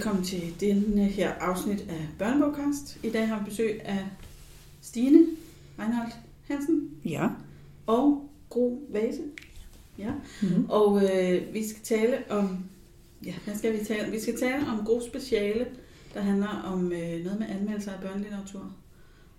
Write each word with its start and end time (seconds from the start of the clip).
Velkommen 0.00 0.24
til 0.24 0.54
denne 0.60 1.04
her 1.04 1.32
afsnit 1.32 1.80
af 1.80 2.08
Børnebogkast. 2.18 2.98
I 3.04 3.10
dag 3.10 3.28
har 3.28 3.38
vi 3.38 3.44
besøg 3.44 3.80
af 3.84 4.06
Stine 4.80 5.26
Reinholdt 5.78 6.14
Hansen 6.48 6.90
Ja. 7.04 7.28
og 7.86 8.30
Gro 8.50 8.82
Vase. 8.92 9.22
Ja. 9.98 10.10
Mm-hmm. 10.42 10.66
Og 10.68 11.02
øh, 11.02 11.54
vi 11.54 11.68
skal 11.68 11.82
tale 11.82 12.18
om, 12.30 12.64
ja, 13.26 13.34
hvad 13.44 13.54
skal 13.54 13.72
vi 13.80 13.84
tale? 13.84 14.10
Vi 14.12 14.20
skal 14.20 14.38
tale 14.38 14.66
om 14.66 14.84
Gro 14.84 15.00
Speciale, 15.06 15.66
der 16.14 16.20
handler 16.20 16.62
om 16.64 16.92
øh, 16.92 17.24
noget 17.24 17.38
med 17.38 17.46
anmeldelser 17.48 17.92
af 17.92 18.00
børnelitteratur. 18.00 18.72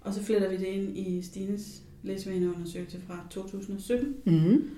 Og 0.01 0.13
så 0.13 0.23
fletter 0.23 0.49
vi 0.49 0.57
det 0.57 0.67
ind 0.67 0.97
i 0.97 1.21
Stines 1.21 1.81
læsevaneundersøgelse 2.03 3.01
fra 3.07 3.19
2017. 3.29 4.15
Mm-hmm. 4.25 4.69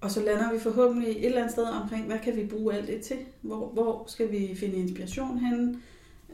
Og 0.00 0.10
så 0.10 0.24
lander 0.24 0.52
vi 0.52 0.58
forhåbentlig 0.58 1.08
et 1.10 1.26
eller 1.26 1.38
andet 1.38 1.52
sted 1.52 1.64
omkring, 1.64 2.06
hvad 2.06 2.18
kan 2.24 2.36
vi 2.36 2.46
bruge 2.46 2.74
alt 2.74 2.88
det 2.88 3.00
til? 3.00 3.16
Hvor, 3.40 3.68
hvor 3.68 4.04
skal 4.08 4.32
vi 4.32 4.54
finde 4.56 4.76
inspiration 4.76 5.38
henne? 5.38 5.78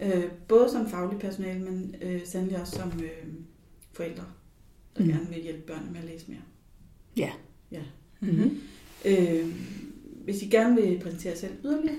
Øh, 0.02 0.24
både 0.48 0.70
som 0.70 0.88
faglig 0.88 1.18
personale, 1.18 1.60
men 1.60 1.94
øh, 2.02 2.26
sandelig 2.26 2.60
også 2.60 2.76
som 2.76 2.92
øh, 3.02 3.32
forældre, 3.92 4.24
der 4.96 5.02
Mm. 5.04 5.08
gerne 5.08 5.28
vil 5.28 5.42
hjælpe 5.42 5.60
børnene 5.62 5.92
med 5.92 6.00
at 6.00 6.06
læse 6.06 6.24
mere. 6.28 6.40
Ja. 7.16 7.30
Ja. 7.70 7.82
Mm-hmm. 8.20 8.60
Øh, 9.04 9.46
hvis 10.24 10.42
I 10.42 10.46
gerne 10.48 10.74
vil 10.82 11.00
præsentere 11.02 11.32
jer 11.32 11.38
selv 11.38 11.52
yderligere, 11.64 11.96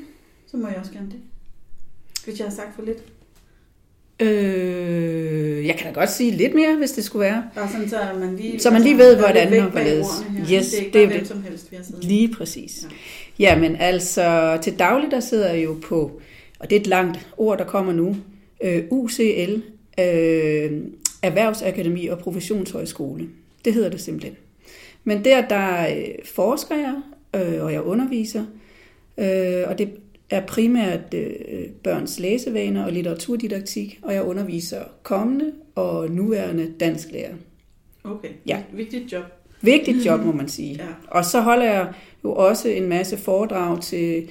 så 0.47 0.57
må 0.57 0.67
jeg 0.67 0.77
også 0.77 0.91
gerne 0.91 1.11
det. 1.11 1.19
Hvis 2.25 2.39
jeg 2.39 2.47
har 2.47 2.55
sagt 2.55 2.75
for 2.75 2.81
lidt. 2.81 3.03
Øh, 4.19 5.65
jeg 5.65 5.75
kan 5.75 5.93
da 5.93 5.99
godt 5.99 6.11
sige 6.11 6.31
lidt 6.31 6.55
mere, 6.55 6.75
hvis 6.77 6.91
det 6.91 7.03
skulle 7.03 7.25
være. 7.25 7.43
Bare 7.55 7.69
sådan, 7.71 7.89
så 7.89 7.97
man 8.19 8.35
lige, 8.35 8.59
Så 8.59 8.71
man 8.71 8.81
lige 8.81 8.97
ved, 8.97 9.15
holder 9.15 9.45
hvordan 9.45 9.63
og 9.63 9.71
hvorledes. 9.71 10.07
Yes, 10.53 10.69
det 10.69 10.79
er 10.79 10.79
ikke 10.79 10.93
det 10.93 11.03
er 11.03 11.07
hvem 11.07 11.25
som 11.25 11.43
helst, 11.43 11.71
vi 11.71 11.75
har 11.75 11.83
siddet. 11.83 12.03
Lige 12.03 12.33
præcis. 12.33 12.87
Ja. 12.89 12.95
Jamen 13.39 13.75
altså, 13.75 14.57
til 14.61 14.79
daglig 14.79 15.11
der 15.11 15.19
sidder 15.19 15.53
jeg 15.53 15.63
jo 15.63 15.77
på, 15.83 16.21
og 16.59 16.69
det 16.69 16.75
er 16.75 16.79
et 16.79 16.87
langt 16.87 17.27
ord, 17.37 17.57
der 17.57 17.65
kommer 17.65 17.93
nu, 17.93 18.15
øh, 18.63 18.83
UCL, 18.91 19.61
øh, 19.99 20.71
Erhvervsakademi 21.21 22.07
og 22.07 22.19
Professionshøjskole. 22.19 23.27
Det 23.65 23.73
hedder 23.73 23.89
det 23.89 24.01
simpelthen. 24.01 24.35
Men 25.03 25.25
der, 25.25 25.47
der 25.47 25.87
øh, 25.95 26.05
forsker 26.25 26.75
jeg, 26.75 26.95
øh, 27.41 27.63
og 27.63 27.73
jeg 27.73 27.81
underviser, 27.81 28.45
øh, 29.17 29.63
og 29.67 29.77
det 29.77 29.89
er 30.29 30.45
primært 30.45 31.13
øh, 31.13 31.69
børns 31.83 32.19
læsevaner 32.19 32.85
og 32.85 32.91
litteraturdidaktik, 32.91 33.99
og 34.03 34.13
jeg 34.13 34.23
underviser 34.23 34.83
kommende 35.03 35.51
og 35.75 36.11
nuværende 36.11 36.73
dansklærer. 36.79 37.33
Okay, 38.03 38.29
Ja. 38.47 38.61
vigtigt 38.73 39.11
job. 39.13 39.23
Vigtigt 39.61 40.05
job, 40.05 40.19
må 40.25 40.31
man 40.31 40.47
sige. 40.57 40.73
Ja. 40.75 40.87
Og 41.07 41.25
så 41.25 41.41
holder 41.41 41.65
jeg 41.65 41.93
jo 42.23 42.33
også 42.33 42.69
en 42.69 42.87
masse 42.89 43.17
foredrag 43.17 43.81
til 43.81 44.27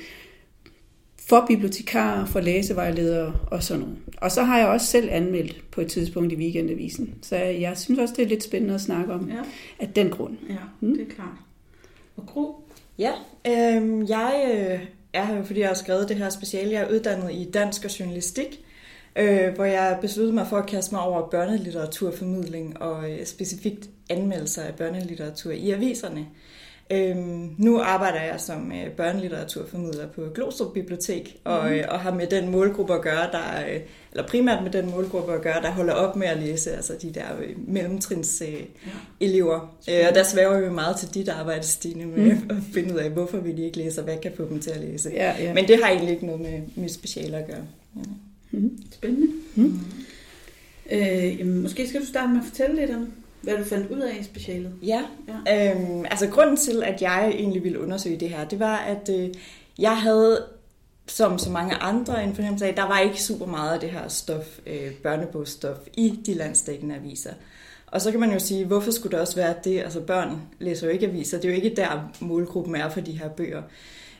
for 1.28 1.44
bibliotekarer, 1.48 2.26
for 2.26 2.40
læsevejledere 2.40 3.34
og 3.50 3.62
sådan 3.62 3.80
noget. 3.82 3.96
Og 4.20 4.30
så 4.32 4.42
har 4.42 4.58
jeg 4.58 4.68
også 4.68 4.86
selv 4.86 5.08
anmeldt 5.12 5.64
på 5.70 5.80
et 5.80 5.86
tidspunkt 5.86 6.32
i 6.32 6.36
weekendavisen. 6.36 7.14
Så 7.22 7.36
jeg 7.36 7.78
synes 7.78 8.00
også, 8.00 8.14
det 8.16 8.22
er 8.24 8.28
lidt 8.28 8.42
spændende 8.42 8.74
at 8.74 8.80
snakke 8.80 9.12
om 9.12 9.28
Ja, 9.30 9.36
af 9.80 9.88
den 9.88 10.10
grund. 10.10 10.34
ja 10.50 10.56
Mm. 10.80 10.92
det 10.96 11.00
er 11.10 11.14
klart. 11.14 11.36
Og 12.16 12.26
Gro, 12.26 12.54
Ja, 12.98 13.10
øh, 13.46 14.08
jeg 14.10 14.44
øh, 14.54 14.80
er 15.16 15.24
her, 15.24 15.44
fordi 15.44 15.60
jeg 15.60 15.68
har 15.68 15.74
skrevet 15.74 16.08
det 16.08 16.16
her 16.16 16.28
speciale. 16.30 16.72
Jeg 16.72 16.82
er 16.82 16.90
uddannet 16.90 17.32
i 17.32 17.50
dansk 17.50 17.84
og 17.84 18.00
journalistik, 18.00 18.64
øh, 19.16 19.54
hvor 19.54 19.64
jeg 19.64 19.98
besluttede 20.00 20.34
mig 20.34 20.46
for 20.46 20.56
at 20.56 20.66
kaste 20.66 20.94
mig 20.94 21.02
over 21.02 21.28
børnelitteraturformidling 21.30 22.82
og 22.82 23.10
øh, 23.10 23.26
specifikt 23.26 23.88
anmeldelser 24.10 24.62
af 24.62 24.74
børnelitteratur 24.74 25.52
i 25.52 25.70
aviserne. 25.70 26.26
Øhm, 26.90 27.54
nu 27.58 27.80
arbejder 27.80 28.22
jeg 28.22 28.40
som 28.40 28.72
øh, 28.72 28.90
børnelitteraturformidler 28.90 30.06
på 30.08 30.22
Glostrup 30.34 30.72
Bibliotek, 30.74 31.36
og, 31.44 31.76
øh, 31.76 31.84
og 31.88 32.00
har 32.00 32.14
med 32.14 32.26
den 32.26 32.50
målgruppe 32.50 32.94
at 32.94 33.02
gøre, 33.02 33.30
der, 33.32 33.66
øh, 33.68 33.80
eller 34.16 34.28
primært 34.28 34.62
med 34.62 34.70
den 34.70 34.90
målgruppe 34.90 35.32
at 35.34 35.42
gøre, 35.42 35.62
der 35.62 35.70
holder 35.70 35.92
op 35.92 36.16
med 36.16 36.26
at 36.26 36.38
læse, 36.42 36.72
altså 36.72 36.92
de 37.02 37.10
der 37.10 37.24
øh, 37.42 37.68
mellemtrins 37.68 38.42
øh, 38.46 38.52
Ja. 38.52 38.60
elever. 39.20 39.76
Øh, 39.90 40.04
og 40.08 40.14
der 40.14 40.22
svæver 40.22 40.60
vi 40.60 40.70
meget 40.70 40.96
til 40.96 41.14
dit 41.14 41.28
arbejde, 41.28 41.62
Stine, 41.66 42.06
med 42.06 42.34
mm. 42.34 42.50
at 42.50 42.56
finde 42.74 42.94
ud 42.94 42.98
af, 42.98 43.10
hvorfor 43.10 43.38
vi 43.38 43.64
ikke 43.64 43.78
læser, 43.78 44.02
hvad 44.02 44.16
kan 44.22 44.32
få 44.36 44.48
dem 44.48 44.60
til 44.60 44.70
at 44.70 44.80
læse. 44.80 45.10
Ja, 45.14 45.34
ja. 45.38 45.54
Men 45.54 45.68
det 45.68 45.78
har 45.82 45.90
egentlig 45.90 46.14
ikke 46.14 46.26
noget 46.26 46.40
med 46.40 46.60
mit 46.76 46.92
speciale 46.92 47.36
at 47.36 47.46
gøre. 47.46 47.62
Ja. 47.96 48.02
Mhm. 48.50 48.78
spændende. 48.92 49.32
Mm. 49.54 49.80
Øh, 50.90 51.38
jamen, 51.40 51.62
måske 51.62 51.88
skal 51.88 52.00
du 52.00 52.06
starte 52.06 52.28
med 52.32 52.40
at 52.40 52.46
fortælle 52.46 52.76
lidt 52.76 52.90
om, 52.90 53.12
hvad 53.42 53.56
du 53.56 53.64
fandt 53.64 53.90
ud 53.90 54.00
af 54.00 54.16
i 54.20 54.24
specialet. 54.24 54.72
Ja, 54.82 55.02
Ja. 55.46 55.72
Øhm, 55.74 56.04
altså 56.10 56.26
grunden 56.26 56.56
til, 56.56 56.82
at 56.82 57.02
jeg 57.02 57.28
egentlig 57.34 57.64
ville 57.64 57.80
undersøge 57.80 58.16
det 58.20 58.28
her, 58.28 58.48
det 58.48 58.60
var, 58.60 58.76
at 58.76 59.10
øh, 59.14 59.28
jeg 59.78 59.96
havde, 59.96 60.44
som 61.08 61.38
så 61.38 61.50
mange 61.50 61.74
andre, 61.74 62.24
en 62.24 62.34
fornemmelse 62.34 62.66
af, 62.66 62.74
der 62.74 62.82
var 62.82 62.98
ikke 62.98 63.22
super 63.22 63.46
meget 63.46 63.74
af 63.74 63.80
det 63.80 63.90
her 63.90 64.08
stof, 64.08 64.58
øh, 64.66 64.92
børnebogsstof, 65.02 65.76
i 65.96 66.20
de 66.26 66.34
landsdækkende 66.34 66.94
aviser. 66.94 67.32
Og 67.86 68.00
så 68.00 68.10
kan 68.10 68.20
man 68.20 68.32
jo 68.32 68.38
sige, 68.38 68.64
hvorfor 68.64 68.90
skulle 68.90 69.12
det 69.12 69.20
også 69.20 69.36
være 69.36 69.54
det? 69.64 69.80
Altså 69.80 70.00
børn 70.00 70.42
læser 70.58 70.86
jo 70.86 70.92
ikke 70.92 71.06
aviser, 71.06 71.38
det 71.38 71.44
er 71.44 71.48
jo 71.48 71.62
ikke 71.62 71.76
der 71.76 72.12
målgruppen 72.20 72.76
er 72.76 72.88
for 72.88 73.00
de 73.00 73.12
her 73.12 73.28
bøger. 73.28 73.62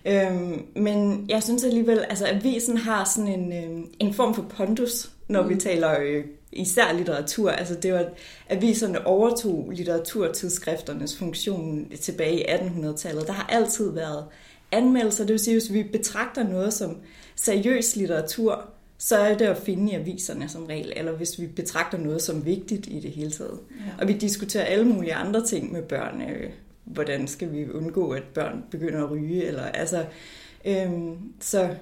Øhm, 0.06 0.66
men 0.76 1.26
jeg 1.28 1.42
synes 1.42 1.64
alligevel, 1.64 2.04
altså 2.08 2.26
avisen 2.26 2.76
har 2.76 3.04
sådan 3.04 3.28
en, 3.28 3.52
øh, 3.52 3.84
en 3.98 4.14
form 4.14 4.34
for 4.34 4.42
pondus, 4.42 5.10
når 5.28 5.42
mm. 5.42 5.48
vi 5.48 5.54
taler 5.54 6.00
øh, 6.00 6.24
især 6.52 6.92
litteratur. 6.92 7.50
Altså 7.50 7.74
det 7.74 7.92
var, 7.92 8.04
aviserne 8.48 9.06
overtog 9.06 9.72
litteraturtidsskrifternes 9.74 11.18
funktion 11.18 11.86
tilbage 12.00 12.40
i 12.40 12.44
1800-tallet. 12.44 13.26
Der 13.26 13.32
har 13.32 13.46
altid 13.48 13.92
været 13.92 14.24
anmeldelser, 14.72 15.24
det 15.24 15.32
vil 15.32 15.40
sige, 15.40 15.54
hvis 15.54 15.72
vi 15.72 15.82
betragter 15.82 16.48
noget 16.48 16.72
som 16.74 16.96
seriøs 17.36 17.96
litteratur, 17.96 18.64
så 18.98 19.16
er 19.16 19.36
det 19.38 19.44
at 19.44 19.58
finde 19.58 19.92
i 19.92 19.94
aviserne 19.94 20.48
som 20.48 20.64
regel, 20.66 20.92
eller 20.96 21.12
hvis 21.12 21.40
vi 21.40 21.46
betragter 21.46 21.98
noget 21.98 22.22
som 22.22 22.44
vigtigt 22.44 22.86
i 22.86 23.00
det 23.00 23.10
hele 23.10 23.30
taget. 23.30 23.58
Ja. 23.70 24.02
Og 24.02 24.08
vi 24.08 24.12
diskuterer 24.12 24.64
alle 24.64 24.84
mulige 24.84 25.14
andre 25.14 25.46
ting 25.46 25.72
med 25.72 25.82
børn. 25.82 26.22
Øh, 26.22 26.50
hvordan 26.84 27.28
skal 27.28 27.52
vi 27.52 27.70
undgå, 27.70 28.10
at 28.10 28.22
børn 28.22 28.64
begynder 28.70 29.04
at 29.04 29.10
ryge? 29.10 29.44
Eller, 29.44 29.62
altså, 29.62 30.04
øhm, 30.64 31.32
så, 31.40 31.74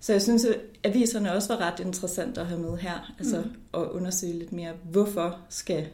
så 0.00 0.12
jeg 0.12 0.22
synes, 0.22 0.44
at 0.44 0.56
aviserne 0.84 1.32
også 1.32 1.54
var 1.56 1.60
ret 1.72 1.80
interessant 1.80 2.38
at 2.38 2.46
have 2.46 2.60
med 2.60 2.76
her. 2.78 3.14
Altså 3.18 3.36
Mhm. 3.40 3.50
at 3.74 3.80
undersøge 3.90 4.32
lidt 4.32 4.52
mere, 4.52 4.72
hvorfor 4.90 5.38
skal, 5.48 5.86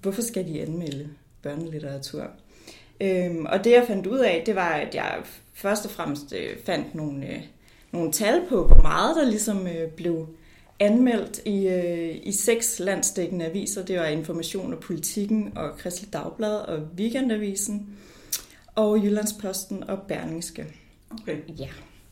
hvorfor 0.00 0.22
skal 0.22 0.46
de 0.48 0.62
anmelde 0.62 1.08
børnelitteratur? 1.42 2.26
Øhm, 3.00 3.46
og 3.46 3.64
det 3.64 3.70
jeg 3.70 3.84
fandt 3.86 4.06
ud 4.06 4.18
af, 4.18 4.42
det 4.46 4.54
var, 4.54 4.70
at 4.70 4.94
jeg 4.94 5.18
først 5.54 5.84
og 5.84 5.90
fremmest 5.90 6.32
øh, 6.32 6.56
fandt 6.66 6.94
nogle, 6.94 7.26
øh, 7.26 7.42
nogle 7.92 8.12
tal 8.12 8.42
på, 8.48 8.66
hvor 8.66 8.82
meget 8.82 9.16
der 9.16 9.24
ligesom 9.24 9.66
øh, 9.66 9.88
blev 9.88 10.26
anmeldt 10.80 11.40
i, 11.44 11.68
øh, 11.68 12.16
i 12.22 12.32
seks 12.32 12.78
landsdækkende 12.78 13.44
aviser. 13.44 13.84
Det 13.84 13.98
var 13.98 14.04
Information 14.04 14.72
og 14.72 14.78
Politikken 14.78 15.52
og 15.56 15.78
Kristelig 15.78 16.12
Dagblad 16.12 16.54
og 16.54 16.78
Weekendavisen 16.96 17.86
og 18.74 19.04
Jyllandsposten 19.04 19.84
og 19.90 19.98
Berlingske. 20.08 20.66
Okay. 21.10 21.36
Ja. 21.58 21.68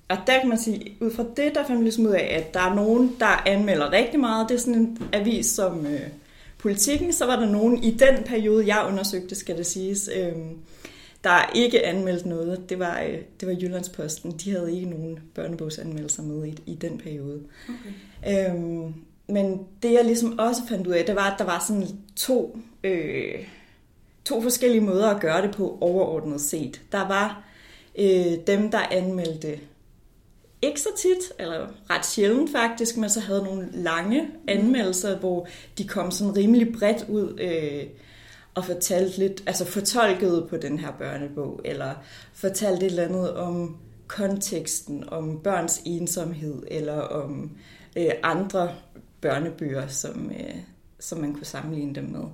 Og 0.09 0.17
der 0.27 0.41
kan 0.41 0.49
man 0.49 0.59
sige, 0.59 0.97
ud 1.01 1.11
fra 1.11 1.25
det, 1.37 1.55
der 1.55 1.67
fandt 1.67 1.81
vi 1.81 1.85
ligesom 1.85 2.07
ud 2.07 2.13
af, 2.13 2.35
at 2.39 2.55
der 2.55 2.61
er 2.61 2.75
nogen, 2.75 3.17
der 3.21 3.43
anmelder 3.47 3.93
rigtig 3.93 4.21
meget. 4.21 4.49
Det 4.49 4.55
er 4.55 4.59
sådan 4.59 4.75
en 4.75 4.99
avis 5.13 5.47
som 5.47 5.87
øh, 5.87 6.01
Politikken. 6.59 7.13
Så 7.13 7.27
var 7.27 7.37
der 7.37 7.47
nogen 7.47 7.85
i 7.85 7.91
den 7.91 8.25
periode, 8.25 8.67
jeg 8.67 8.85
undersøgte, 8.89 9.35
skal 9.35 9.57
det 9.57 9.67
siges, 9.67 10.11
øh, 10.17 10.33
der 11.25 11.51
ikke 11.55 11.87
anmeldt 11.87 12.27
noget. 12.27 12.71
Det 12.71 12.79
var, 12.79 13.01
øh, 13.01 13.19
det 13.41 13.49
var 13.49 13.55
Jyllandsposten. 13.55 14.33
De 14.33 14.51
havde 14.51 14.75
ikke 14.75 14.91
nogen 14.91 15.19
børnebogsanmeldelser 15.35 16.23
med 16.23 16.47
i, 16.47 16.59
i 16.67 16.75
den 16.75 16.99
periode. 16.99 17.43
okay. 17.69 18.51
Øhm, 18.51 18.95
men 19.29 19.67
det 19.83 19.93
jeg 19.93 20.05
ligesom 20.05 20.39
også 20.39 20.63
fandt 20.69 20.87
ud 20.87 20.93
af, 20.93 21.05
det 21.05 21.15
var, 21.15 21.31
at 21.31 21.39
der 21.39 21.45
var 21.45 21.65
sådan 21.69 21.87
to, 22.17 22.59
øh, 22.85 23.49
to 24.25 24.43
forskellige 24.43 24.81
måder 24.81 25.09
at 25.09 25.21
gøre 25.21 25.43
det 25.43 25.51
på 25.51 25.79
overordnet 25.81 26.41
set. 26.41 26.81
Der 26.93 27.09
var 27.09 27.45
øh, 27.99 28.47
dem, 28.47 28.71
der 28.71 28.79
anmeldte 28.91 29.59
ikke 30.63 30.81
så 30.81 30.89
tit, 30.97 31.33
eller 31.39 31.67
ret 31.91 32.07
sjældent 32.07 32.53
faktisk, 32.53 32.97
men 32.97 33.11
så 33.11 33.21
havde 33.21 33.43
nogle 33.43 33.69
lange 33.73 34.29
anmeldelser, 34.49 35.19
hvor 35.19 35.49
de 35.79 35.89
kom 35.89 36.11
sådan 36.11 36.37
rimelig 36.37 36.73
bredt 36.79 37.05
ud 37.09 37.39
øh, 37.41 37.85
og 38.55 38.65
fortalte 38.65 39.19
lidt, 39.19 39.43
altså 39.47 39.65
fortolkede 39.65 40.47
på 40.51 40.57
den 40.57 40.79
her 40.79 40.93
børnebog, 40.99 41.61
eller 41.65 41.95
fortalte 42.33 42.87
et 42.87 42.91
eller 42.91 43.05
andet 43.05 43.35
om 43.35 43.77
konteksten, 44.07 45.09
om 45.09 45.41
børns 45.45 45.83
ensomhed, 45.85 46.63
eller 46.67 47.01
om 47.01 47.51
øh, 47.97 48.11
andre 48.23 48.75
børnebøger, 49.21 49.87
som, 49.87 50.31
øh, 50.31 50.55
som 51.01 51.19
man 51.19 51.35
kunne 51.35 51.47
sammenligne 51.47 51.95
dem 51.95 52.05
med. 52.05 52.25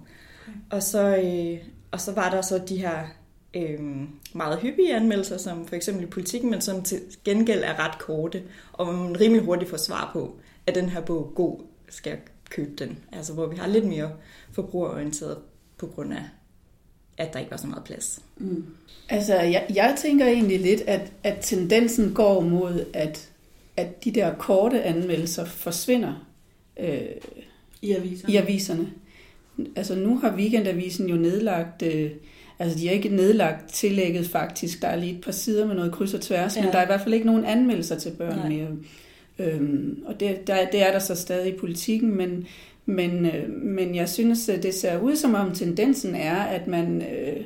Og 0.70 0.82
så, 0.82 1.16
øh, 1.16 1.68
og 1.90 2.00
så 2.00 2.12
var 2.12 2.30
der 2.30 2.42
så 2.42 2.58
de 2.68 2.76
her 2.76 3.06
øh, 3.54 3.80
meget 4.32 4.58
hyppige 4.58 4.96
anmeldelser, 4.96 5.38
som 5.38 5.66
for 5.66 5.76
eksempel 5.76 6.04
i 6.04 6.06
politikken, 6.06 6.50
men 6.50 6.60
som 6.60 6.82
til 6.82 7.00
gengæld 7.24 7.62
er 7.64 7.78
ret 7.78 7.98
korte, 7.98 8.42
og 8.72 8.84
hvor 8.84 8.94
man 8.94 9.20
rimelig 9.20 9.44
hurtigt 9.44 9.70
får 9.70 9.76
svar 9.76 10.10
på, 10.12 10.36
at 10.66 10.74
den 10.74 10.88
her 10.88 11.00
bog 11.00 11.32
god, 11.34 11.60
skal 11.88 12.10
jeg 12.10 12.18
købe 12.50 12.74
den. 12.78 12.98
Altså 13.12 13.32
hvor 13.32 13.46
vi 13.46 13.56
har 13.56 13.66
lidt 13.66 13.84
mere 13.84 14.12
forbrugerorienteret 14.52 15.38
på 15.78 15.86
grund 15.86 16.12
af 16.12 16.22
at 17.16 17.32
der 17.32 17.38
ikke 17.38 17.50
var 17.50 17.56
så 17.56 17.66
meget 17.66 17.84
plads. 17.84 18.20
Mm. 18.36 18.64
Altså, 19.08 19.34
jeg, 19.34 19.66
jeg 19.74 19.96
tænker 19.98 20.26
egentlig 20.26 20.60
lidt, 20.60 20.80
at, 20.80 21.12
at 21.22 21.38
tendensen 21.40 22.14
går 22.14 22.40
mod, 22.40 22.84
at, 22.92 23.30
at 23.76 24.04
de 24.04 24.10
der 24.10 24.34
korte 24.34 24.82
anmeldelser 24.82 25.44
forsvinder 25.44 26.26
øh, 26.80 27.00
I 27.82 27.92
aviserne. 27.92 28.32
i 28.32 28.36
aviserne. 28.36 28.92
Altså, 29.76 29.94
nu 29.94 30.18
har 30.18 30.36
Weekendavisen 30.36 31.08
jo 31.08 31.16
nedlagt... 31.16 31.82
Øh, 31.82 32.10
Altså, 32.58 32.78
de 32.78 32.86
har 32.86 32.94
ikke 32.94 33.08
nedlagt 33.08 33.72
tillægget 33.72 34.26
faktisk. 34.26 34.82
Der 34.82 34.88
er 34.88 34.96
lige 34.96 35.14
et 35.14 35.20
par 35.20 35.32
sider 35.32 35.66
med 35.66 35.74
noget 35.74 35.92
kryds 35.92 36.14
og 36.14 36.20
tværs, 36.20 36.56
ja. 36.56 36.62
men 36.62 36.72
der 36.72 36.78
er 36.78 36.82
i 36.82 36.86
hvert 36.86 37.00
fald 37.00 37.14
ikke 37.14 37.26
nogen 37.26 37.44
anmeldelser 37.44 37.98
til 37.98 38.10
børn 38.10 38.36
Nej. 38.36 38.48
mere. 38.48 38.68
Øhm, 39.38 40.02
og 40.06 40.20
det, 40.20 40.46
der, 40.46 40.66
det 40.72 40.86
er 40.86 40.92
der 40.92 40.98
så 40.98 41.14
stadig 41.14 41.54
i 41.54 41.58
politikken, 41.58 42.16
men, 42.16 42.46
men, 42.86 43.26
øh, 43.26 43.50
men 43.50 43.94
jeg 43.94 44.08
synes, 44.08 44.48
at 44.48 44.62
det 44.62 44.74
ser 44.74 45.00
ud 45.00 45.16
som 45.16 45.34
om 45.34 45.54
tendensen 45.54 46.14
er, 46.14 46.36
at 46.36 46.66
man, 46.66 47.02
øh, 47.02 47.44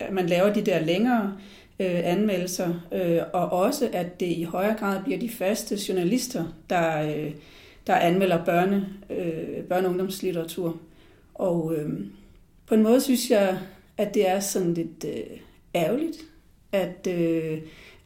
at 0.00 0.12
man 0.12 0.26
laver 0.26 0.52
de 0.52 0.62
der 0.62 0.80
længere 0.80 1.32
øh, 1.80 2.00
anmeldelser, 2.04 2.74
øh, 2.92 3.18
og 3.32 3.52
også 3.52 3.88
at 3.92 4.20
det 4.20 4.26
i 4.26 4.42
højere 4.42 4.76
grad 4.78 5.02
bliver 5.04 5.18
de 5.18 5.28
faste 5.28 5.78
journalister, 5.88 6.44
der, 6.70 7.02
øh, 7.02 7.30
der 7.86 7.94
anmelder 7.94 8.44
børne, 8.44 8.86
øh, 9.10 9.58
børne- 9.70 9.84
og 9.84 9.90
ungdomslitteratur. 9.90 10.76
Og 11.34 11.74
øh, 11.76 11.90
på 12.66 12.74
en 12.74 12.82
måde 12.82 13.00
synes 13.00 13.30
jeg, 13.30 13.58
at 13.98 14.14
det 14.14 14.28
er 14.28 14.40
sådan 14.40 14.74
lidt 14.74 15.04
øh, 15.04 15.38
ærgerligt, 15.74 16.16
at 16.72 17.08
øh, 17.08 17.58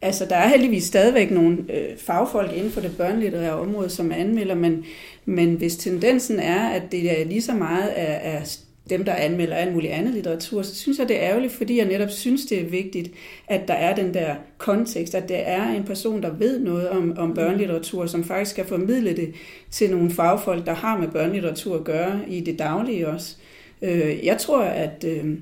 altså, 0.02 0.24
der 0.24 0.36
er 0.36 0.48
heldigvis 0.48 0.84
stadigvæk 0.84 1.30
nogle 1.30 1.58
øh, 1.70 1.96
fagfolk 1.98 2.52
inden 2.52 2.70
for 2.70 2.80
det 2.80 2.96
børnelitterære 2.96 3.60
område, 3.60 3.90
som 3.90 4.12
anmelder, 4.12 4.54
men, 4.54 4.84
men 5.24 5.54
hvis 5.54 5.76
tendensen 5.76 6.40
er, 6.40 6.68
at 6.68 6.82
det 6.92 7.20
er 7.20 7.24
lige 7.24 7.42
så 7.42 7.54
meget 7.54 7.88
af, 7.88 8.36
af 8.36 8.42
dem, 8.90 9.04
der 9.04 9.14
anmelder 9.14 9.56
alt 9.56 9.72
muligt 9.72 9.92
andet 9.92 10.14
litteratur, 10.14 10.62
så 10.62 10.74
synes 10.74 10.98
jeg, 10.98 11.08
det 11.08 11.16
er 11.16 11.28
ærgerligt, 11.28 11.52
fordi 11.52 11.78
jeg 11.78 11.86
netop 11.86 12.10
synes, 12.10 12.46
det 12.46 12.60
er 12.60 12.64
vigtigt, 12.64 13.10
at 13.48 13.68
der 13.68 13.74
er 13.74 13.94
den 13.94 14.14
der 14.14 14.34
kontekst, 14.58 15.14
at 15.14 15.28
det 15.28 15.48
er 15.48 15.68
en 15.68 15.84
person, 15.84 16.22
der 16.22 16.30
ved 16.30 16.58
noget 16.60 16.88
om, 16.88 17.18
om 17.18 17.34
børnelitteratur, 17.34 18.06
som 18.06 18.24
faktisk 18.24 18.50
skal 18.50 18.66
formidle 18.66 19.16
det 19.16 19.34
til 19.70 19.90
nogle 19.90 20.10
fagfolk, 20.10 20.66
der 20.66 20.74
har 20.74 20.98
med 20.98 21.08
børnelitteratur 21.08 21.76
at 21.76 21.84
gøre 21.84 22.20
i 22.28 22.40
det 22.40 22.58
daglige 22.58 23.08
også. 23.08 23.36
Øh, 23.82 24.24
jeg 24.24 24.38
tror, 24.38 24.62
at... 24.62 25.04
Øh, 25.06 25.34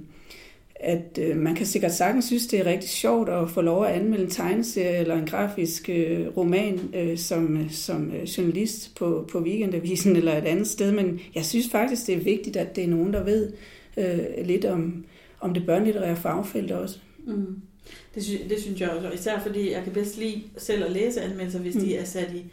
at 0.81 1.19
øh, 1.21 1.37
man 1.37 1.55
kan 1.55 1.67
sikkert 1.67 1.95
sagtens 1.95 2.25
synes, 2.25 2.47
det 2.47 2.61
er 2.61 2.67
rigtig 2.67 2.91
sjovt 2.91 3.29
at 3.29 3.51
få 3.51 3.61
lov 3.61 3.85
at 3.85 3.93
anmelde 3.93 4.25
en 4.25 4.31
tegneserie 4.31 4.97
eller 4.97 5.15
en 5.15 5.27
grafisk 5.27 5.89
øh, 5.89 6.37
roman 6.37 6.81
øh, 6.95 7.19
som, 7.19 7.71
som 7.71 8.11
øh, 8.11 8.23
journalist 8.23 8.95
på, 8.95 9.29
på 9.33 9.41
Weekendavisen 9.41 10.17
eller 10.17 10.39
et 10.39 10.45
andet 10.45 10.67
sted, 10.67 10.93
men 10.93 11.21
jeg 11.35 11.45
synes 11.45 11.69
faktisk, 11.69 12.07
det 12.07 12.15
er 12.15 12.21
vigtigt, 12.21 12.57
at 12.57 12.77
det 12.77 12.85
er 12.85 12.89
nogen, 12.89 13.13
der 13.13 13.25
ved 13.25 13.53
øh, 13.97 14.47
lidt 14.47 14.65
om, 14.65 15.05
om 15.41 15.55
det 15.55 15.67
børnelitterære 15.67 16.17
fagfelt 16.17 16.73
også. 16.73 16.99
Mm. 17.27 17.61
Det, 18.15 18.25
synes, 18.25 18.41
det 18.49 18.61
synes 18.61 18.81
jeg 18.81 18.91
også, 18.91 19.11
især 19.11 19.41
fordi 19.41 19.73
jeg 19.73 19.85
kan 19.85 19.93
bedst 19.93 20.19
lide 20.19 20.43
selv 20.57 20.85
at 20.85 20.93
læse 20.93 21.21
anmeldelser, 21.21 21.59
hvis 21.59 21.75
mm. 21.75 21.81
de 21.81 21.97
er 21.97 22.05
sat 22.05 22.33
i, 22.35 22.45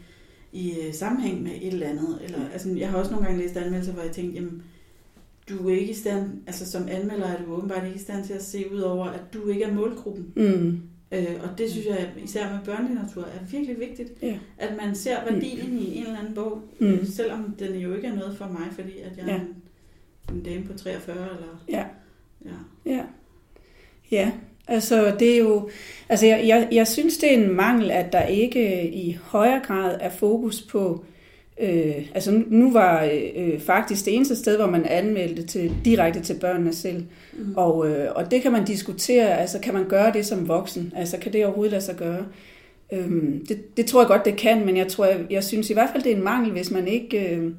i 0.52 0.80
øh, 0.80 0.94
sammenhæng 0.94 1.42
med 1.42 1.52
et 1.62 1.72
eller 1.72 1.88
andet. 1.88 2.18
Eller, 2.24 2.38
altså, 2.52 2.68
jeg 2.70 2.90
har 2.90 2.98
også 2.98 3.10
nogle 3.10 3.26
gange 3.26 3.42
læst 3.42 3.56
anmeldelser, 3.56 3.92
hvor 3.92 4.02
jeg 4.02 4.12
tænkte, 4.12 4.34
jamen, 4.34 4.62
du 5.48 5.68
er 5.68 5.74
ikke 5.74 5.90
i 5.90 5.94
stand, 5.94 6.30
altså 6.46 6.70
som 6.70 6.88
anmelder 6.88 7.26
er 7.26 7.44
du 7.44 7.52
åbenbart 7.52 7.84
ikke 7.84 7.96
i 7.96 8.02
stand 8.02 8.24
til 8.24 8.32
at 8.32 8.44
se 8.44 8.72
ud 8.72 8.80
over, 8.80 9.06
at 9.06 9.20
du 9.34 9.48
ikke 9.48 9.64
er 9.64 9.74
målgruppen. 9.74 10.32
Mm. 10.36 10.80
Øh, 11.12 11.36
og 11.42 11.58
det 11.58 11.70
synes 11.70 11.86
jeg, 11.86 12.10
især 12.24 12.52
med 12.52 12.58
børnelitteratur, 12.64 13.22
er 13.22 13.44
virkelig 13.50 13.80
vigtigt, 13.80 14.12
ja. 14.22 14.38
at 14.58 14.72
man 14.84 14.94
ser 14.94 15.16
værdien 15.30 15.70
mm. 15.70 15.78
i 15.78 15.96
en 15.96 16.06
eller 16.06 16.18
anden 16.18 16.34
bog, 16.34 16.62
mm. 16.78 17.04
selvom 17.04 17.54
den 17.58 17.74
jo 17.74 17.94
ikke 17.94 18.06
er 18.08 18.14
noget 18.14 18.36
for 18.36 18.46
mig, 18.46 18.68
fordi 18.72 18.98
at 18.98 19.16
jeg 19.16 19.26
ja. 19.26 19.32
er 19.32 19.40
en, 19.40 19.54
en 20.36 20.42
dame 20.42 20.64
på 20.64 20.78
43, 20.78 21.16
eller... 21.16 21.64
Ja. 21.68 21.84
Ja. 22.44 22.92
Ja. 22.92 23.02
Ja, 24.10 24.32
altså 24.68 25.16
det 25.18 25.34
er 25.34 25.38
jo, 25.38 25.70
altså 26.08 26.26
jeg, 26.26 26.44
jeg, 26.46 26.68
jeg 26.72 26.88
synes 26.88 27.18
det 27.18 27.34
er 27.34 27.44
en 27.44 27.54
mangel, 27.54 27.90
at 27.90 28.12
der 28.12 28.22
ikke 28.22 28.92
i 28.92 29.18
højere 29.22 29.60
grad 29.60 29.98
er 30.00 30.10
fokus 30.10 30.62
på 30.62 31.04
Øh, 31.60 32.06
altså 32.14 32.42
nu 32.48 32.72
var 32.72 33.08
øh, 33.36 33.60
faktisk 33.60 34.04
det 34.04 34.14
eneste 34.14 34.36
sted, 34.36 34.56
hvor 34.56 34.66
man 34.66 34.86
anmeldte 34.86 35.42
til, 35.42 35.72
direkte 35.84 36.20
til 36.20 36.34
børnene 36.40 36.72
selv. 36.72 37.04
Mm. 37.32 37.54
Og, 37.56 37.88
øh, 37.88 38.08
og 38.14 38.30
det 38.30 38.42
kan 38.42 38.52
man 38.52 38.64
diskutere, 38.64 39.38
altså 39.38 39.58
kan 39.58 39.74
man 39.74 39.88
gøre 39.88 40.12
det 40.12 40.26
som 40.26 40.48
voksen? 40.48 40.92
Altså 40.96 41.18
kan 41.18 41.32
det 41.32 41.44
overhovedet 41.44 41.72
lade 41.72 41.84
sig 41.84 41.96
gøre? 41.96 42.26
Øhm, 42.92 43.46
det, 43.46 43.76
det 43.76 43.86
tror 43.86 44.00
jeg 44.00 44.08
godt, 44.08 44.24
det 44.24 44.36
kan, 44.36 44.66
men 44.66 44.76
jeg 44.76 44.88
tror, 44.88 45.04
jeg, 45.04 45.20
jeg 45.30 45.44
synes 45.44 45.70
i 45.70 45.72
hvert 45.72 45.90
fald, 45.92 46.02
det 46.02 46.12
er 46.12 46.16
en 46.16 46.24
mangel, 46.24 46.52
hvis 46.52 46.70
man 46.70 46.88
ikke, 46.88 47.36
øh, 47.36 47.52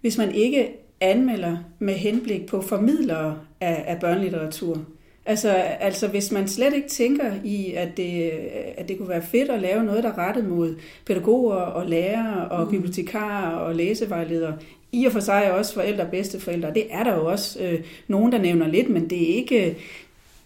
hvis 0.00 0.18
man 0.18 0.34
ikke 0.34 0.68
anmelder 1.00 1.56
med 1.78 1.94
henblik 1.94 2.46
på 2.46 2.60
formidlere 2.60 3.38
af, 3.60 3.84
af 3.86 4.00
børnelitteratur. 4.00 4.84
Altså, 5.28 5.50
altså 5.80 6.08
hvis 6.08 6.32
man 6.32 6.48
slet 6.48 6.74
ikke 6.74 6.88
tænker 6.88 7.32
i, 7.44 7.72
at 7.72 7.96
det, 7.96 8.30
at 8.76 8.88
det 8.88 8.98
kunne 8.98 9.08
være 9.08 9.22
fedt 9.22 9.50
at 9.50 9.60
lave 9.60 9.84
noget, 9.84 10.04
der 10.04 10.10
er 10.10 10.18
rettet 10.18 10.48
mod 10.48 10.76
pædagoger 11.06 11.54
og 11.54 11.86
lærere 11.86 12.48
og 12.48 12.64
mm. 12.64 12.70
bibliotekarer 12.70 13.56
og 13.56 13.74
læsevejledere, 13.74 14.58
i 14.92 15.04
og 15.04 15.12
for 15.12 15.20
sig 15.20 15.52
også 15.52 15.74
forældre 15.74 16.04
og 16.04 16.10
bedsteforældre. 16.10 16.74
Det 16.74 16.86
er 16.90 17.04
der 17.04 17.14
jo 17.14 17.26
også 17.26 17.62
øh, 17.62 17.80
nogen, 18.08 18.32
der 18.32 18.38
nævner 18.38 18.68
lidt, 18.68 18.90
men 18.90 19.10
det 19.10 19.22
er 19.22 19.34
ikke, 19.34 19.78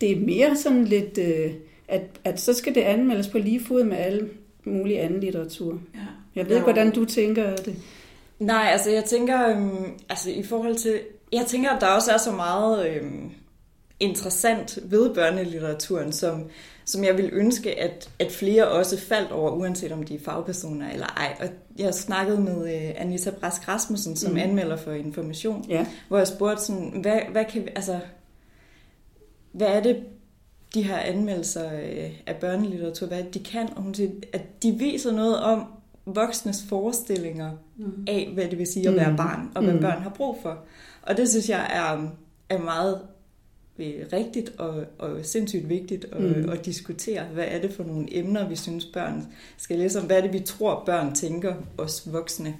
det 0.00 0.12
er 0.12 0.20
mere 0.20 0.56
sådan 0.56 0.84
lidt, 0.84 1.18
øh, 1.18 1.52
at, 1.88 2.02
at 2.24 2.40
så 2.40 2.54
skal 2.54 2.74
det 2.74 2.80
anmeldes 2.80 3.28
på 3.28 3.38
lige 3.38 3.64
fod 3.64 3.84
med 3.84 3.96
alle 3.96 4.28
mulige 4.64 5.00
anden 5.00 5.20
litteratur. 5.20 5.78
Ja. 5.94 6.00
Jeg 6.34 6.48
ved 6.48 6.56
ikke, 6.56 6.64
hvordan 6.64 6.90
du 6.90 7.04
tænker 7.04 7.56
det. 7.56 7.76
Nej, 8.38 8.68
altså 8.72 8.90
jeg 8.90 9.04
tænker, 9.04 9.48
øhm, 9.48 9.84
altså 10.08 10.30
i 10.30 10.42
forhold 10.42 10.74
til, 10.74 11.00
jeg 11.32 11.44
tænker, 11.46 11.70
at 11.70 11.80
der 11.80 11.86
også 11.86 12.12
er 12.12 12.18
så 12.18 12.32
meget... 12.32 12.88
Øhm, 12.88 13.30
interessant 14.02 14.78
ved 14.84 15.14
børnelitteraturen, 15.14 16.12
som, 16.12 16.44
som 16.84 17.04
jeg 17.04 17.16
vil 17.16 17.30
ønske, 17.32 17.80
at, 17.80 18.10
at 18.18 18.32
flere 18.32 18.68
også 18.68 19.00
faldt 19.00 19.32
over, 19.32 19.50
uanset 19.50 19.92
om 19.92 20.02
de 20.02 20.14
er 20.14 20.18
fagpersoner 20.24 20.90
eller 20.90 21.06
ej. 21.06 21.36
Og 21.40 21.48
jeg 21.78 21.94
snakkede 21.94 22.40
med 22.40 22.56
uh, 22.56 23.00
Anita 23.00 23.30
Brask 23.30 23.68
Rasmussen, 23.68 24.16
som 24.16 24.32
mm. 24.32 24.38
anmelder 24.38 24.76
for 24.76 24.92
Information, 24.92 25.64
ja. 25.68 25.86
hvor 26.08 26.18
jeg 26.18 26.26
spurgte 26.26 26.62
sådan, 26.62 26.98
hvad, 27.02 27.20
hvad 27.32 27.44
kan 27.44 27.68
altså, 27.76 28.00
hvad 29.52 29.66
er 29.66 29.82
det, 29.82 29.96
de 30.74 30.82
her 30.82 30.98
anmeldelser 30.98 31.66
uh, 31.66 32.10
af 32.26 32.36
børnelitteratur, 32.40 33.06
hvad 33.06 33.22
de 33.34 33.38
kan? 33.38 33.68
Og 33.76 33.82
hun 33.82 33.94
siger, 33.94 34.10
at 34.32 34.62
de 34.62 34.72
viser 34.72 35.12
noget 35.12 35.40
om 35.40 35.64
voksnes 36.06 36.64
forestillinger 36.68 37.50
mm. 37.76 38.04
af, 38.08 38.30
hvad 38.34 38.44
det 38.44 38.58
vil 38.58 38.66
sige 38.66 38.88
at 38.88 38.96
være 38.96 39.10
mm. 39.10 39.16
barn, 39.16 39.50
og 39.54 39.62
hvad 39.62 39.74
mm. 39.74 39.80
børn 39.80 40.02
har 40.02 40.10
brug 40.10 40.38
for. 40.42 40.58
Og 41.02 41.16
det 41.16 41.28
synes 41.28 41.48
jeg 41.48 41.70
er, 41.72 42.08
er 42.48 42.58
meget 42.58 42.98
Øh, 42.98 43.11
rigtigt 43.78 44.52
og, 44.58 44.84
og 44.98 45.10
sindssygt 45.22 45.68
vigtigt 45.68 46.06
at, 46.12 46.20
mm. 46.20 46.48
at 46.48 46.64
diskutere, 46.64 47.24
hvad 47.24 47.44
er 47.48 47.60
det 47.60 47.72
for 47.72 47.84
nogle 47.84 48.16
emner, 48.16 48.48
vi 48.48 48.56
synes 48.56 48.84
børn 48.84 49.26
skal 49.56 49.78
læse 49.78 50.00
om, 50.00 50.06
hvad 50.06 50.16
er 50.16 50.20
det, 50.20 50.32
vi 50.32 50.40
tror, 50.40 50.82
børn 50.86 51.14
tænker, 51.14 51.54
os 51.78 52.12
voksne. 52.12 52.56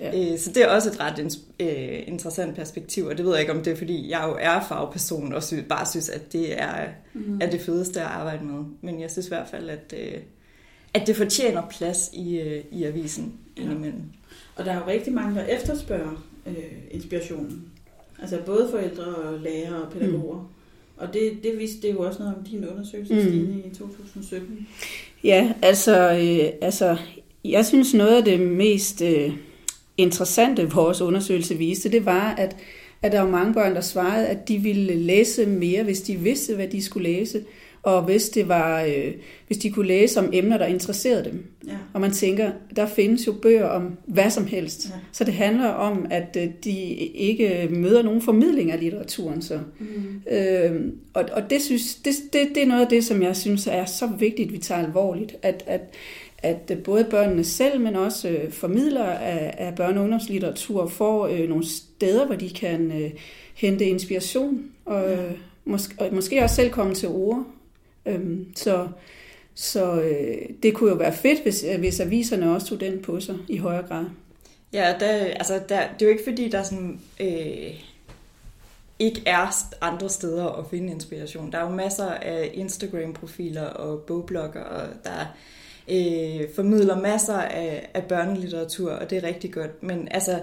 Ja. 0.00 0.32
Øh, 0.32 0.38
så 0.38 0.52
det 0.52 0.62
er 0.62 0.66
også 0.66 0.90
et 0.90 1.00
ret 1.00 1.38
øh, 1.60 2.02
interessant 2.06 2.56
perspektiv, 2.56 3.06
og 3.06 3.16
det 3.18 3.24
ved 3.24 3.32
jeg 3.32 3.40
ikke, 3.40 3.52
om 3.52 3.62
det 3.62 3.72
er, 3.72 3.76
fordi 3.76 4.10
jeg 4.10 4.24
jo 4.28 4.36
er 4.40 4.60
fagperson, 4.68 5.32
og 5.32 5.42
synes, 5.42 5.64
bare 5.68 5.86
synes, 5.86 6.08
at 6.08 6.32
det 6.32 6.60
er, 6.60 6.88
mm. 7.14 7.40
er 7.40 7.50
det 7.50 7.60
fedeste 7.60 8.00
at 8.00 8.06
arbejde 8.06 8.44
med. 8.44 8.64
Men 8.80 9.00
jeg 9.00 9.10
synes 9.10 9.26
i 9.26 9.30
hvert 9.30 9.48
fald, 9.48 9.70
at, 9.70 9.94
at 10.94 11.06
det 11.06 11.16
fortjener 11.16 11.62
plads 11.70 12.10
i, 12.12 12.40
i 12.70 12.84
avisen 12.84 13.32
ja. 13.56 13.62
indimellem. 13.62 14.02
Og 14.56 14.64
der 14.64 14.72
er 14.72 14.76
jo 14.76 14.86
rigtig 14.86 15.12
mange, 15.12 15.34
der 15.34 15.44
efterspørger 15.44 16.24
øh, 16.46 16.54
inspirationen. 16.90 17.64
Altså 18.22 18.38
både 18.46 18.68
forældre 18.70 19.04
og 19.04 19.38
lærere 19.38 19.82
og 19.82 19.92
pædagoger. 19.92 20.38
Mm. 20.38 20.46
Og 20.96 21.14
det, 21.14 21.32
det 21.42 21.58
viste 21.58 21.88
det 21.88 21.94
jo 21.94 22.02
også 22.02 22.18
noget 22.18 22.34
om 22.36 22.44
din 22.44 22.64
undersøgelse, 22.68 23.14
mm. 23.14 23.20
Stine, 23.20 23.62
i 23.66 23.74
2017. 23.74 24.68
Ja, 25.24 25.52
altså, 25.62 26.10
øh, 26.12 26.52
altså 26.60 26.96
jeg 27.44 27.66
synes 27.66 27.94
noget 27.94 28.16
af 28.16 28.24
det 28.24 28.40
mest 28.40 29.02
øh, 29.02 29.32
interessante, 29.96 30.70
vores 30.70 31.00
undersøgelse 31.00 31.54
viste, 31.54 31.90
det 31.90 32.04
var, 32.04 32.34
at, 32.34 32.56
at 33.02 33.12
der 33.12 33.20
var 33.20 33.30
mange 33.30 33.54
børn, 33.54 33.74
der 33.74 33.80
svarede, 33.80 34.26
at 34.26 34.48
de 34.48 34.58
ville 34.58 34.94
læse 34.94 35.46
mere, 35.46 35.82
hvis 35.82 36.00
de 36.00 36.16
vidste, 36.16 36.54
hvad 36.54 36.68
de 36.68 36.82
skulle 36.82 37.08
læse 37.08 37.44
og 37.82 38.02
hvis, 38.02 38.28
det 38.28 38.48
var, 38.48 38.82
øh, 38.82 39.12
hvis 39.46 39.58
de 39.58 39.70
kunne 39.70 39.86
læse 39.86 40.20
om 40.20 40.30
emner, 40.32 40.58
der 40.58 40.66
interesserede 40.66 41.24
dem. 41.24 41.44
Ja. 41.66 41.76
Og 41.92 42.00
man 42.00 42.10
tænker, 42.10 42.50
der 42.76 42.86
findes 42.86 43.26
jo 43.26 43.32
bøger 43.32 43.66
om 43.66 43.96
hvad 44.06 44.30
som 44.30 44.46
helst. 44.46 44.88
Ja. 44.88 44.94
Så 45.12 45.24
det 45.24 45.34
handler 45.34 45.68
om, 45.68 46.06
at 46.10 46.36
øh, 46.38 46.48
de 46.64 46.78
ikke 47.14 47.68
møder 47.70 48.02
nogen 48.02 48.22
formidling 48.22 48.70
af 48.70 48.80
litteraturen. 48.80 49.42
Så. 49.42 49.58
Mm. 49.78 50.22
Øh, 50.30 50.92
og 51.14 51.24
og 51.32 51.50
det, 51.50 51.62
synes, 51.62 51.94
det, 51.94 52.14
det, 52.32 52.48
det 52.54 52.62
er 52.62 52.66
noget 52.66 52.82
af 52.82 52.88
det, 52.88 53.04
som 53.04 53.22
jeg 53.22 53.36
synes 53.36 53.66
er 53.66 53.84
så 53.84 54.06
vigtigt, 54.18 54.52
vi 54.52 54.58
tager 54.58 54.84
alvorligt. 54.84 55.36
At, 55.42 55.64
at, 55.66 55.94
at 56.42 56.78
både 56.84 57.04
børnene 57.04 57.44
selv, 57.44 57.80
men 57.80 57.96
også 57.96 58.28
øh, 58.28 58.52
formidlere 58.52 59.22
af, 59.22 59.54
af 59.58 59.70
børne- 59.80 59.96
og 59.96 60.02
ungdomslitteratur 60.02 60.86
får 60.86 61.26
øh, 61.26 61.48
nogle 61.48 61.66
steder, 61.66 62.26
hvor 62.26 62.34
de 62.34 62.50
kan 62.50 63.02
øh, 63.02 63.10
hente 63.54 63.84
inspiration 63.84 64.64
og, 64.84 65.10
ja. 65.10 65.16
måske, 65.64 65.94
og 65.98 66.14
måske 66.14 66.42
også 66.42 66.54
selv 66.56 66.70
komme 66.70 66.94
til 66.94 67.08
ord 67.08 67.46
Øhm, 68.06 68.56
så 68.56 68.88
så 69.54 70.00
øh, 70.02 70.48
det 70.62 70.74
kunne 70.74 70.90
jo 70.90 70.96
være 70.96 71.12
fedt, 71.12 71.42
hvis, 71.42 71.64
øh, 71.72 71.78
hvis 71.78 72.00
aviserne 72.00 72.54
også 72.54 72.66
tog 72.66 72.80
den 72.80 73.02
på 73.02 73.20
sig 73.20 73.36
i 73.48 73.56
højere 73.56 73.86
grad. 73.86 74.04
Ja, 74.72 74.94
der, 75.00 75.06
altså 75.08 75.54
der, 75.68 75.80
det 75.92 76.02
er 76.02 76.06
jo 76.06 76.08
ikke 76.08 76.24
fordi, 76.24 76.48
der 76.48 76.58
er 76.58 76.62
sådan... 76.62 77.00
Øh, 77.20 77.74
ikke 78.98 79.22
er 79.26 79.66
andre 79.80 80.08
steder 80.08 80.46
at 80.46 80.64
finde 80.70 80.92
inspiration. 80.92 81.52
Der 81.52 81.58
er 81.58 81.62
jo 81.62 81.76
masser 81.76 82.10
af 82.10 82.50
Instagram-profiler 82.54 83.66
og 83.66 84.00
bogblogger, 84.00 84.60
og 84.60 84.88
der 85.04 85.36
øh, 85.90 86.54
formidler 86.54 87.00
masser 87.00 87.38
af, 87.38 87.90
af 87.94 88.04
børnelitteratur, 88.04 88.90
og 88.90 89.10
det 89.10 89.18
er 89.18 89.28
rigtig 89.28 89.52
godt. 89.52 89.82
Men 89.82 90.08
altså, 90.10 90.40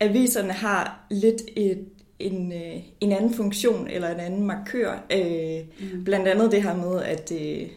aviserne 0.00 0.52
har 0.52 1.06
lidt 1.10 1.42
et, 1.56 1.84
en, 2.18 2.52
øh, 2.52 2.76
en 3.00 3.12
anden 3.12 3.34
funktion 3.34 3.88
eller 3.88 4.08
en 4.08 4.20
anden 4.20 4.46
markør. 4.46 5.06
Øh, 5.12 5.60
mm. 5.80 6.04
Blandt 6.04 6.28
andet 6.28 6.52
det 6.52 6.62
her 6.62 6.76
med, 6.76 7.02
at, 7.02 7.32
øh, 7.32 7.68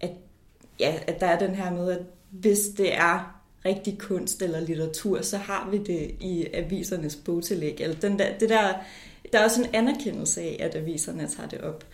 at, 0.00 0.10
ja, 0.80 0.94
at 1.06 1.20
der 1.20 1.26
er 1.26 1.38
den 1.38 1.54
her 1.54 1.72
med, 1.72 1.90
at 1.90 2.00
hvis 2.30 2.58
det 2.76 2.94
er 2.94 3.40
rigtig 3.64 3.98
kunst 3.98 4.42
eller 4.42 4.60
litteratur, 4.60 5.22
så 5.22 5.36
har 5.36 5.68
vi 5.70 5.78
det 5.78 6.14
i 6.20 6.46
avisernes 6.52 7.16
bogtillæg. 7.16 7.80
Eller 7.80 7.96
den 7.96 8.18
der, 8.18 8.38
det 8.38 8.48
der, 8.48 8.72
der 9.32 9.38
er 9.38 9.44
også 9.44 9.62
en 9.62 9.74
anerkendelse 9.74 10.40
af, 10.40 10.56
at 10.60 10.74
aviserne 10.74 11.28
tager 11.28 11.48
det 11.48 11.60
op. 11.60 11.84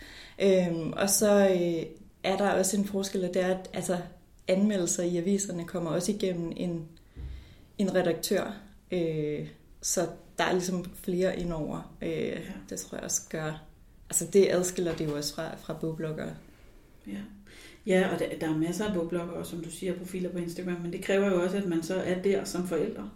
Øhm, 0.41 0.93
og 0.93 1.09
så 1.09 1.49
øh, 1.49 1.85
er 2.23 2.37
der 2.37 2.49
også 2.49 2.77
en 2.77 2.85
forskel, 2.85 3.23
at 3.23 3.33
det 3.33 3.41
er, 3.41 3.47
at 3.47 3.69
altså, 3.73 3.97
anmeldelser 4.47 5.03
i 5.03 5.17
aviserne 5.17 5.65
kommer 5.65 5.91
også 5.91 6.11
igennem 6.11 6.51
en, 6.55 6.87
en 7.77 7.95
redaktør. 7.95 8.53
Øh, 8.91 9.47
så 9.81 10.07
der 10.41 10.47
er 10.47 10.53
ligesom 10.53 10.85
flere 11.03 11.39
indover. 11.39 11.93
Øh, 12.01 12.09
ja. 12.09 12.37
Det 12.69 12.79
tror 12.79 12.97
jeg 12.97 13.03
også 13.03 13.21
gør... 13.29 13.63
Altså 14.09 14.25
det 14.33 14.47
adskiller 14.49 14.95
det 14.95 15.07
jo 15.07 15.17
også 15.17 15.35
fra, 15.35 15.55
fra 15.55 15.73
bogbloggere. 15.73 16.33
Ja. 17.07 17.17
Ja, 17.85 18.07
og 18.13 18.19
der, 18.19 18.25
der 18.41 18.49
er 18.49 18.57
masser 18.57 18.85
af 18.85 18.93
bogbloggere, 18.93 19.45
som 19.45 19.59
du 19.59 19.71
siger, 19.71 19.93
profiler 19.93 20.29
på 20.29 20.37
Instagram, 20.37 20.81
men 20.81 20.93
det 20.93 21.01
kræver 21.01 21.27
jo 21.27 21.43
også, 21.43 21.57
at 21.57 21.65
man 21.65 21.83
så 21.83 21.95
er 21.95 22.21
der 22.21 22.43
som 22.43 22.67
forældre. 22.67 23.09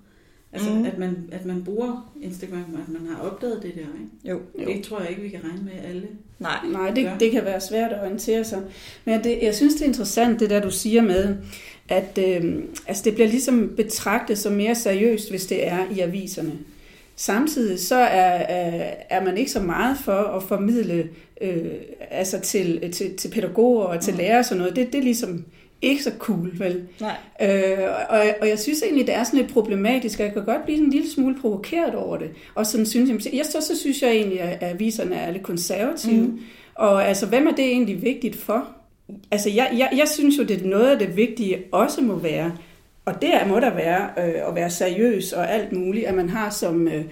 Altså, 0.54 0.70
mm. 0.70 0.86
at, 0.86 0.98
man, 0.98 1.30
at 1.32 1.46
man 1.46 1.64
bruger 1.64 2.14
Instagram, 2.22 2.74
og 2.74 2.80
at 2.80 3.02
man 3.02 3.08
har 3.08 3.22
opdaget 3.22 3.64
det 3.64 3.76
der, 3.76 3.82
ikke? 3.82 4.12
Jo. 4.24 4.42
Det 4.74 4.84
tror 4.84 5.00
jeg 5.00 5.10
ikke, 5.10 5.22
vi 5.22 5.30
kan 5.30 5.44
regne 5.44 5.64
med 5.64 5.90
alle. 5.90 6.08
Nej, 6.40 6.60
Nej 6.72 6.92
det, 6.92 7.12
det 7.20 7.32
kan 7.32 7.46
være 7.46 7.62
svært 7.62 7.92
at 7.92 8.02
orientere 8.02 8.44
sig. 8.44 8.62
Men 9.06 9.24
det, 9.24 9.40
jeg 9.42 9.56
synes, 9.56 9.74
det 9.74 9.82
er 9.82 9.86
interessant, 9.86 10.40
det 10.40 10.50
der 10.50 10.62
du 10.62 10.72
siger 10.72 11.02
med, 11.02 11.38
at 11.90 12.20
øh, 12.28 12.64
altså, 12.88 13.04
det 13.04 13.14
bliver 13.14 13.28
ligesom 13.28 13.74
betragtet 13.76 14.38
som 14.38 14.54
mere 14.54 14.76
seriøst, 14.76 15.30
hvis 15.30 15.46
det 15.46 15.68
er 15.68 15.92
i 15.92 16.00
aviserne. 16.00 16.54
Samtidig 17.16 17.80
så 17.80 17.96
er, 17.96 18.46
er 19.10 19.24
man 19.24 19.38
ikke 19.38 19.52
så 19.52 19.60
meget 19.60 19.98
for 19.98 20.12
at 20.12 20.44
formidle 20.44 21.10
øh, 21.42 21.66
altså 22.12 22.40
til, 22.40 22.92
til, 22.92 23.16
til 23.16 23.30
pædagoger 23.30 23.84
og 23.84 24.02
til 24.02 24.14
mm. 24.14 24.18
lærere 24.18 24.40
og 24.40 24.46
sådan 24.46 24.60
noget. 24.60 24.76
Det, 24.76 24.94
det 24.94 25.00
er 25.00 25.04
ligesom 25.04 25.46
ikke 25.82 26.04
så 26.04 26.12
cool, 26.20 26.52
vel? 26.60 26.88
Nej. 27.02 27.16
Øh, 27.42 27.78
og, 28.10 28.20
og 28.42 28.50
jeg 28.50 28.60
synes 28.60 28.82
egentlig, 28.82 29.08
det 29.08 29.16
er 29.16 29.24
sådan 29.24 29.40
lidt 29.40 29.54
problematisk, 29.54 30.20
og 30.20 30.26
jeg 30.26 30.34
kan 30.34 30.46
godt 30.46 30.66
blive 30.66 30.78
en 30.78 30.90
lille 30.90 31.12
smule 31.12 31.36
provokeret 31.42 31.96
over 31.96 32.18
det. 32.18 32.30
Og 32.56 32.66
sådan 32.66 32.86
synes 32.86 33.26
jeg, 33.26 33.34
jeg 33.34 33.46
så, 33.46 33.62
så 33.62 33.80
synes 33.80 34.02
jeg 34.02 34.12
egentlig, 34.12 34.40
at 34.40 34.58
aviserne 34.62 35.16
er 35.16 35.32
lidt 35.32 35.44
konservative. 35.44 36.28
Mm. 36.28 36.40
Og 36.76 37.08
altså, 37.08 37.26
hvem 37.26 37.48
er 37.48 37.52
det 37.52 37.66
egentlig 37.66 38.02
vigtigt 38.02 38.36
for? 38.36 38.68
Altså, 39.32 39.50
jeg, 39.50 39.70
jeg, 39.78 39.90
jeg 39.98 40.08
synes 40.08 40.38
jo, 40.38 40.44
det 40.44 40.62
er 40.62 40.68
noget 40.68 40.92
af 40.92 41.00
det 41.00 41.18
vigtige 41.18 41.64
også 41.72 42.02
må 42.02 42.16
være, 42.16 42.52
og 43.06 43.22
det 43.22 43.32
må 43.48 43.60
der 43.60 43.74
være 43.74 44.10
øh, 44.18 44.48
at 44.48 44.56
være 44.56 44.70
seriøs 44.70 45.34
og 45.34 45.52
alt 45.52 45.72
muligt, 45.72 46.06
at 46.06 46.14
man 46.14 46.30
har 46.30 46.50
som, 46.50 46.88
øh, 46.88 47.06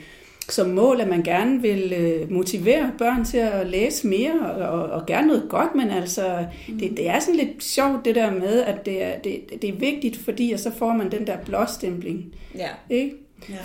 som 0.49 0.69
mål, 0.69 1.01
at 1.01 1.07
man 1.07 1.23
gerne 1.23 1.61
vil 1.61 1.93
øh, 1.93 2.31
motivere 2.31 2.91
børn 2.97 3.25
til 3.25 3.37
at 3.37 3.67
læse 3.67 4.07
mere, 4.07 4.39
og, 4.41 4.79
og, 4.79 4.89
og 4.89 5.05
gerne 5.05 5.27
noget 5.27 5.45
godt, 5.49 5.75
men 5.75 5.89
altså, 5.89 6.45
mm. 6.67 6.79
det, 6.79 6.91
det 6.97 7.09
er 7.09 7.19
sådan 7.19 7.35
lidt 7.35 7.63
sjovt 7.63 8.05
det 8.05 8.15
der 8.15 8.31
med, 8.31 8.61
at 8.61 8.85
det 8.85 9.03
er, 9.03 9.19
det, 9.19 9.61
det 9.61 9.69
er 9.69 9.73
vigtigt, 9.73 10.17
fordi 10.17 10.51
og 10.51 10.59
så 10.59 10.71
får 10.71 10.93
man 10.93 11.11
den 11.11 11.27
der 11.27 11.37
blåstempling. 11.45 12.35
Ja. 12.57 12.69
Ikke? 12.89 13.15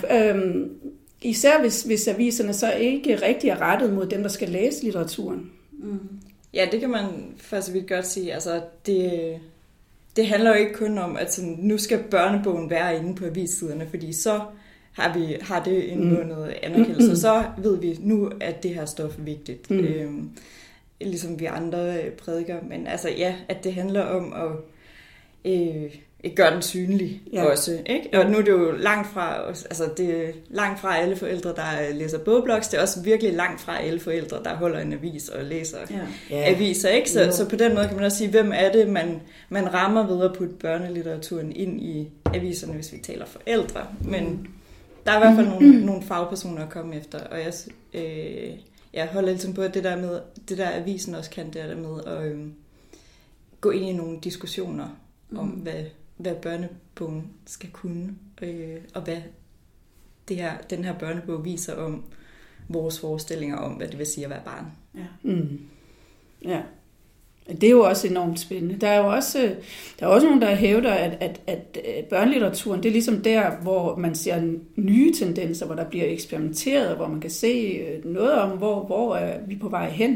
Ja. 0.09 0.29
Øhm, 0.29 0.71
især 1.21 1.61
hvis, 1.61 1.83
hvis 1.83 2.07
aviserne 2.07 2.53
så 2.53 2.71
ikke 2.71 3.15
rigtig 3.15 3.49
er 3.49 3.61
rettet 3.61 3.93
mod 3.93 4.05
dem, 4.05 4.21
der 4.21 4.29
skal 4.29 4.49
læse 4.49 4.83
litteraturen. 4.83 5.51
Mm. 5.71 5.99
Ja, 6.53 6.67
det 6.71 6.79
kan 6.79 6.89
man 6.89 7.05
for 7.37 7.59
så 7.59 7.71
vidt 7.71 7.89
godt 7.89 8.07
sige. 8.07 8.33
Altså, 8.33 8.61
det, 8.85 9.35
det 10.15 10.27
handler 10.27 10.49
jo 10.49 10.55
ikke 10.55 10.73
kun 10.73 10.97
om, 10.97 11.17
at 11.17 11.33
sådan, 11.33 11.57
nu 11.59 11.77
skal 11.77 12.03
børnebogen 12.11 12.69
være 12.69 12.97
inde 12.97 13.15
på 13.15 13.25
avissiderne, 13.25 13.87
fordi 13.89 14.13
så 14.13 14.41
har, 14.91 15.19
vi, 15.19 15.37
har 15.41 15.63
det 15.63 15.91
en 15.91 16.09
mm. 16.09 16.17
anerkendelse, 16.63 17.21
så 17.21 17.43
ved 17.57 17.79
vi 17.79 17.97
nu, 17.99 18.31
at 18.39 18.63
det 18.63 18.75
her 18.75 18.85
stof 18.85 19.17
er 19.19 19.23
vigtigt. 19.23 19.71
Mm. 19.71 19.79
Øhm, 19.79 20.29
ligesom 21.01 21.39
vi 21.39 21.45
andre 21.45 22.03
øh, 22.03 22.11
prædiker. 22.11 22.57
Men 22.69 22.87
altså 22.87 23.09
ja, 23.09 23.35
at 23.49 23.63
det 23.63 23.73
handler 23.73 24.03
om 24.03 24.33
at 24.33 24.51
øh, 25.51 25.95
gøre 26.35 26.53
den 26.53 26.61
synlig 26.61 27.21
ja. 27.33 27.43
også. 27.43 27.79
Ikke? 27.85 28.09
Og 28.13 28.31
nu 28.31 28.37
er 28.37 28.41
det 28.41 28.51
jo 28.51 28.71
langt 28.71 29.07
fra, 29.07 29.47
altså 29.47 29.89
det 29.97 30.09
er 30.09 30.31
langt 30.49 30.79
fra 30.79 30.97
alle 30.97 31.15
forældre, 31.15 31.49
der 31.55 31.93
læser 31.93 32.17
bogblogs. 32.17 32.67
Det 32.67 32.77
er 32.77 32.81
også 32.81 33.01
virkelig 33.01 33.33
langt 33.33 33.61
fra 33.61 33.81
alle 33.81 33.99
forældre, 33.99 34.43
der 34.43 34.55
holder 34.55 34.79
en 34.79 34.93
avis 34.93 35.29
og 35.29 35.43
læser 35.43 35.77
ja. 36.29 36.51
aviser. 36.51 36.89
Ikke? 36.89 37.09
Så, 37.09 37.31
så 37.31 37.49
på 37.49 37.55
den 37.55 37.75
måde 37.75 37.87
kan 37.87 37.95
man 37.95 38.05
også 38.05 38.17
sige, 38.17 38.29
hvem 38.29 38.51
er 38.55 38.71
det, 38.71 38.87
man, 38.89 39.21
man 39.49 39.73
rammer 39.73 40.07
ved 40.07 40.25
at 40.25 40.33
putte 40.37 40.53
børnelitteraturen 40.53 41.51
ind 41.55 41.81
i 41.81 42.09
aviserne, 42.33 42.73
hvis 42.73 42.93
vi 42.93 42.97
taler 42.97 43.25
forældre. 43.25 43.87
Men 44.01 44.23
mm. 44.29 44.47
der 45.05 45.11
er 45.11 45.15
i 45.15 45.19
hvert 45.19 45.35
fald 45.35 45.47
nogle, 45.47 45.85
nogle 45.85 46.03
fagpersoner 46.03 46.63
at 46.63 46.69
komme 46.69 46.95
efter. 46.95 47.19
Og 47.19 47.39
jeg, 47.39 47.53
øh, 47.93 48.49
jeg 48.93 49.07
holder 49.07 49.29
ligesom 49.29 49.53
på, 49.53 49.61
at 49.61 49.73
det 49.73 49.83
der 49.83 49.95
med, 49.95 50.19
det 50.49 50.57
der 50.57 50.69
avisen 50.69 51.15
også 51.15 51.29
kan, 51.29 51.45
det 51.45 51.55
der 51.55 51.75
med 51.75 52.03
at 52.05 52.31
øh, 52.31 52.39
gå 53.61 53.69
ind 53.69 53.85
i 53.85 53.93
nogle 53.93 54.19
diskussioner 54.23 54.87
om, 55.35 55.45
mm. 55.45 55.51
hvad 55.51 55.83
hvad 56.19 56.35
børnebogen 56.35 57.27
skal 57.45 57.69
kunne, 57.71 58.15
øh, 58.41 58.77
og 58.93 59.01
hvad 59.01 59.17
det 60.27 60.37
her, 60.37 60.51
den 60.69 60.83
her 60.83 60.93
børnebog 60.93 61.45
viser 61.45 61.75
om 61.75 62.03
vores 62.67 62.99
forestillinger 62.99 63.57
om, 63.57 63.71
hvad 63.71 63.87
det 63.87 63.97
vil 63.97 64.05
sige 64.05 64.23
at 64.23 64.29
være 64.29 64.41
barn. 64.45 64.65
Ja. 64.95 65.31
Mm. 65.31 65.59
ja. 66.45 66.61
Det 67.47 67.63
er 67.63 67.71
jo 67.71 67.81
også 67.81 68.07
enormt 68.07 68.39
spændende. 68.39 68.77
Der 68.81 68.87
er 68.87 68.97
jo 68.97 69.07
også, 69.07 69.55
der 69.99 70.05
er 70.05 70.09
også 70.09 70.27
nogen, 70.27 70.41
der 70.41 70.55
hævder, 70.55 70.93
at, 70.93 71.17
at, 71.21 71.39
at 71.47 72.05
børnelitteraturen, 72.05 72.83
det 72.83 72.89
er 72.89 72.93
ligesom 72.93 73.21
der, 73.21 73.51
hvor 73.61 73.95
man 73.95 74.15
ser 74.15 74.53
nye 74.75 75.13
tendenser, 75.13 75.65
hvor 75.65 75.75
der 75.75 75.89
bliver 75.89 76.05
eksperimenteret, 76.05 76.95
hvor 76.95 77.07
man 77.07 77.21
kan 77.21 77.29
se 77.29 77.47
øh, 77.47 78.05
noget 78.05 78.33
om, 78.33 78.57
hvor, 78.57 78.83
hvor 78.83 79.15
er 79.15 79.39
vi 79.47 79.55
på 79.55 79.69
vej 79.69 79.89
hen. 79.89 80.11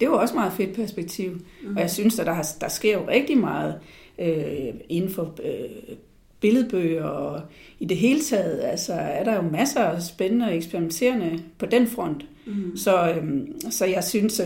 Det 0.00 0.06
er 0.06 0.10
jo 0.10 0.18
også 0.18 0.34
meget 0.34 0.52
fedt 0.52 0.76
perspektiv. 0.76 1.30
Mm. 1.30 1.76
Og 1.76 1.80
jeg 1.80 1.90
synes, 1.90 2.18
at 2.18 2.26
der, 2.26 2.54
der 2.60 2.68
sker 2.68 2.92
jo 2.92 3.08
rigtig 3.08 3.38
meget 3.38 3.80
øh, 4.18 4.74
inden 4.88 5.10
for 5.10 5.34
øh, 5.44 5.96
billedbøger 6.40 7.04
og 7.04 7.40
i 7.80 7.84
det 7.84 7.96
hele 7.96 8.20
taget, 8.20 8.60
altså 8.62 8.92
er 8.92 9.24
der 9.24 9.34
jo 9.34 9.42
masser 9.42 9.80
af 9.80 10.02
spændende 10.02 10.46
og 10.46 10.56
eksperimenterende 10.56 11.42
på 11.58 11.66
den 11.66 11.86
front. 11.86 12.24
Mm. 12.46 12.76
Så, 12.76 13.10
øh, 13.10 13.24
så 13.70 13.84
jeg 13.84 14.04
synes 14.04 14.40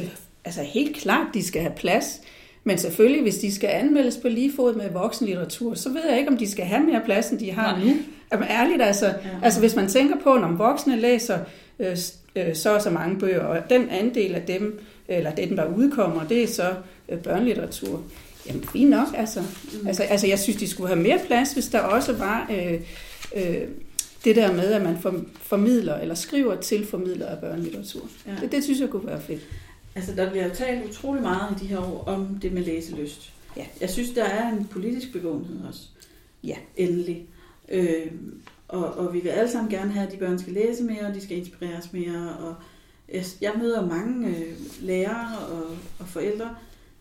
altså 0.44 0.62
helt 0.62 0.96
klart, 0.96 1.26
de 1.34 1.42
skal 1.42 1.62
have 1.62 1.74
plads. 1.76 2.20
Men 2.64 2.78
selvfølgelig, 2.78 3.22
hvis 3.22 3.38
de 3.38 3.54
skal 3.54 3.68
anmeldes 3.68 4.16
på 4.16 4.28
lige 4.28 4.52
fod 4.56 4.74
med 4.74 4.90
voksenlitteratur, 4.90 5.74
så 5.74 5.88
ved 5.88 6.08
jeg 6.08 6.18
ikke, 6.18 6.30
om 6.30 6.36
de 6.36 6.50
skal 6.50 6.64
have 6.64 6.82
mere 6.82 7.02
plads, 7.04 7.30
end 7.30 7.38
de 7.38 7.50
har 7.50 7.76
Nej. 7.76 7.84
nu. 7.84 7.96
Jamen, 8.32 8.48
ærligt, 8.48 8.82
altså, 8.82 9.06
ja. 9.06 9.12
altså 9.42 9.60
hvis 9.60 9.76
man 9.76 9.88
tænker 9.88 10.16
på, 10.22 10.34
når 10.34 10.48
voksne 10.48 11.00
læser 11.00 11.38
øh, 11.78 11.96
øh, 12.36 12.54
så 12.54 12.74
og 12.74 12.82
så 12.82 12.90
mange 12.90 13.18
bøger, 13.18 13.44
og 13.44 13.70
den 13.70 13.88
andel 13.88 14.34
af 14.34 14.42
dem, 14.42 14.80
eller 15.08 15.30
den, 15.30 15.56
der 15.56 15.76
udkommer, 15.76 16.24
det 16.28 16.42
er 16.42 16.46
så 16.46 16.74
øh, 17.08 17.18
børnelitteratur. 17.18 18.02
Jamen, 18.46 18.64
fint 18.64 18.90
nok, 18.90 19.06
altså. 19.14 19.40
Mm. 19.40 19.86
altså. 19.86 20.02
Altså, 20.02 20.26
jeg 20.26 20.38
synes, 20.38 20.58
de 20.58 20.68
skulle 20.68 20.88
have 20.88 21.02
mere 21.02 21.20
plads, 21.26 21.52
hvis 21.52 21.68
der 21.68 21.80
også 21.80 22.12
var 22.12 22.50
øh, 22.50 22.80
øh, 23.36 23.68
det 24.24 24.36
der 24.36 24.52
med, 24.52 24.72
at 24.72 24.82
man 24.82 24.96
formidler 25.42 25.98
eller 25.98 26.14
skriver 26.14 26.60
til 26.60 26.86
formidler 26.86 27.26
af 27.26 27.38
børnelitteratur. 27.38 28.08
Ja. 28.26 28.32
Det, 28.40 28.52
det 28.52 28.64
synes 28.64 28.80
jeg 28.80 28.88
kunne 28.88 29.06
være 29.06 29.20
fedt. 29.20 29.40
Altså, 29.94 30.14
der 30.14 30.30
bliver 30.30 30.48
talt 30.48 30.90
utrolig 30.90 31.22
meget 31.22 31.56
i 31.56 31.64
de 31.64 31.68
her 31.68 31.78
år 31.78 32.04
om 32.06 32.38
det 32.42 32.52
med 32.52 32.64
læselyst. 32.64 33.32
Ja. 33.56 33.64
Jeg 33.80 33.90
synes, 33.90 34.10
der 34.10 34.24
er 34.24 34.52
en 34.52 34.64
politisk 34.64 35.12
bevågenhed 35.12 35.56
også. 35.68 35.80
Ja. 36.44 36.56
Endelig. 36.76 37.26
Øh, 37.68 38.06
og, 38.68 38.84
og 38.84 39.14
vi 39.14 39.20
vil 39.20 39.28
alle 39.28 39.50
sammen 39.50 39.70
gerne 39.70 39.92
have, 39.92 40.06
at 40.06 40.12
de 40.12 40.16
børn 40.16 40.38
skal 40.38 40.52
læse 40.52 40.82
mere, 40.82 41.06
og 41.06 41.14
de 41.14 41.20
skal 41.20 41.36
inspireres 41.36 41.92
mere. 41.92 42.36
Og 42.40 42.54
jeg, 43.14 43.24
jeg 43.40 43.52
møder 43.58 43.86
mange 43.86 44.28
øh, 44.28 44.52
lærere 44.80 45.38
og, 45.38 45.76
og 45.98 46.08
forældre, 46.08 46.56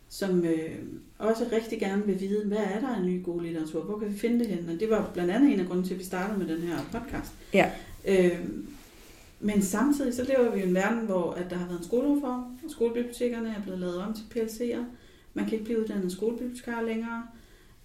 som 0.10 0.46
øh, 0.46 0.76
også 1.18 1.46
rigtig 1.52 1.80
gerne 1.80 2.06
vil 2.06 2.20
vide, 2.20 2.46
hvad 2.48 2.58
er 2.58 2.80
der 2.80 2.96
af 2.96 3.04
ny 3.04 3.24
god 3.24 3.42
litteratur? 3.42 3.84
Hvor 3.84 4.00
kan 4.00 4.14
vi 4.14 4.18
finde 4.18 4.40
det 4.40 4.48
hen? 4.48 4.70
Og 4.70 4.80
det 4.80 4.90
var 4.90 5.12
blandt 5.14 5.32
andet 5.32 5.54
en 5.54 5.60
af 5.60 5.66
grunden 5.66 5.86
til, 5.86 5.94
at 5.94 6.00
vi 6.00 6.04
startede 6.04 6.40
med 6.40 6.48
den 6.48 6.62
her 6.62 6.78
podcast. 6.92 7.32
Ja. 7.54 7.72
Øh, 8.08 8.40
men 9.40 9.62
samtidig 9.62 10.14
så 10.14 10.24
lever 10.24 10.56
vi 10.56 10.62
i 10.62 10.68
en 10.68 10.76
verden, 10.76 11.06
hvor 11.06 11.32
at 11.32 11.50
der 11.50 11.56
har 11.56 11.68
været 11.68 11.80
en 11.80 11.86
skolereform, 11.86 12.44
og 12.66 12.72
skolebibliotekerne 12.72 13.50
er 13.50 13.62
blevet 13.62 13.80
lavet 13.80 13.98
om 13.98 14.14
til 14.14 14.24
PLC'er. 14.24 14.84
Man 15.34 15.46
kan 15.46 15.54
ikke 15.54 15.66
blive 15.66 15.80
uddannet 15.80 16.12
skolebibliotekar 16.12 16.82
længere. 16.82 17.24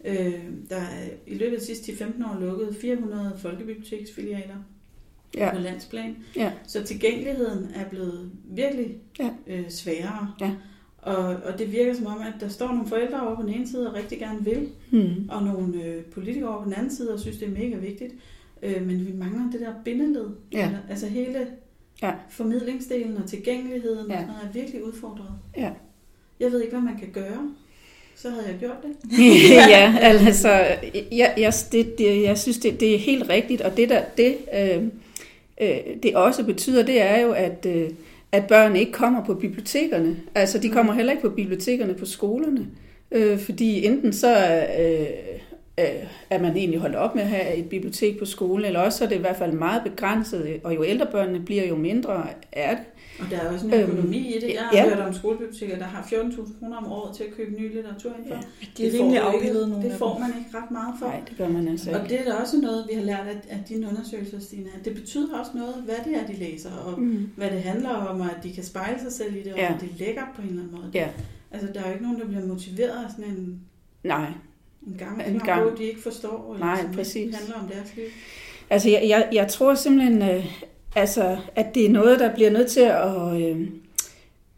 Øh, 0.04 0.44
der 0.70 0.76
er 0.76 1.08
i 1.26 1.34
løbet 1.34 1.54
af 1.54 1.60
de 1.60 1.66
sidste 1.66 1.96
15 1.96 2.24
år 2.24 2.40
lukket 2.40 2.76
400 2.80 3.32
folkebiblioteksfilialer 3.38 4.56
ja. 5.36 5.50
på 5.54 5.58
landsplan. 5.58 6.16
Ja. 6.36 6.52
Så 6.66 6.82
tilgængeligheden 6.82 7.70
er 7.74 7.88
blevet 7.88 8.30
virkelig 8.44 8.96
ja. 9.18 9.30
øh, 9.46 9.70
sværere. 9.70 10.34
Ja. 10.40 10.50
Og, 11.04 11.24
og 11.24 11.58
det 11.58 11.72
virker 11.72 11.94
som 11.94 12.06
om, 12.06 12.18
at 12.20 12.40
der 12.40 12.48
står 12.48 12.68
nogle 12.68 12.86
forældre 12.86 13.20
over 13.20 13.36
på 13.36 13.42
den 13.42 13.50
ene 13.50 13.68
side 13.68 13.90
og 13.90 13.94
rigtig 13.94 14.18
gerne 14.18 14.44
vil, 14.44 14.68
mm. 14.90 15.28
og 15.28 15.42
nogle 15.42 15.82
øh, 15.84 16.02
politikere 16.04 16.48
over 16.48 16.58
på 16.58 16.64
den 16.64 16.74
anden 16.74 16.96
side 16.96 17.12
og 17.12 17.20
synes, 17.20 17.36
det 17.36 17.48
er 17.48 17.52
mega 17.52 17.76
vigtigt. 17.76 18.14
Øh, 18.62 18.86
men 18.86 19.06
vi 19.06 19.12
mangler 19.12 19.50
det 19.52 19.60
der 19.60 19.72
bindeled. 19.84 20.30
Ja. 20.52 20.70
Altså 20.88 21.06
hele 21.06 21.46
Ja. 22.02 22.12
Formidlingsdelen 22.30 23.16
og 23.16 23.28
tilgængeligheden 23.28 24.10
ja. 24.10 24.16
og 24.16 24.20
sådan 24.20 24.26
noget 24.26 24.48
er 24.48 24.52
virkelig 24.52 24.84
udfordret. 24.84 25.30
Ja. 25.56 25.70
Jeg 26.40 26.52
ved 26.52 26.60
ikke, 26.60 26.72
hvad 26.72 26.84
man 26.84 26.98
kan 26.98 27.08
gøre. 27.12 27.50
Så 28.16 28.30
havde 28.30 28.46
jeg 28.46 28.56
gjort 28.58 28.76
det. 28.82 29.18
ja, 29.70 29.96
altså, 30.00 30.48
jeg, 31.12 31.34
jeg, 31.38 31.52
det, 31.72 31.98
det, 31.98 32.22
jeg 32.22 32.38
synes, 32.38 32.58
det, 32.58 32.80
det 32.80 32.94
er 32.94 32.98
helt 32.98 33.28
rigtigt, 33.28 33.60
og 33.60 33.76
det, 33.76 33.88
der, 33.88 34.02
det, 34.16 34.36
øh, 34.54 34.84
øh, 35.60 35.78
det 36.02 36.16
også 36.16 36.44
betyder, 36.44 36.82
det 36.82 37.00
er 37.00 37.20
jo, 37.20 37.32
at, 37.32 37.66
øh, 37.66 37.90
at 38.34 38.46
børn 38.46 38.76
ikke 38.76 38.92
kommer 38.92 39.24
på 39.24 39.34
bibliotekerne. 39.34 40.16
Altså, 40.34 40.58
de 40.58 40.68
kommer 40.68 40.92
heller 40.92 41.12
ikke 41.12 41.28
på 41.28 41.34
bibliotekerne 41.34 41.94
på 41.94 42.06
skolerne, 42.06 42.66
øh, 43.10 43.38
fordi 43.38 43.86
enten 43.86 44.12
så 44.12 44.36
øh, 44.78 45.06
øh, 45.80 46.06
er 46.30 46.40
man 46.40 46.56
egentlig 46.56 46.80
holdt 46.80 46.96
op 46.96 47.14
med 47.14 47.22
at 47.22 47.28
have 47.28 47.54
et 47.54 47.68
bibliotek 47.68 48.18
på 48.18 48.24
skolen, 48.24 48.66
eller 48.66 48.80
også 48.80 49.04
er 49.04 49.08
det 49.08 49.16
i 49.16 49.20
hvert 49.20 49.36
fald 49.36 49.52
meget 49.52 49.82
begrænset, 49.82 50.60
og 50.64 50.74
jo 50.74 50.84
ældre 50.84 51.06
børnene 51.06 51.40
bliver, 51.40 51.66
jo 51.66 51.76
mindre 51.76 52.26
er 52.52 52.70
det. 52.70 52.84
Og 53.20 53.26
der 53.30 53.36
er 53.36 53.52
også 53.52 53.66
en 53.66 53.74
Øhm, 53.74 53.82
økonomi 53.82 54.36
i 54.36 54.40
det. 54.40 54.52
Jeg 54.54 54.60
har 54.62 54.76
ja. 54.76 54.88
hørt 54.88 54.98
om 55.06 55.14
skolebiblioteker, 55.14 55.78
der 55.78 55.84
har 55.84 56.02
14.000 56.02 56.58
kroner 56.58 56.76
om 56.76 56.92
året 56.92 57.16
til 57.16 57.24
at 57.24 57.30
købe 57.36 57.60
ny 57.60 57.74
litteratur 57.74 58.10
ind 58.18 58.26
for. 58.28 58.34
Ja, 58.34 58.40
De 58.76 58.86
er 58.86 58.90
Det 58.90 59.00
rimelig 59.00 59.20
afbildet 59.20 59.68
nogle 59.68 59.84
Det 59.90 59.98
får 59.98 60.18
man 60.18 60.28
ikke 60.38 60.58
ret 60.58 60.70
meget 60.70 60.94
for. 60.98 61.06
Nej, 61.06 61.20
det 61.28 61.38
gør 61.38 61.48
man 61.48 61.68
altså 61.68 61.90
Og 61.90 61.96
ikke. 62.02 62.08
det 62.14 62.20
er 62.20 62.32
da 62.32 62.38
også 62.38 62.56
noget, 62.60 62.86
vi 62.90 62.94
har 62.94 63.02
lært 63.04 63.26
af, 63.26 63.36
af 63.48 63.60
dine 63.68 63.88
undersøgelser, 63.88 64.40
Stine. 64.40 64.68
at 64.78 64.84
Det 64.84 64.94
betyder 64.94 65.38
også 65.38 65.50
noget, 65.54 65.74
hvad 65.84 65.94
det 66.04 66.16
er, 66.16 66.26
de 66.26 66.32
læser, 66.32 66.70
og 66.72 67.00
Mm. 67.00 67.28
hvad 67.36 67.50
det 67.50 67.62
handler 67.62 67.88
om, 67.90 68.20
og 68.20 68.26
at 68.26 68.42
de 68.44 68.52
kan 68.52 68.64
spejle 68.64 69.00
sig 69.00 69.12
selv 69.12 69.36
i 69.36 69.42
det, 69.42 69.52
og 69.52 69.58
Ja. 69.58 69.74
at 69.74 69.80
det 69.80 69.88
er 69.94 69.98
lækkert 70.06 70.28
på 70.36 70.42
en 70.42 70.48
eller 70.48 70.62
anden 70.62 70.76
måde. 70.76 70.90
Ja, 70.94 71.08
Altså, 71.50 71.68
der 71.74 71.80
er 71.80 71.86
jo 71.86 71.92
ikke 71.92 72.04
nogen, 72.04 72.20
der 72.20 72.26
bliver 72.26 72.46
motiveret 72.46 73.04
af 73.04 73.10
sådan 73.10 73.24
en, 73.24 73.60
nej. 74.04 74.26
en 74.86 74.94
gammel 74.98 75.26
En 75.26 75.38
gang. 75.38 75.44
gang. 75.64 75.78
de 75.78 75.84
ikke 75.84 76.02
forstår, 76.02 76.54
eller 76.54 76.66
Nej, 76.66 76.82
som 76.82 76.92
præcis. 76.92 77.34
handler 77.36 77.54
om 77.56 77.68
deres 77.68 77.96
liv. 77.96 78.04
Altså, 78.70 78.90
jeg, 78.90 79.04
jeg, 79.08 79.28
jeg 79.32 79.48
tror 79.48 79.74
simpelthen, 79.74 80.22
øh, 80.22 80.46
altså, 80.94 81.36
at 81.56 81.74
det 81.74 81.86
er 81.86 81.90
noget, 81.90 82.20
der 82.20 82.34
bliver 82.34 82.50
nødt 82.50 82.70
til 82.70 82.80
at 82.80 83.42
øh, 83.42 83.68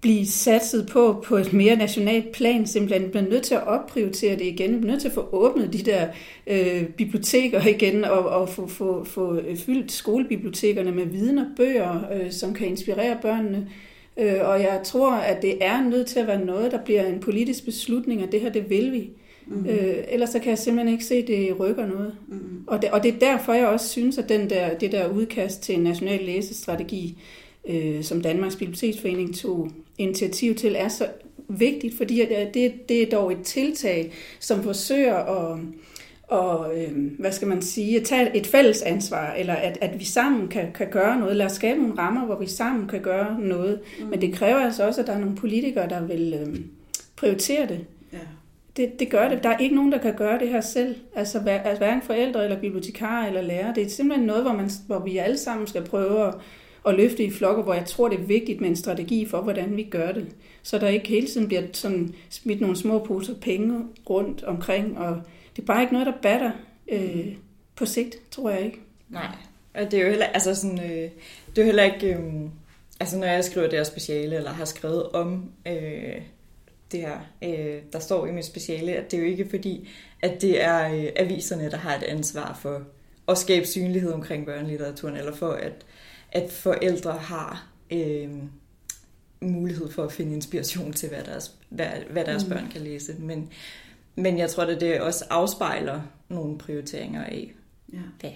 blive 0.01 0.27
satset 0.27 0.89
på 0.93 1.25
på 1.25 1.37
et 1.37 1.53
mere 1.53 1.77
nationalt 1.77 2.33
plan. 2.33 2.67
Simpelthen 2.67 3.05
Vi 3.05 3.09
bliver 3.09 3.29
nødt 3.31 3.43
til 3.43 3.55
at 3.55 3.67
opprioritere 3.67 4.37
det 4.37 4.45
igen. 4.45 4.75
Vi 4.75 4.79
bliver 4.79 4.93
nødt 4.93 5.01
til 5.01 5.09
at 5.09 5.15
få 5.15 5.29
åbnet 5.33 5.73
de 5.73 5.79
der 5.79 6.09
øh, 6.47 6.85
biblioteker 6.89 7.67
igen 7.67 8.05
og, 8.05 8.19
og 8.19 8.49
få, 8.49 8.67
få, 8.67 9.05
få 9.05 9.35
øh, 9.35 9.57
fyldt 9.57 9.93
skolebibliotekerne 9.93 10.93
med 10.93 11.07
viden 11.07 11.39
og 11.39 11.47
bøger, 11.57 12.01
øh, 12.13 12.33
som 12.33 12.55
kan 12.55 12.67
inspirere 12.67 13.19
børnene. 13.23 13.69
Øh, 14.17 14.49
og 14.49 14.61
jeg 14.61 14.81
tror, 14.85 15.13
at 15.13 15.43
det 15.43 15.65
er 15.65 15.83
nødt 15.83 16.07
til 16.07 16.21
at 16.21 16.27
være 16.27 16.45
noget, 16.45 16.73
der 16.73 16.85
bliver 16.85 17.07
en 17.07 17.21
politisk 17.21 17.65
beslutning, 17.65 18.23
og 18.23 18.33
det 18.33 18.41
her, 18.41 18.53
det 18.53 18.71
vil 18.71 18.93
vi. 18.93 19.11
Mm. 19.47 19.57
Mm. 19.57 19.67
Øh, 19.67 20.05
ellers 20.09 20.31
så 20.31 20.39
kan 20.39 20.51
jeg 20.51 20.59
simpelthen 20.59 20.93
ikke 20.93 21.05
se, 21.05 21.15
at 21.15 21.27
det 21.27 21.61
rykker 21.61 21.87
noget. 21.87 22.15
Mm. 22.29 22.65
Og 22.67 22.83
det, 22.83 22.91
og 22.91 23.03
det 23.03 23.15
er 23.15 23.19
derfor, 23.19 23.53
jeg 23.53 23.67
også 23.67 23.89
synes, 23.89 24.19
at 24.19 24.29
den 24.29 24.51
der, 24.51 24.79
det 24.79 24.93
der 24.93 25.09
udkast 25.09 25.63
til 25.63 25.75
en 25.75 25.83
national 25.83 26.21
læsestrategi, 26.25 27.19
øh, 27.69 28.03
som 28.03 28.21
Danmarks 28.21 28.57
Biblioteksforening 28.57 29.37
tog 29.37 29.71
initiativ 29.99 30.55
til, 30.55 30.75
er 30.79 30.89
så 30.89 31.07
vigtigt, 31.49 31.97
fordi 31.97 32.21
at 32.21 32.55
det, 32.55 32.89
det 32.89 33.03
er 33.03 33.11
dog 33.11 33.33
et 33.33 33.43
tiltag, 33.43 34.13
som 34.41 34.63
forsøger 34.63 35.17
at, 35.17 35.59
og, 36.29 36.79
øh, 36.79 36.91
hvad 37.19 37.33
skal 37.33 37.49
man 37.49 37.63
sige, 37.63 38.01
at 38.01 38.07
tage 38.07 38.37
et 38.37 38.47
fælles 38.47 38.83
ansvar, 38.83 39.33
eller 39.33 39.55
at, 39.55 39.79
at 39.81 40.01
vi 40.01 40.05
sammen 40.05 40.49
kan, 40.49 40.73
kan 40.75 40.91
gøre 40.91 41.21
noget. 41.21 41.37
Lad 41.37 41.47
os 41.47 41.53
skabe 41.53 41.81
nogle 41.81 41.99
rammer, 41.99 42.25
hvor 42.25 42.39
vi 42.39 42.47
sammen 42.47 42.89
kan 42.89 43.01
gøre 43.01 43.41
noget. 43.41 43.81
Mm. 44.01 44.07
Men 44.07 44.21
det 44.21 44.35
kræver 44.35 44.59
altså 44.59 44.87
også, 44.87 45.01
at 45.01 45.07
der 45.07 45.13
er 45.13 45.19
nogle 45.19 45.37
politikere, 45.37 45.89
der 45.89 46.07
vil 46.07 46.35
øh, 46.41 46.57
prioritere 47.17 47.67
det. 47.67 47.81
Det, 48.77 48.99
det 48.99 49.11
gør 49.11 49.29
det. 49.29 49.43
Der 49.43 49.49
er 49.49 49.59
ikke 49.59 49.75
nogen, 49.75 49.93
der 49.93 49.99
kan 49.99 50.15
gøre 50.17 50.39
det 50.39 50.49
her 50.49 50.61
selv. 50.61 50.97
Altså, 51.15 51.41
hver, 51.41 51.61
altså 51.61 51.85
hverken 51.85 52.03
forældre 52.03 52.45
eller 52.45 52.61
bibliotekarer 52.61 53.27
eller 53.27 53.43
lærere. 53.43 53.75
Det 53.75 53.83
er 53.83 53.89
simpelthen 53.89 54.27
noget, 54.27 54.43
hvor, 54.43 54.53
man, 54.53 54.71
hvor 54.87 54.99
vi 54.99 55.17
alle 55.17 55.39
sammen 55.39 55.67
skal 55.67 55.85
prøve 55.85 56.29
at, 56.29 56.35
at 56.87 56.95
løfte 56.95 57.25
i 57.25 57.31
flokker, 57.31 57.63
hvor 57.63 57.75
jeg 57.75 57.85
tror, 57.87 58.09
det 58.09 58.21
er 58.21 58.25
vigtigt 58.25 58.61
med 58.61 58.69
en 58.69 58.77
strategi 58.77 59.27
for, 59.27 59.41
hvordan 59.41 59.77
vi 59.77 59.83
gør 59.83 60.13
det. 60.13 60.27
Så 60.63 60.79
der 60.79 60.89
ikke 60.89 61.09
hele 61.09 61.27
tiden 61.27 61.49
bliver 61.49 61.63
sådan 61.73 62.15
smidt 62.31 62.61
nogle 62.61 62.77
små 62.77 62.99
poser 62.99 63.35
penge 63.35 63.85
rundt 64.11 64.43
omkring. 64.43 64.99
Og 64.99 65.23
det 65.57 65.63
er 65.63 65.67
bare 65.67 65.81
ikke 65.81 65.93
noget, 65.93 66.07
der 66.07 66.13
batter 66.23 66.51
øh, 66.89 67.27
på 67.77 67.87
sigt, 67.87 68.17
tror 68.31 68.51
jeg 68.51 68.65
ikke. 68.65 68.81
Nej, 69.09 69.27
og 69.75 69.91
det 69.91 69.95
er 69.95 70.05
jo 70.05 70.09
heller, 70.09 70.27
altså 70.27 70.55
sådan, 70.55 70.79
øh, 70.79 71.11
det 71.47 71.59
er 71.59 71.63
jo 71.63 71.65
heller 71.65 71.83
ikke, 71.83 72.15
øh, 72.15 72.21
altså 73.01 73.19
når 73.19 73.27
jeg 73.27 73.45
skriver 73.45 73.69
det 73.69 73.79
her 73.79 73.85
speciale, 73.85 74.37
eller 74.37 74.51
har 74.51 74.65
skrevet 74.65 75.09
om 75.09 75.51
øh, 75.67 76.21
det 76.93 77.01
her, 77.01 77.19
øh, 77.45 77.83
der 77.93 77.99
står 77.99 78.27
i 78.27 78.33
mit 78.33 78.45
speciale, 78.45 78.93
at 78.93 79.11
det 79.11 79.17
er 79.17 79.21
jo 79.21 79.29
ikke 79.29 79.49
fordi, 79.51 79.89
at 80.23 80.43
det 80.43 80.63
er 80.63 80.95
øh, 80.95 81.07
aviserne, 81.17 81.71
der 81.71 81.77
har 81.77 81.97
et 81.97 82.03
ansvar 82.03 82.59
for 82.63 82.83
at 83.29 83.39
skabe 83.39 83.67
synlighed 83.67 84.13
omkring 84.13 84.47
børnelitteraturen, 84.47 85.17
eller 85.17 85.35
for 85.35 85.51
at, 85.53 85.73
at 86.33 86.51
forældre 86.51 87.13
har 87.13 87.69
øh, 87.91 88.29
mulighed 89.41 89.91
for 89.91 90.05
at 90.05 90.13
finde 90.13 90.35
inspiration 90.35 90.93
til, 90.93 91.09
hvad 91.09 91.23
deres, 91.25 91.53
hvad, 91.69 91.87
hvad 92.11 92.25
deres 92.25 92.45
Mm. 92.45 92.51
børn 92.51 92.69
kan 92.73 92.81
læse. 92.81 93.15
Men, 93.19 93.51
men 94.17 94.39
jeg 94.39 94.51
tror, 94.51 94.63
at 94.63 94.81
det 94.81 95.01
også 95.01 95.25
afspejler 95.31 96.01
nogle 96.29 96.59
prioriteringer 96.59 97.25
af, 97.25 97.53
Ja. 97.93 97.99
hvad 98.21 98.31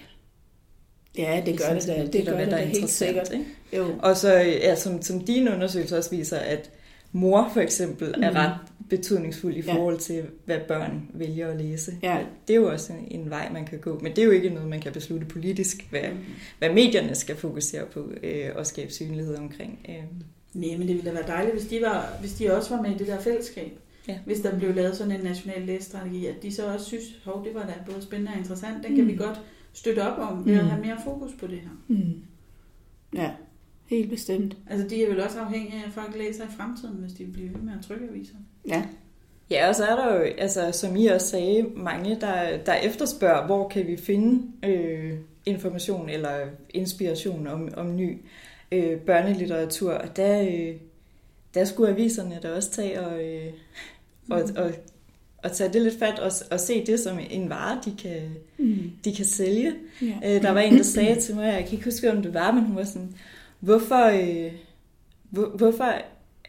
Ja, 1.18 1.42
det 1.46 1.58
gør 1.58 1.74
det 1.74 1.86
da. 1.86 2.02
Det, 2.02 2.12
det 2.12 2.26
gør 2.26 2.34
hvad 2.34 2.44
det 2.44 2.52
der 2.52 2.58
er 2.58 2.64
helt 2.64 2.90
sikkert. 2.90 3.32
Ikke? 3.32 3.44
Jo. 3.76 3.94
Og 4.02 4.16
så, 4.16 4.32
ja, 4.34 4.74
som, 4.76 5.02
som 5.02 5.20
dine 5.24 5.50
undersøgelser 5.54 5.96
også 5.96 6.10
viser, 6.10 6.38
at 6.38 6.70
mor 7.12 7.50
for 7.52 7.60
eksempel 7.60 8.14
mm. 8.16 8.22
er 8.22 8.30
Mhm. 8.30 8.36
ret 8.38 8.54
betydningsfuld 8.90 9.54
i 9.56 9.60
Ja. 9.60 9.74
forhold 9.74 9.98
til, 9.98 10.22
hvad 10.44 10.58
børn 10.68 11.10
vælger 11.14 11.48
at 11.48 11.56
læse. 11.60 11.92
Ja. 12.02 12.18
Det 12.48 12.54
er 12.54 12.60
jo 12.60 12.70
også 12.72 12.92
en, 12.92 13.20
en 13.20 13.30
vej, 13.30 13.52
man 13.52 13.64
kan 13.66 13.78
gå. 13.78 13.98
Men 14.02 14.12
det 14.16 14.18
er 14.18 14.24
jo 14.24 14.30
ikke 14.30 14.50
noget, 14.50 14.68
man 14.68 14.80
kan 14.80 14.92
beslutte 14.92 15.26
politisk, 15.26 15.86
hvad, 15.90 16.00
Mm. 16.12 16.16
hvad 16.58 16.70
medierne 16.72 17.14
skal 17.14 17.36
fokusere 17.36 17.86
på 17.86 18.10
øh, 18.22 18.44
og 18.54 18.66
skabe 18.66 18.92
synlighed 18.92 19.36
omkring. 19.36 19.78
Øh. 19.88 19.94
Nej, 20.54 20.76
men 20.78 20.88
det 20.88 20.96
ville 20.96 21.02
da 21.10 21.12
være 21.12 21.26
dejligt, 21.26 21.56
hvis 21.56 21.66
de, 21.68 21.80
var, 21.82 22.16
hvis 22.20 22.32
de 22.32 22.56
også 22.56 22.76
var 22.76 22.82
med 22.82 22.90
i 22.90 22.98
det 22.98 23.06
der 23.06 23.20
fællesskab. 23.20 23.72
Ja. 24.08 24.18
Hvis 24.26 24.40
der 24.40 24.58
blev 24.58 24.74
lavet 24.74 24.96
sådan 24.96 25.12
en 25.12 25.20
national 25.20 25.62
læsestrategi, 25.62 26.26
at 26.26 26.34
de 26.42 26.52
så 26.54 26.72
også 26.72 26.86
synes, 26.86 27.04
hov, 27.24 27.44
det 27.44 27.54
var 27.54 27.66
da 27.66 27.72
både 27.92 28.02
spændende 28.02 28.32
og 28.32 28.38
interessant. 28.38 28.84
Den 28.86 28.94
kan 28.96 29.04
Mm. 29.04 29.10
vi 29.10 29.16
godt 29.16 29.40
støtte 29.72 30.00
op 30.12 30.18
om 30.30 30.46
ved 30.46 30.54
at 30.56 30.64
Mm. 30.64 30.70
have 30.70 30.82
mere 30.84 30.96
fokus 31.04 31.30
på 31.40 31.46
det 31.46 31.58
her. 31.60 31.70
Mm. 31.88 32.22
Ja, 33.14 33.30
helt 33.90 34.10
bestemt. 34.10 34.56
Altså, 34.70 34.88
de 34.88 35.04
er 35.04 35.08
vel 35.08 35.20
også 35.20 35.38
afhængige 35.38 35.74
af, 35.82 35.86
at 35.86 35.92
folk 35.92 36.16
læser 36.16 36.44
i 36.44 36.50
fremtiden, 36.56 36.94
hvis 36.94 37.12
de 37.12 37.24
bliver 37.24 37.50
ved 37.50 37.60
med 37.60 37.72
at 37.78 37.84
trykke 37.86 38.06
aviser. 38.10 38.34
Ja. 38.68 38.82
Ja, 39.50 39.68
og 39.68 39.74
så 39.74 39.84
er 39.84 39.96
der 39.96 40.14
jo, 40.14 40.20
altså, 40.20 40.70
som 40.72 40.96
I 40.96 41.06
også 41.06 41.26
sagde, 41.26 41.66
mange, 41.76 42.16
der, 42.20 42.58
der 42.66 42.74
efterspørger, 42.74 43.46
hvor 43.46 43.68
kan 43.68 43.86
vi 43.86 43.96
finde 43.96 44.42
øh, 44.68 45.12
information 45.46 46.08
eller 46.08 46.30
inspiration 46.70 47.46
om, 47.46 47.68
om 47.76 47.96
ny 47.96 48.18
øh, 48.72 48.98
børnelitteratur. 48.98 49.92
Og 49.92 50.16
der, 50.16 50.42
øh, 50.42 50.74
der 51.54 51.64
skulle 51.64 51.90
aviserne 51.90 52.38
da 52.42 52.52
også 52.54 52.70
tage 52.70 53.00
og, 53.00 53.24
øh, 53.24 53.52
og, 54.30 54.42
og, 54.56 54.70
og 55.38 55.52
tage 55.52 55.72
det 55.72 55.82
lidt 55.82 55.98
fat 55.98 56.18
og, 56.18 56.32
og 56.50 56.60
se 56.60 56.86
det 56.86 57.00
som 57.00 57.18
en 57.30 57.48
vare, 57.50 57.80
de 57.84 57.94
kan, 58.02 58.20
Mm. 58.58 58.90
de 59.04 59.14
kan 59.14 59.24
sælge. 59.24 59.72
Ja. 60.02 60.36
Øh, 60.36 60.42
der 60.42 60.50
var 60.50 60.60
en, 60.60 60.76
der 60.76 60.82
sagde 60.82 61.20
til 61.20 61.34
mig, 61.34 61.44
jeg 61.46 61.64
kan 61.64 61.72
ikke 61.72 61.84
huske, 61.84 62.12
om 62.12 62.22
det 62.22 62.34
var, 62.34 62.52
men 62.52 62.64
hun 62.64 62.76
var 62.76 62.84
sådan, 62.84 63.14
hvorfor, 63.60 64.04
øh, 64.06 64.52
hvor, 65.30 65.46
hvorfor 65.56 65.92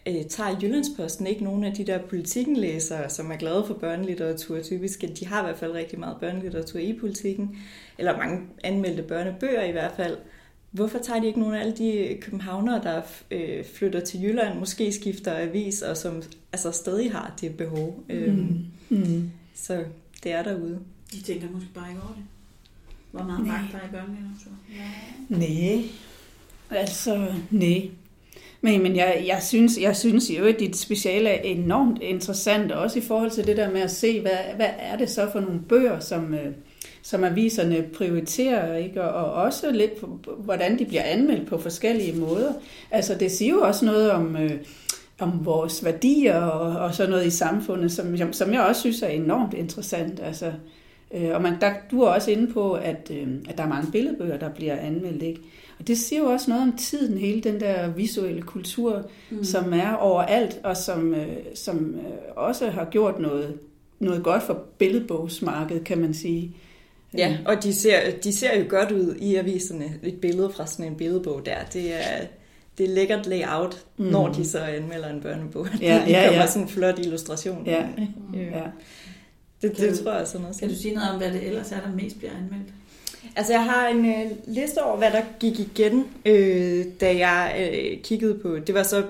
øh, 0.08 0.26
tager 0.30 0.60
Jyllandsposten 0.62 1.28
ikke 1.28 1.43
nogen 1.43 1.63
af 1.63 1.74
de 1.74 1.86
der 1.86 1.97
politikenlæsere, 1.97 3.10
som 3.10 3.32
er 3.32 3.36
glade 3.36 3.63
for 3.67 3.74
børnelitteratur 3.74 4.62
typisk? 4.62 5.02
De 5.19 5.28
har 5.28 5.41
i 5.41 5.43
hvert 5.45 5.58
fald 5.58 5.71
rigtig 5.71 6.00
meget 6.00 6.17
børnelitteratur 6.19 6.80
i 6.80 6.97
politikken, 7.00 7.58
eller 7.97 8.17
mange 8.17 8.41
anmeldte 8.63 9.04
børnebøger 9.04 9.63
i 9.63 9.71
hvert 9.71 9.93
fald. 9.95 10.17
Hvorfor 10.71 11.00
tager 11.00 11.19
de 11.19 11.28
ikke 11.28 11.39
nogen 11.39 11.56
af 11.56 11.60
alle 11.60 11.74
de 11.78 12.17
københavnere, 12.21 12.84
der 12.84 13.02
øh, 13.32 13.65
flytter 13.65 14.00
til 14.00 14.24
Jylland, 14.24 14.60
måske 14.60 14.91
skifter 14.91 15.38
avis, 15.38 15.82
og 15.82 15.97
som 15.97 16.21
altså, 16.54 16.71
stadig 16.71 17.12
har 17.12 17.34
det 17.41 17.58
behov? 17.58 18.04
Øh, 18.10 18.38
Mm. 18.38 18.65
Mm. 18.89 19.32
Så 19.56 19.84
det 20.24 20.32
er 20.32 20.43
derude. 20.43 20.80
De 21.12 21.21
tænker 21.21 21.47
måske 21.52 21.69
bare 21.74 21.89
ikke 21.89 22.02
over 22.02 22.13
det. 22.13 22.24
Hvor 23.12 23.24
meget 23.24 23.47
magt 23.47 23.71
der 23.71 23.78
er 23.78 23.88
i 23.88 23.91
børnelitteratur. 23.91 24.52
Ja. 24.76 24.89
Nej. 25.30 25.84
Altså, 26.71 27.25
nej. 27.51 27.89
Men, 28.62 28.84
men 28.84 28.95
jeg, 28.95 29.23
jeg, 29.27 29.39
synes, 29.43 29.77
jeg 29.81 29.95
synes 29.95 30.29
jo, 30.29 30.45
at 30.45 30.60
dit 30.60 30.77
speciale 30.77 31.29
er 31.29 31.41
enormt 31.41 32.01
interessant, 32.01 32.71
også 32.71 32.99
i 32.99 33.01
forhold 33.01 33.31
til 33.31 33.47
det 33.47 33.57
der 33.57 33.71
med 33.71 33.81
at 33.81 33.91
se, 33.91 34.21
hvad, 34.21 34.55
hvad 34.55 34.69
er 34.79 34.97
det 34.97 35.10
så 35.10 35.29
for 35.31 35.39
nogle 35.39 35.60
bøger, 35.69 35.99
som, 35.99 36.34
øh, 36.34 36.53
som 37.01 37.23
aviserne 37.23 37.86
prioriterer, 37.97 38.77
ikke? 38.77 39.03
Og, 39.03 39.25
og 39.25 39.43
også 39.43 39.71
lidt, 39.71 39.95
på, 39.95 40.07
hvordan 40.38 40.79
de 40.79 40.86
bliver 40.86 41.03
anmeldt 41.03 41.47
på 41.47 41.57
forskellige 41.57 42.19
måder. 42.19 42.53
Altså, 42.91 43.15
det 43.15 43.31
siger 43.31 43.53
jo 43.53 43.62
også 43.62 43.86
noget 43.86 44.12
om, 44.12 44.38
øh, 44.38 44.51
om 45.19 45.45
vores 45.45 45.86
værdier 45.86 46.41
og, 46.41 46.86
og 46.86 46.95
sådan 46.95 47.10
noget 47.10 47.25
i 47.25 47.29
samfundet, 47.29 47.91
som, 47.91 48.34
som 48.34 48.53
jeg 48.53 48.62
også 48.62 48.81
synes 48.81 49.01
er 49.01 49.07
enormt 49.07 49.53
interessant. 49.53 50.19
Altså, 50.23 50.51
øh, 51.13 51.29
og 51.34 51.41
man, 51.41 51.53
der, 51.62 51.73
du 51.91 52.01
er 52.01 52.10
også 52.10 52.31
inde 52.31 52.53
på, 52.53 52.73
at, 52.73 53.12
øh, 53.12 53.27
at 53.49 53.57
der 53.57 53.63
er 53.63 53.67
mange 53.67 53.91
billedbøger, 53.91 54.38
der 54.38 54.49
bliver 54.49 54.75
anmeldt, 54.75 55.23
ikke? 55.23 55.41
Og 55.81 55.87
det 55.87 55.97
siger 55.97 56.19
jo 56.21 56.25
også 56.27 56.49
noget 56.51 56.63
om 56.63 56.77
tiden, 56.77 57.17
hele 57.17 57.41
den 57.41 57.59
der 57.59 57.89
visuelle 57.89 58.41
kultur, 58.41 59.09
mm. 59.31 59.43
som 59.43 59.73
er 59.73 59.93
overalt, 59.93 60.59
og 60.63 60.77
som, 60.77 61.13
øh, 61.13 61.27
som 61.55 61.95
øh, 61.95 62.01
også 62.35 62.69
har 62.69 62.85
gjort 62.85 63.19
noget, 63.19 63.57
noget 63.99 64.23
godt 64.23 64.43
for 64.43 64.53
billedbogsmarkedet, 64.77 65.83
kan 65.83 65.97
man 65.97 66.13
sige. 66.13 66.55
Ja, 67.17 67.29
Øh, 67.31 67.37
og 67.45 67.63
de 67.63 67.73
ser, 67.73 67.97
de 68.23 68.33
ser 68.33 68.59
jo 68.59 68.65
godt 68.69 68.91
ud 68.91 69.15
i 69.15 69.35
aviserne. 69.35 69.85
Et 70.03 70.21
billede 70.21 70.49
fra 70.55 70.67
sådan 70.67 70.85
en 70.85 70.95
billedbog 70.97 71.45
der, 71.45 71.55
det 71.73 71.93
er, 71.93 72.25
det 72.77 72.85
er 72.89 72.93
lækkert 72.93 73.27
layout, 73.27 73.85
mm. 73.97 74.05
når 74.05 74.27
de 74.27 74.45
så 74.45 74.59
anmelder 74.59 75.09
en 75.09 75.21
børnebog. 75.21 75.67
Ja, 75.81 76.01
det 76.05 76.11
ja, 76.11 76.25
kommer 76.25 76.41
ja. 76.41 76.47
sådan 76.47 76.61
en 76.61 76.69
flot 76.69 76.99
illustration. 76.99 77.65
Ja. 77.65 77.85
Øh, 78.35 78.41
Ja. 78.41 78.61
Det, 79.61 79.77
det 79.77 79.97
du- 79.97 80.03
tror 80.03 80.13
jeg 80.13 80.27
sådan 80.27 80.41
noget. 80.41 80.59
Kan 80.59 80.69
du 80.69 80.75
sige 80.75 80.93
noget 80.93 81.09
om, 81.11 81.17
hvad 81.17 81.31
det 81.31 81.47
ellers 81.47 81.71
er, 81.71 81.79
der 81.81 81.95
mest 81.95 82.17
bliver 82.17 82.31
anmeldt? 82.31 82.73
Altså, 83.35 83.53
jeg 83.53 83.63
har 83.63 83.87
en 83.87 84.05
øh, 84.05 84.31
liste 84.47 84.83
over, 84.83 84.97
hvad 84.97 85.11
der 85.11 85.21
gik 85.39 85.59
igen, 85.59 86.07
øh, 86.25 86.85
da 87.01 87.17
jeg 87.17 87.69
øh, 87.73 88.01
kiggede 88.03 88.39
på... 88.39 88.59
Det 88.59 88.75
var 88.75 88.83
så... 88.83 89.05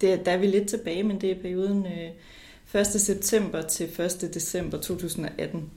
Det, 0.00 0.26
der 0.26 0.32
er 0.32 0.36
vi 0.36 0.46
lidt 0.46 0.68
tilbage, 0.68 1.02
men 1.02 1.20
det 1.20 1.30
er 1.30 1.42
perioden 1.42 1.86
øh, 1.86 2.80
1. 2.80 2.86
september 2.86 3.62
til 3.62 3.86
1. 4.00 4.30
december 4.34 4.80
2018. 4.80 5.70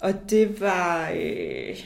Og 0.00 0.30
det 0.30 0.60
var 0.60 1.10
øh, 1.16 1.84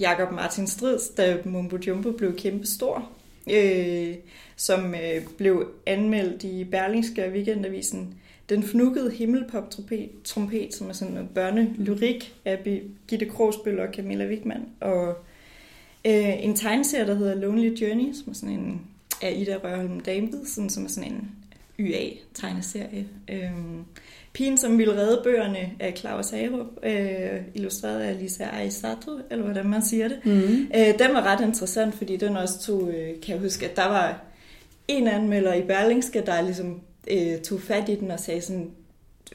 Jakob 0.00 0.32
Martin 0.32 0.66
Strids, 0.66 1.08
da 1.08 1.36
Mumbo 1.44 1.76
Jumbo 1.76 2.10
blev 2.10 2.36
kæmpe 2.36 2.66
stor, 2.66 3.08
øh, 3.50 4.14
som 4.56 4.94
øh, 4.94 5.22
blev 5.38 5.68
anmeldt 5.86 6.42
i 6.42 6.64
Berlingske 6.64 7.30
Weekendavisen. 7.30 8.14
Den 8.48 8.62
fnukkede 8.62 9.10
himmelpop-trompet, 9.10 10.74
som 10.74 10.88
er 10.88 10.92
sådan 10.92 11.14
noget 11.14 11.28
børnelyrik 11.30 12.34
af 12.44 12.80
Gitte 13.08 13.26
Krogsbøl 13.26 13.80
og 13.80 13.88
Camilla 13.94 14.26
Wigman. 14.26 14.62
Og 14.80 15.08
øh, 16.06 16.44
en 16.44 16.56
tegneserie, 16.56 17.06
der 17.06 17.14
hedder 17.14 17.34
Lonely 17.34 17.74
Journey, 17.74 18.12
som 18.12 18.30
er 18.30 18.34
sådan 18.34 18.54
en 18.54 18.80
af 19.22 19.34
Ida 19.36 19.56
Rørholm 19.64 20.44
sådan, 20.44 20.70
som 20.70 20.84
er 20.84 20.88
sådan 20.88 21.12
en 21.12 21.30
YA-tegneserie. 21.78 23.06
Øhm, 23.28 23.84
Pigen, 24.32 24.58
som 24.58 24.78
ville 24.78 24.96
redde 24.96 25.20
bøgerne 25.24 25.72
af 25.80 25.94
Claus 25.96 26.30
Hagerup, 26.30 26.66
øh, 26.82 27.40
illustreret 27.54 28.00
af 28.00 28.20
Lisa 28.20 28.44
Aisato, 28.44 29.10
eller 29.30 29.44
hvordan 29.44 29.66
man 29.66 29.82
siger 29.82 30.08
det. 30.08 30.18
Mm. 30.24 30.68
Øh, 30.76 30.98
den 30.98 31.14
var 31.14 31.22
ret 31.22 31.46
interessant, 31.46 31.94
fordi 31.94 32.16
den 32.16 32.36
også 32.36 32.60
tog, 32.60 32.88
øh, 32.88 33.20
kan 33.20 33.34
jeg 33.34 33.38
huske, 33.38 33.70
at 33.70 33.76
der 33.76 33.86
var 33.88 34.20
en 34.88 35.08
anmelder 35.08 35.54
i 35.54 35.62
Berlingske, 35.62 36.22
der 36.26 36.42
ligesom 36.42 36.80
øh, 37.10 37.40
tog 37.40 37.60
fat 37.60 37.88
i 37.88 37.94
den 37.94 38.10
og 38.10 38.20
sagde 38.20 38.40
sådan, 38.40 38.70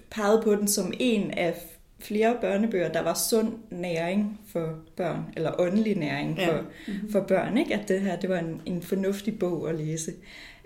pegede 0.10 0.42
på 0.44 0.56
den 0.56 0.68
som 0.68 0.94
en 1.00 1.32
af 1.32 1.56
flere 2.00 2.38
børnebøger, 2.42 2.92
der 2.92 3.02
var 3.02 3.14
sund 3.30 3.54
næring 3.70 4.40
for 4.48 4.76
børn, 4.96 5.24
eller 5.36 5.52
åndelig 5.62 5.98
næring 5.98 6.38
Ja. 6.38 6.48
for, 6.48 6.64
for 7.12 7.20
børn, 7.20 7.58
ikke? 7.58 7.74
at 7.76 7.88
det 7.88 8.02
her 8.02 8.20
det 8.20 8.30
var 8.30 8.40
en, 8.40 8.62
en 8.66 8.82
fornuftig 8.82 9.40
bog 9.40 9.70
at 9.70 9.76
læse. 9.76 10.12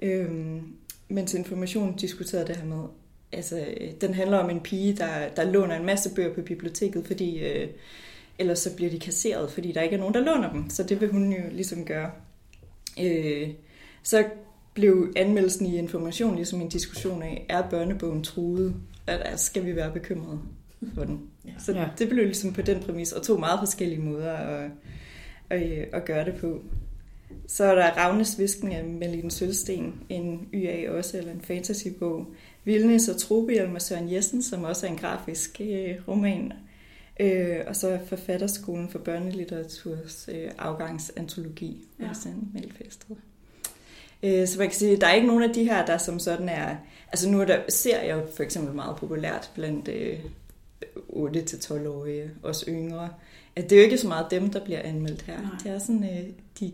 Øhm, 0.02 0.62
mens 1.10 1.34
Information 1.34 1.96
diskuterede 1.96 2.48
det 2.48 2.56
her 2.56 2.66
med, 2.66 2.84
altså, 3.32 3.66
øh, 3.82 3.92
den 4.02 4.14
handler 4.14 4.38
om 4.38 4.50
en 4.50 4.60
pige, 4.60 4.94
der, 4.94 5.08
der 5.36 5.44
låner 5.52 5.76
en 5.76 5.86
masse 5.86 6.16
bøger 6.16 6.34
på 6.34 6.42
biblioteket, 6.42 7.06
fordi 7.08 7.40
øh, 7.40 7.68
ellers 8.40 8.60
så 8.60 8.76
bliver 8.76 8.92
de 8.92 9.00
kasseret, 9.00 9.52
fordi 9.52 9.72
der 9.72 9.82
ikke 9.82 9.96
er 9.96 10.00
nogen, 10.00 10.14
der 10.14 10.20
låner 10.20 10.52
dem. 10.52 10.70
Så 10.70 10.84
det 10.84 11.02
vil 11.02 11.12
hun 11.12 11.34
jo 11.34 11.42
ligesom 11.52 11.86
gøre. 11.86 12.12
Øh, 13.02 13.50
så 14.04 14.24
blev 14.76 15.14
anmeldelsen 15.16 15.66
i 15.66 15.78
Information 15.78 16.36
ligesom 16.36 16.62
en 16.62 16.70
diskussion 16.70 17.24
af, 17.24 17.46
er 17.50 17.70
børnebogen 17.70 18.24
truet? 18.24 18.76
Altså, 19.08 19.46
skal 19.46 19.66
vi 19.66 19.76
være 19.76 19.92
bekymrede 19.92 20.40
for 20.94 21.04
den? 21.04 21.22
Ja. 21.46 21.52
Så 21.60 21.72
Ja. 21.74 21.88
det 22.00 22.10
blev 22.10 22.26
ligesom 22.26 22.54
på 22.54 22.62
den 22.62 22.80
præmis, 22.80 23.12
og 23.12 23.24
to 23.24 23.38
meget 23.38 23.60
forskellige 23.60 24.02
måder 24.02 24.34
at, 24.34 24.72
at, 25.50 25.62
at 25.94 26.06
gøre 26.06 26.26
det 26.26 26.36
på. 26.36 26.60
Så 27.48 27.64
er 27.64 27.76
der 27.76 27.92
Ravnes 27.92 28.40
Visken 28.40 28.72
af 28.72 28.84
Malene 28.84 29.32
Sølsten, 29.32 29.94
en 30.10 30.48
YA 30.54 30.92
også, 30.92 31.18
eller 31.18 31.32
en 31.32 31.42
fantasybog. 31.42 32.28
Vildnis 32.64 33.10
og 33.10 33.18
Trobiel 33.18 33.70
med 33.70 33.80
Søren 33.80 34.12
Jessen, 34.14 34.44
som 34.44 34.64
også 34.64 34.88
er 34.88 34.92
en 34.92 34.98
grafisk 34.98 35.62
øh, 35.62 35.96
roman. 36.08 36.54
Øh, 37.20 37.58
og 37.68 37.76
så 37.76 38.00
Forfatterskolen 38.08 38.90
for 38.90 39.00
Børnelitteraturs 39.00 40.30
øh, 40.34 40.52
afgangsantologi, 40.58 41.88
Ja. 42.00 42.04
ja. 42.04 42.10
også 42.10 42.30
en 42.30 42.50
meldfæstet. 42.54 43.18
Øh, 44.26 44.48
så 44.48 44.60
man 44.60 44.68
kan 44.68 44.78
sige, 44.78 44.92
at 44.94 45.02
der 45.02 45.08
er 45.08 45.14
ikke 45.14 45.28
nogen 45.28 45.44
af 45.44 45.50
de 45.54 45.64
her, 45.64 45.86
der 45.86 45.98
som 45.98 46.20
sådan 46.20 46.50
er... 46.50 46.76
Altså 47.12 47.30
nu 47.30 47.42
er 47.42 47.46
der 47.46 47.60
serier 47.70 48.22
for 48.36 48.44
eksempel 48.44 48.76
meget 48.76 48.96
populært 48.98 49.52
blandt 49.56 49.88
øh, 49.88 50.20
8-12-årige, 51.10 52.32
også 52.44 52.66
yngre. 52.68 53.10
At 53.56 53.70
det 53.70 53.76
er 53.76 53.80
jo 53.80 53.84
ikke 53.84 53.98
så 53.98 54.08
meget 54.08 54.28
dem, 54.32 54.50
der 54.50 54.64
bliver 54.66 54.80
anmeldt 54.82 55.22
her. 55.22 55.42
Nej. 55.42 55.52
Det 55.64 55.72
er 55.72 55.80
sådan 55.80 56.04
øh, 56.04 56.30
de 56.60 56.72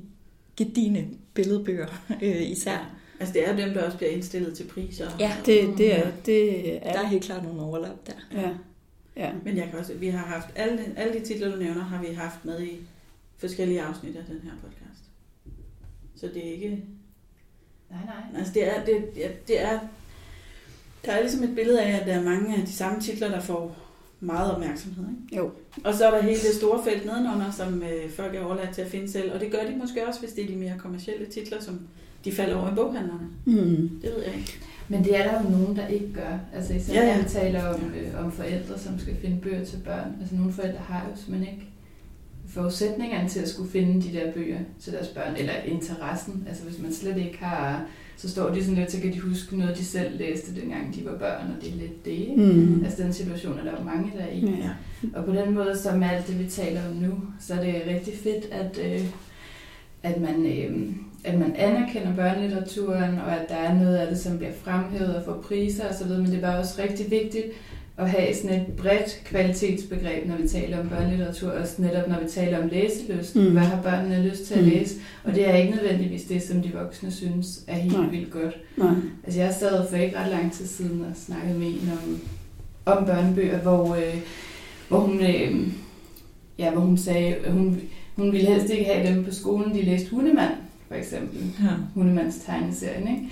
gedine 0.57 1.07
billedbøger 1.33 1.87
øh, 2.23 2.41
især. 2.41 2.71
Ja. 2.71 2.79
Altså 3.19 3.33
det 3.33 3.47
er 3.49 3.55
dem, 3.55 3.73
der 3.73 3.83
også 3.85 3.97
bliver 3.97 4.11
indstillet 4.11 4.57
til 4.57 4.63
priser. 4.63 5.09
Ja. 5.19 5.31
Det, 5.45 5.77
det 5.77 5.97
er, 5.99 6.11
det 6.25 6.75
er, 6.87 6.93
Der 6.93 6.99
er 6.99 7.07
helt 7.07 7.23
klart 7.23 7.43
nogle 7.43 7.61
overlap 7.61 8.07
der. 8.07 8.41
ja. 8.41 8.49
Ja. 9.15 9.31
Men 9.45 9.57
jeg 9.57 9.67
kan 9.69 9.79
også, 9.79 9.93
vi 9.93 10.07
har 10.07 10.25
haft, 10.25 10.47
alle, 10.55 10.77
de- 10.77 10.93
alle 10.97 11.19
de 11.19 11.25
titler, 11.25 11.51
du 11.51 11.57
nævner, 11.57 11.81
har 11.83 12.01
vi 12.01 12.13
haft 12.13 12.45
med 12.45 12.61
i 12.61 12.71
forskellige 13.37 13.81
afsnit 13.81 14.15
af 14.15 14.23
den 14.29 14.39
her 14.43 14.51
podcast. 14.61 15.03
Så 16.15 16.27
det 16.33 16.47
er 16.47 16.51
ikke... 16.53 16.83
Nej, 17.91 18.05
nej. 18.05 18.39
Altså 18.39 18.53
det 18.53 18.67
er, 18.67 18.85
det, 18.85 19.15
det 19.47 19.61
er, 19.61 19.67
er 19.67 19.79
der 21.05 21.11
er 21.11 21.21
ligesom 21.21 21.43
et 21.43 21.55
billede 21.55 21.81
af, 21.81 21.99
at 21.99 22.07
der 22.07 22.13
er 22.13 22.23
mange 22.23 22.55
af 22.55 22.65
de 22.65 22.73
samme 22.73 23.01
titler, 23.01 23.29
der 23.29 23.39
får 23.39 23.77
meget 24.19 24.51
opmærksomhed. 24.51 25.05
Ikke? 25.09 25.35
Jo. 25.37 25.51
Og 25.83 25.93
så 25.93 26.05
er 26.07 26.11
der 26.11 26.21
hele 26.21 26.39
det 26.39 26.55
store 26.57 26.83
felt 26.83 27.05
nedenunder, 27.05 27.51
som 27.51 27.83
øh, 27.83 28.11
folk 28.11 28.35
er 28.35 28.43
overladt 28.43 28.75
til 28.75 28.81
at 28.81 28.87
finde 28.87 29.11
selv. 29.11 29.33
Og 29.33 29.39
det 29.39 29.51
gør 29.51 29.63
de 29.71 29.75
måske 29.75 30.07
også, 30.07 30.19
hvis 30.19 30.31
det 30.31 30.43
er 30.43 30.47
de 30.47 30.55
mere 30.55 30.73
kommercielle 30.77 31.25
titler, 31.25 31.61
som 31.61 31.79
de 32.25 32.31
falder 32.31 32.55
over 32.55 32.71
i 32.71 32.75
boghandlerne. 32.75 33.27
Mm. 33.45 33.99
Det 34.01 34.11
ved 34.15 34.23
jeg 34.25 34.35
ikke. 34.35 34.59
Men 34.87 35.03
det 35.03 35.17
er 35.19 35.31
der 35.31 35.43
jo 35.43 35.49
nogen, 35.49 35.77
der 35.77 35.87
ikke 35.87 36.13
gør. 36.13 36.39
Altså 36.53 36.73
især 36.73 36.93
ja. 36.93 37.07
ja. 37.07 37.15
når 37.15 37.23
vi 37.23 37.29
taler 37.29 37.67
om, 37.67 37.93
øh, 37.95 38.25
om 38.25 38.31
forældre, 38.31 38.79
som 38.79 38.99
skal 38.99 39.15
finde 39.15 39.41
bøger 39.41 39.65
til 39.65 39.77
børn. 39.85 40.15
Altså 40.21 40.35
nogle 40.35 40.53
forældre 40.53 40.79
har 40.79 41.07
jo 41.09 41.15
simpelthen 41.15 41.53
ikke 41.53 41.70
forudsætningerne 42.53 43.29
til 43.29 43.39
at 43.39 43.49
skulle 43.49 43.71
finde 43.71 44.01
de 44.01 44.17
der 44.17 44.31
bøger 44.31 44.59
til 44.79 44.93
deres 44.93 45.07
børn, 45.07 45.35
eller 45.37 45.53
interessen. 45.65 46.45
Altså 46.47 46.63
hvis 46.63 46.81
man 46.81 46.93
slet 46.93 47.17
ikke 47.17 47.37
har, 47.37 47.85
så 48.17 48.29
står 48.29 48.49
de 48.49 48.61
sådan 48.63 48.75
lidt, 48.75 48.91
så 48.91 49.01
kan 49.01 49.13
de 49.13 49.19
huske 49.19 49.57
noget, 49.57 49.77
de 49.77 49.85
selv 49.85 50.17
læste, 50.17 50.55
dengang 50.61 50.95
de 50.95 51.05
var 51.05 51.17
børn, 51.17 51.47
og 51.47 51.63
det 51.63 51.69
er 51.73 51.75
lidt 51.75 52.05
det, 52.05 52.11
ikke? 52.11 52.35
Mm. 52.35 52.83
Altså 52.83 53.03
den 53.03 53.13
situation 53.13 53.59
er 53.59 53.63
der 53.63 53.71
jo 53.79 53.83
mange, 53.83 54.11
der 54.17 54.23
er 54.23 54.31
i. 54.31 54.39
Ja. 54.39 54.69
Og 55.13 55.25
på 55.25 55.31
den 55.31 55.53
måde, 55.53 55.77
som 55.77 56.03
alt 56.03 56.27
det, 56.27 56.39
vi 56.39 56.45
taler 56.49 56.81
om 56.89 56.95
nu, 56.95 57.11
så 57.39 57.53
er 57.53 57.63
det 57.63 57.83
rigtig 57.87 58.13
fedt, 58.23 58.45
at, 58.51 58.79
øh, 58.85 59.05
at, 60.03 60.21
man, 60.21 60.45
øh, 60.45 60.89
at 61.23 61.39
man 61.39 61.55
anerkender 61.55 62.15
børnelitteraturen, 62.15 63.19
og 63.19 63.41
at 63.41 63.49
der 63.49 63.55
er 63.55 63.73
noget 63.75 63.95
af 63.95 64.07
det, 64.07 64.19
som 64.19 64.37
bliver 64.37 64.53
fremhævet 64.63 65.15
og 65.15 65.23
får 65.25 65.41
priser 65.41 65.89
osv., 65.89 66.07
men 66.07 66.31
det 66.31 66.41
var 66.41 66.57
også 66.57 66.81
rigtig 66.81 67.11
vigtigt 67.11 67.45
at 67.97 68.09
have 68.09 68.35
sådan 68.35 68.61
et 68.61 68.65
bredt 68.77 69.21
kvalitetsbegreb, 69.25 70.27
når 70.27 70.35
vi 70.35 70.47
taler 70.47 70.79
om 70.79 70.89
børnelitteratur, 70.89 71.51
også 71.51 71.81
netop 71.81 72.07
når 72.09 72.19
vi 72.23 72.29
taler 72.29 72.63
om 72.63 72.69
læselyst. 72.69 73.35
Mm. 73.35 73.41
Mm. 73.41 73.51
Hvad 73.51 73.61
har 73.61 73.81
børnene 73.81 74.29
lyst 74.29 74.45
til 74.45 74.53
at 74.53 74.63
Mm. 74.63 74.69
læse? 74.69 74.95
Og 75.23 75.35
det 75.35 75.49
er 75.49 75.55
ikke 75.55 75.71
nødvendigvis 75.75 76.23
det, 76.23 76.41
som 76.43 76.61
de 76.61 76.71
voksne 76.73 77.11
synes 77.11 77.59
er 77.67 77.75
helt 77.75 77.97
Nej. 77.97 78.09
vildt 78.09 78.31
godt. 78.31 78.57
Nej. 78.77 78.93
Altså 79.23 79.39
jeg 79.41 79.53
sad 79.59 79.89
for 79.89 79.97
ikke 79.97 80.17
ret 80.19 80.31
lang 80.31 80.53
tid 80.53 80.65
siden 80.67 81.01
og 81.01 81.11
snakkede 81.15 81.59
med 81.59 81.67
en 81.67 81.91
om, 81.91 82.19
om 82.97 83.05
børnebøger, 83.05 83.57
hvor, 83.59 83.95
øh, 83.95 84.15
hvor 84.89 84.99
hun... 84.99 85.21
Øh, 85.21 85.67
ja, 86.59 86.71
hvor 86.71 86.81
hun 86.81 86.97
sagde, 86.97 87.35
at 87.35 87.51
hun, 87.51 87.81
hun 88.15 88.31
ville 88.31 88.47
helst 88.47 88.69
ikke 88.69 88.85
have 88.85 89.07
dem 89.15 89.23
på 89.25 89.31
skolen, 89.33 89.75
de 89.75 89.81
læste 89.81 90.09
Hundemand, 90.09 90.51
for 90.91 90.97
eksempel. 90.97 91.39
Ja. 91.63 91.67
Hundemands 91.95 92.35
tegneserien, 92.45 93.07
ikke? 93.07 93.23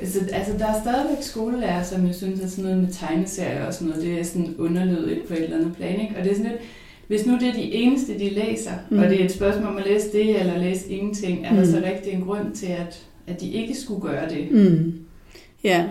Ja. 0.00 0.06
Så, 0.06 0.20
altså, 0.32 0.52
der 0.58 0.66
er 0.66 0.80
stadigvæk 0.82 1.22
skolelærer, 1.22 1.82
som 1.82 2.06
jo 2.06 2.12
synes, 2.12 2.40
at 2.40 2.50
sådan 2.50 2.64
noget 2.64 2.78
med 2.82 2.88
tegneserier 2.92 3.64
og 3.66 3.74
sådan 3.74 3.88
noget, 3.88 4.02
det 4.04 4.20
er 4.20 4.24
sådan 4.24 4.54
underlødigt 4.58 5.28
på 5.28 5.34
et 5.34 5.42
eller 5.42 5.56
andet 5.56 5.76
plan, 5.76 6.00
ikke? 6.00 6.14
Og 6.18 6.24
det 6.24 6.32
er 6.32 6.36
sådan 6.36 6.50
lidt, 6.50 6.62
hvis 7.06 7.26
nu 7.26 7.32
det 7.40 7.48
er 7.48 7.52
de 7.52 7.72
eneste, 7.74 8.18
de 8.18 8.30
læser, 8.30 8.72
Mm. 8.90 8.98
og 8.98 9.04
det 9.10 9.20
er 9.20 9.24
et 9.24 9.32
spørgsmål 9.32 9.66
om 9.68 9.76
at 9.76 9.86
læse 9.86 10.12
det 10.12 10.40
eller 10.40 10.58
læse 10.58 10.88
ingenting, 10.88 11.46
er 11.46 11.52
der 11.54 11.60
Mm. 11.64 11.70
så 11.70 11.82
rigtig 11.84 12.12
en 12.12 12.20
grund 12.22 12.52
til, 12.54 12.66
at, 12.66 13.02
at 13.26 13.40
de 13.40 13.50
ikke 13.50 13.74
skulle 13.74 14.00
gøre 14.02 14.28
det? 14.28 14.50
Mm. 14.50 14.94
Ja. 15.64 15.84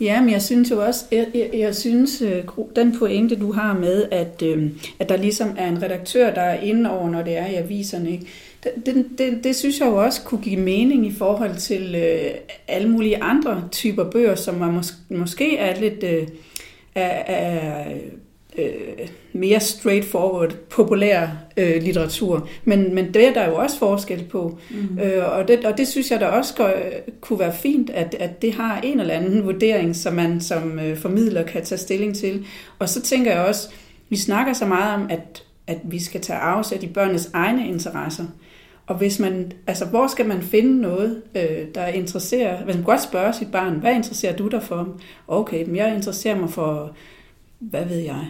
Ja, 0.00 0.20
men 0.20 0.30
jeg 0.30 0.42
synes 0.42 0.70
jo 0.70 0.84
også, 0.86 1.04
jeg, 1.12 1.26
jeg, 1.34 1.50
jeg 1.54 1.74
synes, 1.74 2.22
øh, 2.22 2.42
den 2.76 2.98
pointe, 2.98 3.36
du 3.36 3.52
har 3.52 3.78
med, 3.78 4.04
at, 4.10 4.42
øh, 4.44 4.70
at 4.98 5.08
der 5.08 5.16
ligesom 5.16 5.48
er 5.58 5.68
en 5.68 5.82
redaktør, 5.82 6.34
der 6.34 6.40
er 6.40 6.60
inde 6.60 6.90
over, 6.90 7.10
når 7.10 7.22
det 7.22 7.36
er 7.38 7.46
i 7.46 7.54
aviserne, 7.54 8.10
ikke? 8.10 8.26
Det, 8.64 9.06
det, 9.18 9.44
det, 9.44 9.56
synes 9.56 9.80
jeg 9.80 9.86
jo 9.86 9.96
også 9.96 10.22
kunne 10.22 10.40
give 10.42 10.60
mening 10.60 11.06
i 11.06 11.12
forhold 11.12 11.56
til 11.56 11.94
øh, 11.94 12.30
alle 12.68 12.88
mulige 12.88 13.22
andre 13.22 13.68
typer 13.72 14.10
bøger, 14.10 14.34
som 14.34 14.62
er 14.62 14.80
mås- 14.80 15.14
måske 15.16 15.56
er 15.56 15.80
lidt 15.80 16.02
øh, 16.02 16.28
er, 16.94 17.34
er, 17.34 17.84
øh, 18.58 19.08
mere 19.32 19.60
straightforward, 19.60 20.54
populær 20.54 21.28
øh, 21.56 21.82
litteratur. 21.82 22.48
Men, 22.64 22.94
men 22.94 23.14
det 23.14 23.28
er 23.28 23.32
der 23.32 23.48
jo 23.48 23.56
også 23.56 23.78
forskel 23.78 24.24
på. 24.24 24.58
Mm. 24.70 24.98
Øh, 24.98 25.32
og, 25.32 25.48
det, 25.48 25.64
og 25.64 25.78
det 25.78 25.88
synes 25.88 26.10
jeg 26.10 26.20
da 26.20 26.26
også 26.26 26.54
gør, 26.54 26.72
kunne 27.20 27.38
være 27.38 27.54
fint, 27.54 27.90
at, 27.90 28.16
at 28.18 28.42
det 28.42 28.52
har 28.52 28.80
en 28.80 29.00
eller 29.00 29.14
anden 29.14 29.44
vurdering, 29.44 29.96
som 29.96 30.14
man 30.14 30.40
som 30.40 30.78
øh, 30.78 30.96
formidler 30.96 31.42
kan 31.42 31.64
tage 31.64 31.78
stilling 31.78 32.16
til. 32.16 32.46
Og 32.78 32.88
så 32.88 33.02
tænker 33.02 33.32
jeg 33.32 33.40
også, 33.40 33.68
vi 34.08 34.16
snakker 34.16 34.52
så 34.52 34.66
meget 34.66 34.94
om, 34.94 35.06
at, 35.10 35.42
at 35.66 35.78
vi 35.84 36.02
skal 36.02 36.20
tage 36.20 36.38
afsæt 36.38 36.82
i 36.82 36.86
børnenes 36.86 37.30
egne 37.32 37.68
interesser. 37.68 38.24
Og 38.86 38.96
hvis 38.96 39.18
man, 39.18 39.52
altså 39.66 39.84
hvor 39.84 40.06
skal 40.06 40.26
man 40.26 40.42
finde 40.42 40.80
noget, 40.80 41.22
øh, 41.34 41.66
der 41.74 41.86
interesserer, 41.86 42.66
man 42.66 42.74
kan 42.74 42.82
godt 42.82 43.02
spørge 43.02 43.32
sit 43.32 43.52
barn, 43.52 43.74
hvad 43.74 43.94
interesserer 43.94 44.36
du 44.36 44.48
dig 44.48 44.62
for? 44.62 44.88
Okay, 45.28 45.64
men 45.66 45.76
jeg 45.76 45.94
interesserer 45.94 46.36
mig 46.36 46.50
for, 46.50 46.92
hvad 47.58 47.84
ved 47.84 47.98
jeg, 47.98 48.26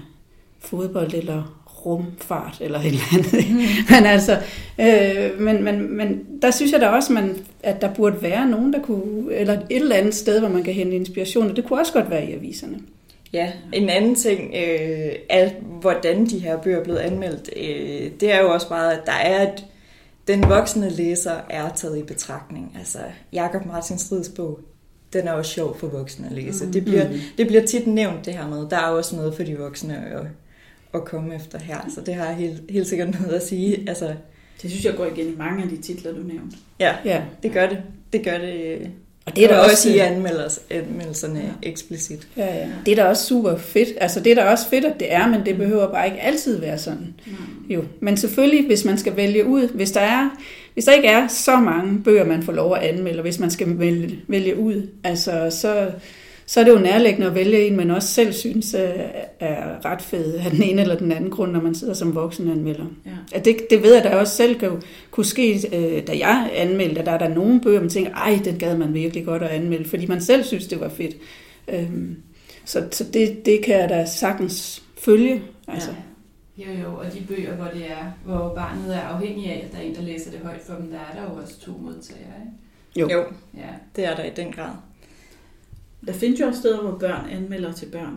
fodbold 0.60 1.14
eller 1.14 1.62
rumfart 1.86 2.56
eller 2.60 2.78
et 2.78 2.86
eller 2.86 3.00
andet. 3.12 3.50
Mm. 3.50 3.56
men 3.94 4.06
altså, 4.06 4.38
øh, 4.80 5.40
men, 5.40 5.64
men, 5.64 5.96
men 5.96 6.24
der 6.42 6.50
synes 6.50 6.72
jeg 6.72 6.80
da 6.80 6.88
også, 6.88 7.12
man, 7.12 7.36
at 7.62 7.80
der 7.80 7.94
burde 7.94 8.22
være 8.22 8.50
nogen, 8.50 8.72
der 8.72 8.82
kunne, 8.82 9.34
eller 9.34 9.52
et 9.52 9.66
eller 9.70 9.96
andet 9.96 10.14
sted, 10.14 10.40
hvor 10.40 10.48
man 10.48 10.62
kan 10.62 10.74
hente 10.74 10.96
inspiration, 10.96 11.50
og 11.50 11.56
det 11.56 11.64
kunne 11.64 11.80
også 11.80 11.92
godt 11.92 12.10
være 12.10 12.26
i 12.30 12.32
aviserne. 12.32 12.78
Ja, 13.32 13.52
en 13.72 13.88
anden 13.88 14.14
ting 14.14 14.40
øh, 14.40 15.12
er, 15.30 15.50
hvordan 15.80 16.26
de 16.26 16.38
her 16.38 16.56
bøger 16.56 16.78
er 16.78 16.84
blevet 16.84 16.98
anmeldt, 16.98 17.50
øh, 17.56 18.10
det 18.20 18.32
er 18.32 18.40
jo 18.40 18.52
også 18.52 18.66
meget, 18.70 18.92
at 18.92 19.06
der 19.06 19.12
er 19.12 19.42
et, 19.42 19.64
den 20.28 20.42
voksne 20.48 20.90
læser 20.90 21.40
er 21.50 21.74
taget 21.74 21.98
i 21.98 22.02
betragtning. 22.02 22.76
Altså, 22.78 22.98
Jakob 23.32 23.66
Martins 23.66 24.12
Rids 24.12 24.28
bog, 24.28 24.60
den 25.12 25.28
er 25.28 25.32
også 25.32 25.50
sjov 25.50 25.78
for 25.78 25.86
voksne 25.88 26.26
at 26.26 26.32
læse. 26.32 26.66
Mm. 26.66 26.72
Det, 26.72 26.84
bliver, 26.84 27.08
mm. 27.08 27.18
det 27.38 27.46
bliver 27.46 27.66
tit 27.66 27.86
nævnt 27.86 28.24
det 28.24 28.34
her 28.34 28.48
med, 28.48 28.68
der 28.68 28.76
er 28.76 28.88
også 28.88 29.16
noget 29.16 29.34
for 29.34 29.42
de 29.42 29.58
voksne 29.58 30.06
at, 30.06 30.26
at 30.94 31.04
komme 31.04 31.34
efter 31.34 31.58
her, 31.58 31.80
så 31.94 32.00
det 32.00 32.14
har 32.14 32.32
helt, 32.32 32.62
helt 32.70 32.86
sikkert 32.86 33.20
noget 33.20 33.34
at 33.34 33.46
sige. 33.46 33.88
Altså, 33.88 34.14
det 34.62 34.70
synes 34.70 34.84
jeg 34.84 34.94
går 34.96 35.06
igen 35.06 35.32
i 35.32 35.36
mange 35.36 35.62
af 35.62 35.68
de 35.68 35.76
titler, 35.76 36.12
du 36.12 36.22
nævnte. 36.22 36.56
Ja, 36.80 36.96
ja. 37.04 37.22
det 37.42 37.52
gør 37.52 37.68
det. 37.68 37.82
Det 38.12 38.24
gør 38.24 38.38
det 38.38 38.90
og 39.26 39.36
det 39.36 39.44
er 39.44 39.48
der 39.48 39.58
også, 39.58 39.70
også 39.70 39.90
i 39.90 39.98
anmeldelserne 40.70 41.40
ja. 41.40 41.68
eksplicit. 41.68 42.28
Ja, 42.36 42.56
ja. 42.56 42.68
Det 42.86 42.92
er 42.92 43.02
da 43.02 43.08
også 43.08 43.26
super 43.26 43.56
fedt. 43.56 43.88
Altså 44.00 44.20
det 44.20 44.32
er 44.32 44.34
da 44.34 44.50
også 44.50 44.68
fedt, 44.68 44.84
at 44.84 45.00
det 45.00 45.12
er, 45.12 45.28
men 45.28 45.46
det 45.46 45.56
behøver 45.56 45.92
bare 45.92 46.06
ikke 46.06 46.20
altid 46.20 46.60
være 46.60 46.78
sådan. 46.78 47.14
Mm. 47.26 47.32
Jo. 47.68 47.84
Men 48.00 48.16
selvfølgelig, 48.16 48.66
hvis 48.66 48.84
man 48.84 48.98
skal 48.98 49.16
vælge 49.16 49.46
ud, 49.46 49.68
hvis 49.68 49.90
der 49.90 50.00
er, 50.00 50.30
hvis 50.74 50.84
der 50.84 50.92
ikke 50.92 51.08
er 51.08 51.28
så 51.28 51.56
mange 51.56 52.02
bøger, 52.02 52.24
man 52.24 52.42
får 52.42 52.52
lov 52.52 52.76
at 52.76 52.82
anmelde, 52.82 53.18
og 53.18 53.22
hvis 53.22 53.38
man 53.38 53.50
skal 53.50 53.78
vælge, 53.78 54.18
vælge 54.28 54.56
ud, 54.56 54.88
altså 55.04 55.46
så, 55.50 55.90
så 56.46 56.60
er 56.60 56.64
det 56.64 56.72
jo 56.72 56.78
nærliggende 56.78 57.26
at 57.26 57.34
vælge 57.34 57.66
en, 57.66 57.76
man 57.76 57.90
også 57.90 58.08
selv 58.08 58.32
synes 58.32 58.74
er 58.74 59.84
ret 59.84 60.02
fed 60.02 60.34
af 60.34 60.50
den 60.50 60.62
ene 60.62 60.80
eller 60.80 60.96
den 60.96 61.12
anden 61.12 61.30
grund, 61.30 61.52
når 61.52 61.60
man 61.60 61.74
sidder 61.74 61.94
som 61.94 62.14
voksen 62.14 62.50
anmelder. 62.50 62.86
Ja. 63.06 63.10
At 63.32 63.44
det, 63.44 63.56
det 63.70 63.82
ved 63.82 63.94
jeg 63.94 64.04
da 64.04 64.16
også 64.16 64.34
selv 64.34 64.58
kan, 64.58 64.82
kunne 65.10 65.24
ske, 65.24 65.68
øh, 65.72 66.06
da 66.06 66.18
jeg 66.18 66.50
anmeldte, 66.54 67.04
der 67.04 67.12
er 67.12 67.18
der 67.18 67.28
nogle 67.28 67.60
bøger, 67.60 67.80
man 67.80 67.90
tænker, 67.90 68.14
ej, 68.14 68.40
den 68.44 68.58
gad 68.58 68.76
man 68.76 68.94
virkelig 68.94 69.24
godt 69.24 69.42
at 69.42 69.48
anmelde, 69.48 69.88
fordi 69.88 70.06
man 70.06 70.20
selv 70.20 70.44
synes, 70.44 70.66
det 70.66 70.80
var 70.80 70.88
fedt. 70.88 71.16
Øhm, 71.68 72.16
så 72.64 72.88
så 72.92 73.04
det, 73.04 73.46
det 73.46 73.64
kan 73.64 73.80
jeg 73.80 73.88
da 73.88 74.04
sagtens 74.04 74.82
følge. 74.98 75.42
Altså. 75.68 75.90
Ja. 75.90 75.96
Jo, 76.64 76.82
jo, 76.82 76.94
og 76.94 77.12
de 77.12 77.20
bøger, 77.28 77.54
hvor 77.54 77.68
det 77.74 77.90
er, 77.90 78.12
hvor 78.24 78.54
barnet 78.54 78.96
er 78.96 79.00
afhængig 79.00 79.50
af, 79.50 79.64
at 79.66 79.72
der 79.72 79.78
er 79.78 79.82
en, 79.82 79.94
der 79.94 80.02
læser 80.02 80.30
det 80.30 80.40
højt 80.40 80.60
for 80.66 80.74
dem, 80.74 80.90
der 80.90 80.98
er 80.98 81.14
der 81.14 81.22
jo 81.22 81.42
også 81.42 81.60
to 81.60 81.72
modtagere, 81.72 82.34
ikke? 82.44 83.12
Jo, 83.14 83.18
jo. 83.18 83.24
Ja. 83.56 83.68
det 83.96 84.04
er 84.04 84.16
der 84.16 84.24
i 84.24 84.30
den 84.36 84.52
grad. 84.52 84.70
Der 86.06 86.12
findes 86.12 86.40
jo 86.40 86.46
også 86.46 86.60
steder, 86.60 86.80
hvor 86.80 86.98
børn 86.98 87.30
anmelder 87.30 87.72
til 87.72 87.86
børn. 87.86 88.16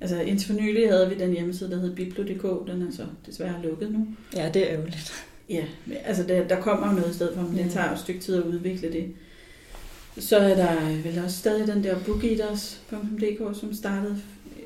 Altså 0.00 0.20
indtil 0.20 0.46
for 0.46 0.62
nylig 0.62 0.88
havde 0.88 1.08
vi 1.08 1.14
den 1.14 1.32
hjemmeside, 1.32 1.70
der 1.70 1.80
hed 1.80 1.94
Biblo.dk. 1.94 2.68
Den 2.72 2.82
er 2.82 2.92
så 2.92 3.06
desværre 3.26 3.62
lukket 3.62 3.92
nu. 3.92 4.06
Ja, 4.36 4.50
det 4.54 4.62
er 4.62 4.76
ærgerligt. 4.76 5.12
Ja, 5.48 5.64
altså 6.04 6.22
der, 6.22 6.48
der 6.48 6.60
kommer 6.60 6.92
noget 6.92 7.14
sted 7.14 7.34
for, 7.34 7.42
men 7.42 7.58
det 7.58 7.70
tager 7.70 7.86
jo 7.86 7.92
et 7.92 7.98
stykke 7.98 8.20
tid 8.20 8.34
at 8.36 8.42
udvikle 8.42 8.92
det. 8.92 9.12
Så 10.18 10.36
er 10.36 10.54
der 10.54 11.02
vel 11.02 11.24
også 11.24 11.36
stadig 11.36 11.66
den 11.66 11.84
der 11.84 11.98
bookeaters.dk, 12.06 13.60
som 13.60 13.74
startede 13.74 14.20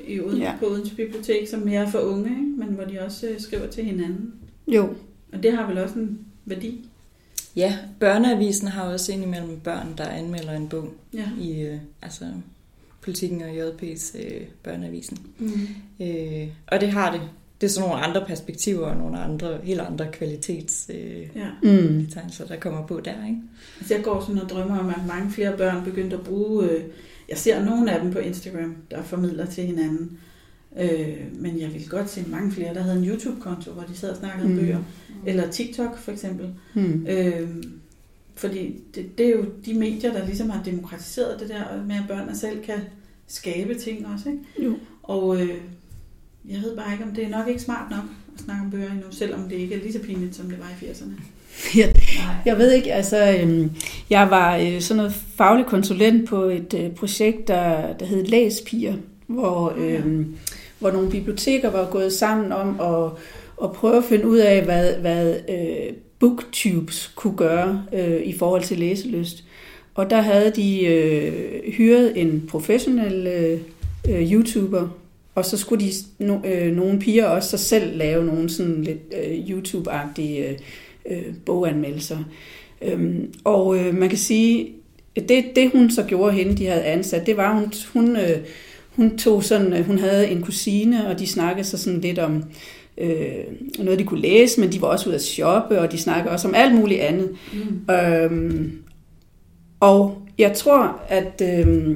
i 0.07 0.19
Oden, 0.19 0.41
ja. 0.41 0.53
på 0.59 0.65
Odense 0.65 0.95
Bibliotek, 0.95 1.47
som 1.47 1.59
mere 1.59 1.85
er 1.85 1.91
for 1.91 1.99
unge, 1.99 2.29
ikke? 2.29 2.41
men 2.57 2.67
hvor 2.67 2.83
de 2.83 2.99
også 2.99 3.27
øh, 3.27 3.39
skriver 3.39 3.67
til 3.67 3.83
hinanden. 3.83 4.33
Jo. 4.67 4.95
Og 5.33 5.43
det 5.43 5.51
har 5.51 5.67
vel 5.67 5.77
også 5.77 5.95
en 5.95 6.19
værdi. 6.45 6.89
Ja, 7.55 7.77
børneavisen 7.99 8.67
har 8.67 8.83
også 8.83 9.11
indimellem 9.11 9.59
børn, 9.59 9.93
der 9.97 10.07
anmelder 10.07 10.53
en 10.53 10.67
bog 10.67 10.93
ja. 11.13 11.29
i 11.39 11.61
øh, 11.61 11.77
altså, 12.01 12.25
politikken 13.01 13.41
og 13.41 13.49
JP's 13.49 14.17
øh, 14.17 14.41
børneavisen. 14.63 15.17
Mm. 15.39 15.51
Øh, 16.01 16.47
og 16.67 16.81
det 16.81 16.91
har 16.91 17.11
det. 17.11 17.21
Det 17.61 17.67
er 17.67 17.71
sådan 17.71 17.89
nogle 17.89 18.03
andre 18.03 18.25
perspektiver 18.27 18.87
og 18.87 18.97
nogle 18.97 19.19
andre, 19.19 19.59
helt 19.63 19.81
andre 19.81 20.07
kvalitets 20.11 20.91
øh, 20.93 21.21
ja. 21.35 21.49
mm. 21.63 22.07
der 22.47 22.55
kommer 22.59 22.87
på 22.87 22.99
der. 23.05 23.25
Ikke? 23.27 23.41
Altså 23.79 23.95
jeg 23.95 24.03
går 24.03 24.21
sådan 24.21 24.41
og 24.41 24.49
drømmer 24.49 24.79
om, 24.79 24.89
at 24.89 25.05
mange 25.07 25.31
flere 25.31 25.57
børn 25.57 25.83
begynder 25.83 26.17
at 26.17 26.23
bruge... 26.23 26.69
Øh, 26.69 26.83
jeg 27.29 27.37
ser 27.37 27.65
nogle 27.65 27.91
af 27.91 28.01
dem 28.01 28.11
på 28.11 28.19
Instagram, 28.19 28.75
der 28.91 29.03
formidler 29.03 29.45
til 29.45 29.63
hinanden. 29.63 30.19
Øh, 30.79 31.17
men 31.33 31.59
jeg 31.59 31.73
ville 31.73 31.87
godt 31.87 32.09
se 32.09 32.23
mange 32.27 32.51
flere, 32.51 32.73
der 32.73 32.81
havde 32.81 32.97
en 32.97 33.07
YouTube-konto, 33.07 33.71
hvor 33.71 33.83
de 33.83 33.97
sad 33.97 34.09
og 34.09 34.17
snakkede 34.17 34.49
mm. 34.49 34.55
bøger. 34.55 34.79
Eller 35.25 35.51
TikTok 35.51 35.97
for 35.97 36.11
eksempel. 36.11 36.49
Mm. 36.73 37.05
Øh, 37.09 37.49
fordi 38.35 38.81
det, 38.95 39.17
det 39.17 39.25
er 39.25 39.29
jo 39.29 39.45
de 39.65 39.73
medier, 39.73 40.13
der 40.13 40.25
ligesom 40.25 40.49
har 40.49 40.63
demokratiseret 40.63 41.39
det 41.39 41.49
der 41.49 41.83
med, 41.87 41.95
at 41.95 42.03
børnene 42.07 42.37
selv 42.37 42.63
kan 42.63 42.79
skabe 43.27 43.73
ting 43.73 44.07
også. 44.07 44.29
Ikke? 44.29 44.41
Jo. 44.63 44.77
Og 45.03 45.41
øh, 45.41 45.49
jeg 46.49 46.61
ved 46.61 46.77
bare 46.77 46.91
ikke, 46.91 47.03
om 47.03 47.11
det 47.11 47.25
er 47.25 47.29
nok 47.29 47.47
ikke 47.47 47.61
smart 47.61 47.91
nok 47.91 48.03
at 48.33 48.39
snakke 48.43 48.63
om 48.63 48.71
bøger 48.71 48.91
endnu, 48.91 49.07
selvom 49.11 49.49
det 49.49 49.55
ikke 49.55 49.75
er 49.75 49.79
lige 49.79 49.93
så 49.93 49.99
pinligt, 49.99 50.35
som 50.35 50.49
det 50.49 50.59
var 50.59 50.69
i 50.81 50.85
80'erne. 50.85 51.21
Ja, 51.77 51.91
jeg 52.45 52.57
ved 52.57 52.71
ikke, 52.71 52.93
altså 52.93 53.37
øh, 53.41 53.67
jeg 54.09 54.29
var 54.29 54.57
øh, 54.57 54.81
sådan 54.81 54.97
noget 54.97 55.13
faglig 55.35 55.65
konsulent 55.65 56.29
på 56.29 56.43
et 56.43 56.73
øh, 56.73 56.91
projekt, 56.91 57.47
der, 57.47 57.93
der 57.93 58.05
hed 58.05 58.25
Læspiger, 58.25 58.95
hvor, 59.27 59.73
øh, 59.77 60.25
hvor 60.79 60.91
nogle 60.91 61.09
biblioteker 61.09 61.69
var 61.69 61.89
gået 61.91 62.13
sammen 62.13 62.51
om 62.51 62.79
at 62.79 63.11
at 63.63 63.71
prøve 63.71 63.97
at 63.97 64.03
finde 64.03 64.27
ud 64.27 64.37
af, 64.37 64.63
hvad, 64.63 64.95
hvad 64.95 65.35
øh, 65.49 65.93
booktubes 66.19 67.11
kunne 67.15 67.37
gøre 67.37 67.83
øh, 67.93 68.21
i 68.21 68.37
forhold 68.37 68.63
til 68.63 68.77
læselyst. 68.77 69.43
Og 69.95 70.09
der 70.09 70.21
havde 70.21 70.51
de 70.55 70.85
øh, 70.85 71.73
hyret 71.73 72.21
en 72.21 72.47
professionel 72.49 73.27
øh, 73.27 73.59
øh, 74.09 74.31
YouTuber, 74.31 74.87
og 75.35 75.45
så 75.45 75.57
skulle 75.57 75.85
de 75.85 75.91
no, 76.19 76.37
øh, 76.45 76.75
nogle 76.75 76.99
piger 76.99 77.25
også 77.25 77.49
sig 77.49 77.59
selv 77.59 77.97
lave 77.97 78.25
nogle 78.25 78.49
sådan 78.49 78.83
lidt 78.83 79.13
øh, 79.23 79.37
YouTube-agtige 79.37 80.39
øh, 80.39 80.57
øh, 81.11 81.33
boganmeldelser. 81.45 82.17
Øhm, 82.81 83.33
og 83.43 83.77
øh, 83.77 83.97
man 83.97 84.09
kan 84.09 84.17
sige, 84.17 84.71
det, 85.15 85.45
det 85.55 85.71
hun 85.71 85.91
så 85.91 86.03
gjorde 86.03 86.33
hende, 86.33 86.57
de 86.57 86.65
havde 86.65 86.83
ansat, 86.83 87.25
det 87.25 87.37
var, 87.37 87.53
hun, 87.53 87.73
hun, 87.93 88.15
øh, 88.15 88.37
hun 88.95 89.17
tog 89.17 89.43
sådan, 89.43 89.73
øh, 89.73 89.85
hun 89.85 89.99
havde 89.99 90.27
en 90.27 90.41
kusine, 90.41 91.07
og 91.07 91.19
de 91.19 91.27
snakkede 91.27 91.67
så 91.67 91.77
sådan 91.77 92.01
lidt 92.01 92.19
om 92.19 92.43
øh, 92.97 93.43
noget, 93.79 93.99
de 93.99 94.03
kunne 94.03 94.21
læse, 94.21 94.59
men 94.59 94.71
de 94.71 94.81
var 94.81 94.87
også 94.87 95.09
ude 95.09 95.15
at 95.15 95.23
shoppe, 95.23 95.79
og 95.79 95.91
de 95.91 95.97
snakkede 95.97 96.33
også 96.33 96.47
om 96.47 96.55
alt 96.55 96.75
muligt 96.75 97.01
andet. 97.01 97.29
Mm. 97.53 97.93
Øhm, 97.93 98.71
og 99.79 100.17
jeg 100.37 100.53
tror, 100.53 100.99
at, 101.09 101.41
øh, 101.43 101.95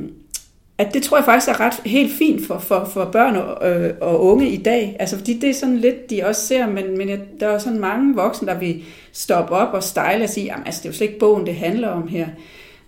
at 0.77 0.93
det 0.93 1.03
tror 1.03 1.17
jeg 1.17 1.25
faktisk 1.25 1.49
er 1.49 1.59
ret 1.59 1.73
helt 1.85 2.11
fint 2.11 2.47
for, 2.47 2.59
for, 2.59 2.89
for 2.93 3.05
børn 3.05 3.35
og, 3.35 3.69
øh, 3.69 3.93
og 4.01 4.23
unge 4.23 4.49
i 4.49 4.57
dag. 4.57 4.95
Altså, 4.99 5.17
fordi 5.17 5.39
det 5.39 5.49
er 5.49 5.53
sådan 5.53 5.77
lidt, 5.77 6.09
de 6.09 6.23
også 6.25 6.47
ser, 6.47 6.67
men, 6.67 6.97
men 6.97 7.09
jeg, 7.09 7.19
der 7.39 7.47
er 7.47 7.57
sådan 7.57 7.79
mange 7.79 8.15
voksne, 8.15 8.47
der 8.47 8.59
vil 8.59 8.83
stoppe 9.11 9.53
op 9.53 9.73
og 9.73 9.83
style 9.83 10.23
og 10.23 10.29
sige, 10.29 10.45
jamen 10.45 10.65
altså, 10.65 10.79
det 10.81 10.85
er 10.85 10.89
jo 10.89 10.97
slet 10.97 11.07
ikke 11.07 11.19
bogen, 11.19 11.45
det 11.45 11.55
handler 11.55 11.87
om 11.87 12.07
her. 12.07 12.27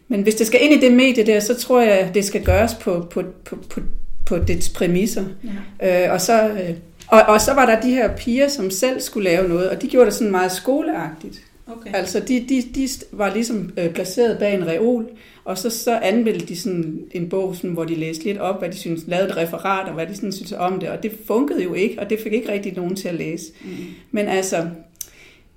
Men 0.08 0.22
hvis 0.22 0.36
det 0.36 0.48
skal 0.48 0.60
ind 0.64 0.74
i 0.74 0.86
det 0.86 0.94
medie 0.94 1.26
der, 1.26 1.40
så 1.40 1.56
tror 1.56 1.82
jeg, 1.82 2.12
det 2.14 2.26
skal 2.26 2.44
gøres 2.44 2.74
på, 2.74 3.08
på, 3.10 3.24
på, 3.46 3.56
på, 3.70 3.82
på 4.32 4.38
dets 4.38 4.70
præmisser. 4.70 5.24
Ja. 5.82 6.06
Øh, 6.06 6.14
og 6.14 6.22
så... 6.22 6.50
Øh, 6.50 6.76
og, 7.08 7.22
og 7.22 7.42
så 7.42 7.54
var 7.54 7.66
der 7.66 7.82
de 7.82 7.90
her 7.90 8.16
piger, 8.16 8.48
som 8.48 8.72
selv 8.72 9.02
skulle 9.02 9.30
lave 9.30 9.48
noget, 9.48 9.70
og 9.70 9.82
de 9.82 9.88
gjorde 9.88 10.06
det 10.06 10.14
sådan 10.14 10.32
meget 10.32 10.52
skoleagtigt. 10.52 11.42
Okay. 11.68 11.90
Altså, 11.94 12.20
de, 12.20 12.46
de, 12.50 12.64
de 12.76 12.90
var 13.12 13.34
ligesom 13.34 13.74
øh, 13.78 13.90
placeret 13.90 14.40
bag 14.40 14.54
en 14.54 14.68
reol, 14.68 15.10
og 15.46 15.58
så, 15.58 15.70
så 15.70 16.00
anmeldte 16.00 16.46
de 16.46 16.56
sådan 16.56 17.00
en 17.12 17.30
bog, 17.30 17.56
sådan, 17.56 17.70
hvor 17.70 17.84
de 17.84 17.96
læste 17.96 18.24
lidt 18.24 18.38
op, 18.38 18.60
hvad 18.60 18.70
de 18.70 18.78
synes, 18.78 19.04
lavede 19.08 19.30
et 19.30 19.38
referat, 19.38 19.88
og 19.88 19.94
hvad 19.94 20.08
de 20.08 20.16
sådan 20.16 20.32
synes 20.32 20.52
om 20.52 20.80
det, 20.80 20.90
og 20.90 21.04
det 21.04 21.12
funkede 21.28 21.64
jo 21.64 21.74
ikke, 21.74 22.00
og 22.00 22.10
det 22.10 22.20
fik 22.24 22.34
ikke 22.34 22.52
rigtig 22.52 22.74
nogen 22.76 22.96
til 22.96 23.08
at 23.08 23.16
læse. 23.16 23.46
Mm. 23.64 23.70
Men 24.12 24.28
altså, 24.28 24.68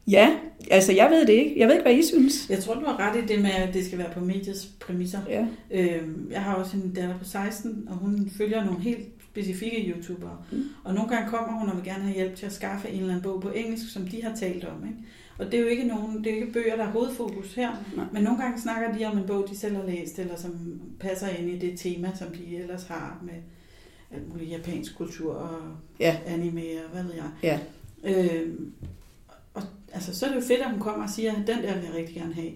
ja, 0.07 0.31
altså 0.71 0.93
jeg 0.93 1.11
ved 1.11 1.27
det 1.27 1.33
ikke. 1.33 1.55
Jeg 1.59 1.69
ved 1.69 1.75
ikke, 1.75 1.83
hvad 1.83 1.95
I 1.95 2.03
synes. 2.03 2.51
Jeg 2.51 2.59
tror, 2.59 2.75
du 2.75 2.87
har 2.87 2.99
ret 2.99 3.23
i 3.23 3.27
det 3.27 3.43
med, 3.43 3.51
at 3.51 3.75
det 3.75 3.87
skal 3.87 3.99
være 3.99 4.11
på 4.15 4.21
mediets 4.21 4.67
præmisser. 4.81 5.19
Ja. 5.29 5.47
Øhm, 5.71 6.29
jeg 6.31 6.43
har 6.43 6.55
også 6.55 6.77
en 6.77 6.95
datter 6.95 7.19
på 7.19 7.25
16, 7.25 7.89
og 7.91 7.97
hun 7.97 8.31
følger 8.37 8.65
nogle 8.65 8.81
helt 8.81 9.09
specifikke 9.31 9.93
YouTubere. 9.93 10.37
Mm. 10.53 10.63
Og 10.85 10.95
nogle 10.95 11.11
gange 11.11 11.31
kommer 11.31 11.59
hun 11.59 11.69
og 11.69 11.77
vil 11.77 11.85
gerne 11.85 12.03
have 12.03 12.15
hjælp 12.15 12.37
til 12.37 12.47
at 12.47 12.53
skaffe 12.53 12.89
en 12.89 13.01
eller 13.01 13.09
anden 13.15 13.23
bog 13.23 13.41
på 13.41 13.51
engelsk, 13.51 13.93
som 13.93 14.09
de 14.09 14.23
har 14.23 14.37
talt 14.37 14.65
om. 14.65 14.87
Ikke? 14.87 14.99
Og 15.39 15.47
det 15.47 15.55
er 15.55 15.63
jo 15.63 15.69
ikke, 15.69 15.85
nogen, 15.85 16.25
det 16.25 16.33
er 16.33 16.37
ikke 16.37 16.53
bøger, 16.53 16.77
der 16.77 16.85
er 16.85 16.91
hovedfokus 16.91 17.55
her, 17.55 17.71
Nej. 17.97 18.05
men 18.13 18.23
nogle 18.23 18.43
gange 18.43 18.61
snakker 18.61 18.99
de 18.99 19.05
om 19.05 19.19
en 19.19 19.27
bog, 19.27 19.47
de 19.51 19.59
selv 19.59 19.77
har 19.77 19.87
læst, 19.87 20.19
eller 20.19 20.37
som 20.37 20.81
passer 21.01 21.29
ind 21.29 21.51
i 21.51 21.59
det 21.59 21.79
tema, 21.79 22.13
som 22.19 22.29
de 22.29 22.57
ellers 22.57 22.85
har 22.85 23.23
med 23.23 23.35
alt 24.11 24.29
muligt 24.29 24.51
japansk 24.51 24.97
kultur 24.97 25.35
og 25.35 25.61
ja. 26.01 26.17
anime 26.27 26.61
og 26.61 26.93
hvad 26.93 27.03
ved 27.03 27.15
jeg. 27.15 27.31
Ja. 27.43 27.59
Og 28.03 28.25
altså, 29.95 30.19
så 30.19 30.27
er 30.27 30.31
det 30.31 30.37
jo 30.37 30.47
fedt, 30.47 30.61
at 30.61 30.71
hun 30.71 30.81
kommer 30.81 31.05
og 31.05 31.11
siger, 31.11 31.33
at 31.33 31.39
den 31.39 31.63
der 31.63 31.75
vil 31.75 31.85
jeg 31.85 31.95
rigtig 31.95 32.15
gerne 32.15 32.35
have. 32.35 32.51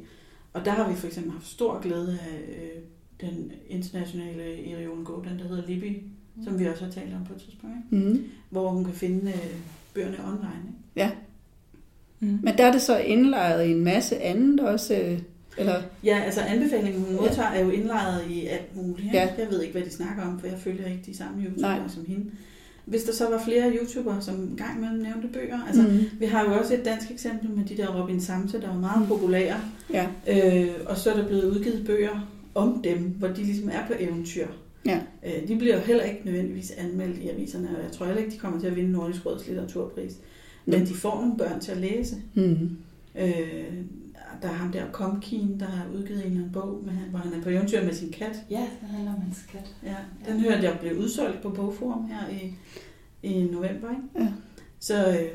Og 0.53 0.65
der 0.65 0.71
har 0.71 0.89
vi 0.91 0.95
for 0.95 1.07
eksempel 1.07 1.33
haft 1.33 1.47
stor 1.47 1.81
glæde 1.81 2.19
af 2.23 2.39
øh, 2.49 2.83
den 3.21 3.53
internationale 3.69 4.73
Erion 4.73 5.05
Go, 5.05 5.23
den 5.23 5.39
der 5.39 5.49
hedder 5.49 5.67
Libby, 5.67 6.03
mm. 6.37 6.45
som 6.45 6.59
vi 6.59 6.67
også 6.67 6.85
har 6.85 6.91
talt 6.91 7.15
om 7.15 7.25
på 7.25 7.35
et 7.35 7.41
tidspunkt, 7.41 7.77
ikke? 7.93 8.07
Mm. 8.07 8.25
hvor 8.51 8.69
hun 8.69 8.85
kan 8.85 8.95
finde 8.95 9.31
øh, 9.31 9.57
bøgerne 9.95 10.19
online. 10.27 10.63
Ikke? 10.69 10.79
Ja. 10.97 11.11
Mm. 12.21 12.39
Men 12.43 12.59
der 12.59 12.65
er 12.67 12.73
det 12.73 12.83
så 12.83 12.99
indlejret 12.99 13.67
i 13.67 13.71
en 13.71 13.85
masse 13.85 14.19
andet 14.19 14.61
også? 14.61 14.95
Øh, 14.95 15.21
eller? 15.59 15.83
Ja, 16.05 16.21
altså 16.25 16.41
anbefalingen, 16.41 17.05
hun 17.05 17.17
modtager, 17.17 17.53
ja. 17.53 17.59
er 17.59 17.65
jo 17.65 17.71
indlejret 17.71 18.31
i 18.31 18.47
alt 18.47 18.77
muligt. 18.77 19.15
Ja. 19.15 19.29
Jeg 19.39 19.47
ved 19.51 19.63
ikke, 19.63 19.73
hvad 19.73 19.83
de 19.83 19.91
snakker 19.91 20.23
om, 20.23 20.41
for 20.41 20.47
jeg 20.47 20.59
følger 20.59 20.87
ikke 20.87 21.03
de 21.07 21.17
samme 21.17 21.45
YouTubere 21.45 21.89
som 21.89 22.05
hende. 22.07 22.31
Hvis 22.89 23.03
der 23.03 23.13
så 23.13 23.31
var 23.31 23.43
flere 23.45 23.73
YouTubere, 23.77 24.23
som 24.23 24.35
en 24.35 24.55
gang 24.57 24.79
imellem 24.79 24.99
nævnte 25.03 25.29
bøger. 25.29 25.59
Altså, 25.67 25.83
Mm. 25.83 25.99
vi 26.21 26.25
har 26.27 26.45
jo 26.45 26.53
også 26.59 26.75
et 26.75 26.85
dansk 26.85 27.11
eksempel 27.11 27.51
med 27.51 27.65
de 27.65 27.77
der 27.77 28.03
Robin 28.03 28.21
Samse, 28.21 28.61
der 28.61 28.67
var 28.69 28.79
meget 28.81 29.09
populære. 29.09 29.57
Ja. 29.93 30.07
Øh, 30.29 30.69
og 30.87 30.97
så 30.97 31.11
er 31.13 31.17
der 31.17 31.27
blevet 31.27 31.45
udgivet 31.45 31.87
bøger 31.87 32.29
om 32.55 32.81
dem, 32.85 32.99
hvor 32.99 33.29
de 33.29 33.43
ligesom 33.43 33.69
er 33.69 33.87
på 33.87 33.93
eventyr. 33.99 34.47
Ja. 34.87 34.99
Øh, 35.27 35.49
de 35.49 35.57
bliver 35.57 35.75
jo 35.75 35.81
heller 35.81 36.05
ikke 36.05 36.21
nødvendigvis 36.25 36.71
anmeldt 36.71 37.19
i 37.19 37.29
aviserne, 37.29 37.69
og 37.77 37.83
jeg 37.85 37.93
tror 37.93 38.07
heller 38.07 38.23
ikke, 38.23 38.33
de 38.35 38.39
kommer 38.39 38.61
til 38.61 38.67
at 38.67 38.77
vinde 38.77 38.93
Nordisk 38.93 39.27
Råds 39.27 39.47
litteraturpris. 39.47 40.13
Men 40.67 40.81
Mm. 40.81 40.87
de 40.87 40.95
får 40.95 41.21
nogle 41.21 41.37
børn 41.39 41.61
til 41.61 41.73
at 41.73 41.79
læse. 41.79 42.17
Mm. 42.35 42.77
Øh, 43.21 43.65
der 44.43 44.49
er 44.49 44.53
ham 44.53 44.73
der 44.73 44.83
Komkin, 44.93 45.61
der 45.61 45.67
har 45.67 45.85
udgivet 45.95 46.21
en 46.21 46.27
eller 46.27 46.39
anden 46.39 46.53
bog, 46.53 46.83
med, 46.85 46.93
han- 46.93 47.11
hvor 47.11 47.19
han 47.19 47.33
er 47.35 47.43
på 47.43 47.49
eventyr 47.49 47.85
med 47.85 47.95
sin 47.95 48.13
kat. 48.13 48.37
Ja, 48.51 48.67
det 48.81 48.89
handler 48.89 49.15
om 49.15 49.21
hans 49.21 49.39
kat. 49.53 49.75
Ja, 49.85 49.95
den 50.33 50.41
hørte 50.41 50.63
jeg 50.63 50.77
blev 50.81 50.99
udsolgt 50.99 51.43
på 51.43 51.51
Bogforum 51.51 52.09
her 52.11 52.29
i, 52.29 52.55
i 53.23 53.43
november. 53.43 53.91
Ikke? 53.91 54.03
Ja. 54.25 54.29
Så 54.81 55.09
øh, 55.09 55.29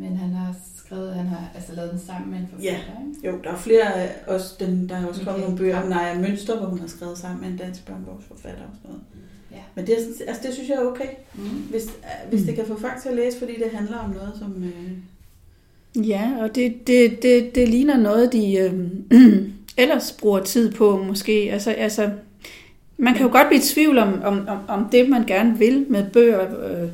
Men 0.00 0.16
han 0.16 0.30
har 0.30 0.54
skrevet, 0.76 1.14
han 1.14 1.26
har 1.26 1.50
altså 1.54 1.74
lavet 1.74 1.90
den 1.90 2.00
sammen 2.00 2.30
med 2.30 2.38
en 2.38 2.46
forfatter, 2.50 3.06
ikke? 3.08 3.28
jo, 3.28 3.40
der 3.44 3.50
er 3.50 3.56
flere 3.56 3.94
af 3.94 4.16
os, 4.26 4.56
den, 4.60 4.88
der 4.88 4.96
er 4.96 5.06
også 5.06 5.20
kommet 5.24 5.34
Okay. 5.34 5.42
nogle 5.44 5.58
bøger 5.58 5.82
om 5.82 5.88
Naja 5.88 6.18
Mønster, 6.18 6.58
hvor 6.58 6.66
hun 6.66 6.78
har 6.78 6.86
skrevet 6.86 7.18
sammen 7.18 7.40
med 7.40 7.48
en 7.50 7.56
dansk 7.56 7.86
børnebogsforfatter 7.86 8.62
og 8.62 8.70
sådan 8.76 8.90
noget. 8.90 9.02
Ja. 9.52 9.56
Men 9.74 9.86
det, 9.86 9.94
er 9.98 10.02
sådan- 10.02 10.28
altså, 10.28 10.42
det 10.46 10.54
synes 10.54 10.68
jeg 10.68 10.76
er 10.76 10.86
okay, 10.86 11.08
Mm. 11.34 11.40
hvis, 11.70 11.84
øh, 11.86 12.28
hvis 12.30 12.42
det 12.42 12.54
kan 12.54 12.66
få 12.66 12.78
folk 12.80 13.02
til 13.02 13.08
at 13.08 13.16
læse, 13.16 13.38
fordi 13.38 13.52
det 13.52 13.70
handler 13.72 13.98
om 13.98 14.10
noget, 14.10 14.32
som... 14.38 14.64
Øh, 14.64 14.92
Ja, 15.96 16.30
og 16.40 16.54
det, 16.54 16.86
det, 16.86 17.22
det, 17.22 17.54
det 17.54 17.68
ligner 17.68 17.96
noget, 17.96 18.32
de 18.32 18.56
øh, 18.56 18.72
ellers 19.82 20.12
bruger 20.12 20.40
tid 20.40 20.72
på 20.72 21.02
måske. 21.08 21.32
Altså, 21.52 21.70
altså, 21.70 22.10
man 22.96 23.14
kan 23.14 23.26
jo 23.26 23.32
godt 23.32 23.48
blive 23.48 23.60
i 23.60 23.64
tvivl 23.64 23.98
om, 23.98 24.22
om, 24.24 24.48
om, 24.48 24.58
om 24.68 24.88
det, 24.92 25.08
man 25.08 25.24
gerne 25.26 25.58
vil 25.58 25.86
med 25.88 26.04
bøger, 26.12 26.40
øh, 26.82 26.88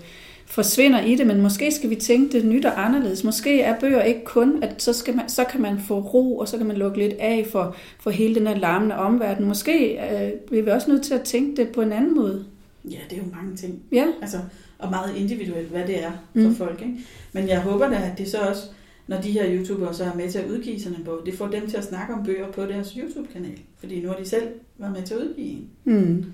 forsvinder 0.46 1.00
i 1.00 1.14
det, 1.14 1.26
men 1.26 1.40
måske 1.42 1.70
skal 1.72 1.90
vi 1.90 1.94
tænke 1.94 2.32
det 2.32 2.44
nyt 2.44 2.64
og 2.64 2.84
anderledes. 2.86 3.24
Måske 3.24 3.60
er 3.60 3.80
bøger 3.80 4.02
ikke 4.02 4.24
kun, 4.24 4.62
at 4.62 4.82
så, 4.82 4.92
skal 4.92 5.16
man, 5.16 5.28
så 5.28 5.44
kan 5.44 5.62
man 5.62 5.78
få 5.88 6.00
ro, 6.00 6.38
og 6.38 6.48
så 6.48 6.56
kan 6.58 6.66
man 6.66 6.76
lukke 6.76 6.98
lidt 6.98 7.12
af 7.18 7.46
for, 7.52 7.76
for 8.00 8.10
hele 8.10 8.34
den 8.34 8.46
her 8.46 8.56
larmende 8.56 8.96
omverden. 8.96 9.46
Måske 9.48 9.92
øh, 10.12 10.30
bliver 10.46 10.62
vi 10.64 10.70
også 10.70 10.90
nødt 10.90 11.02
til 11.02 11.14
at 11.14 11.22
tænke 11.22 11.56
det 11.62 11.68
på 11.68 11.82
en 11.82 11.92
anden 11.92 12.14
måde. 12.14 12.44
ja, 12.90 12.96
det 13.10 13.18
er 13.18 13.22
jo 13.22 13.28
mange 13.42 13.56
ting. 13.56 13.78
Ja, 13.92 14.04
Altså, 14.22 14.36
og 14.78 14.90
meget 14.90 15.16
individuelt, 15.16 15.68
hvad 15.68 15.82
det 15.86 16.04
er 16.04 16.10
for 16.32 16.40
Mm. 16.48 16.56
folk. 16.56 16.80
Ikke? 16.80 16.94
Men 17.32 17.48
jeg 17.48 17.60
håber 17.60 17.88
da, 17.88 17.94
at 17.94 18.18
det 18.18 18.28
så 18.28 18.38
også, 18.38 18.62
når 19.06 19.20
de 19.20 19.30
her 19.32 19.44
YouTubere 19.56 19.94
så 19.94 20.04
er 20.04 20.14
med 20.14 20.30
til 20.30 20.38
at 20.38 20.50
udgive 20.50 20.80
sådan 20.80 20.98
en 20.98 21.04
bog, 21.04 21.20
det 21.26 21.34
får 21.34 21.46
dem 21.46 21.70
til 21.70 21.76
at 21.76 21.84
snakke 21.84 22.14
om 22.14 22.24
bøger 22.24 22.52
på 22.52 22.62
deres 22.66 22.92
YouTube-kanal. 22.92 23.58
Fordi 23.78 24.00
nu 24.00 24.08
har 24.08 24.16
de 24.16 24.28
selv 24.28 24.48
været 24.78 24.92
med 24.92 25.02
til 25.02 25.14
at 25.14 25.20
udgive 25.20 25.46
en. 25.46 25.68
mm. 25.84 26.24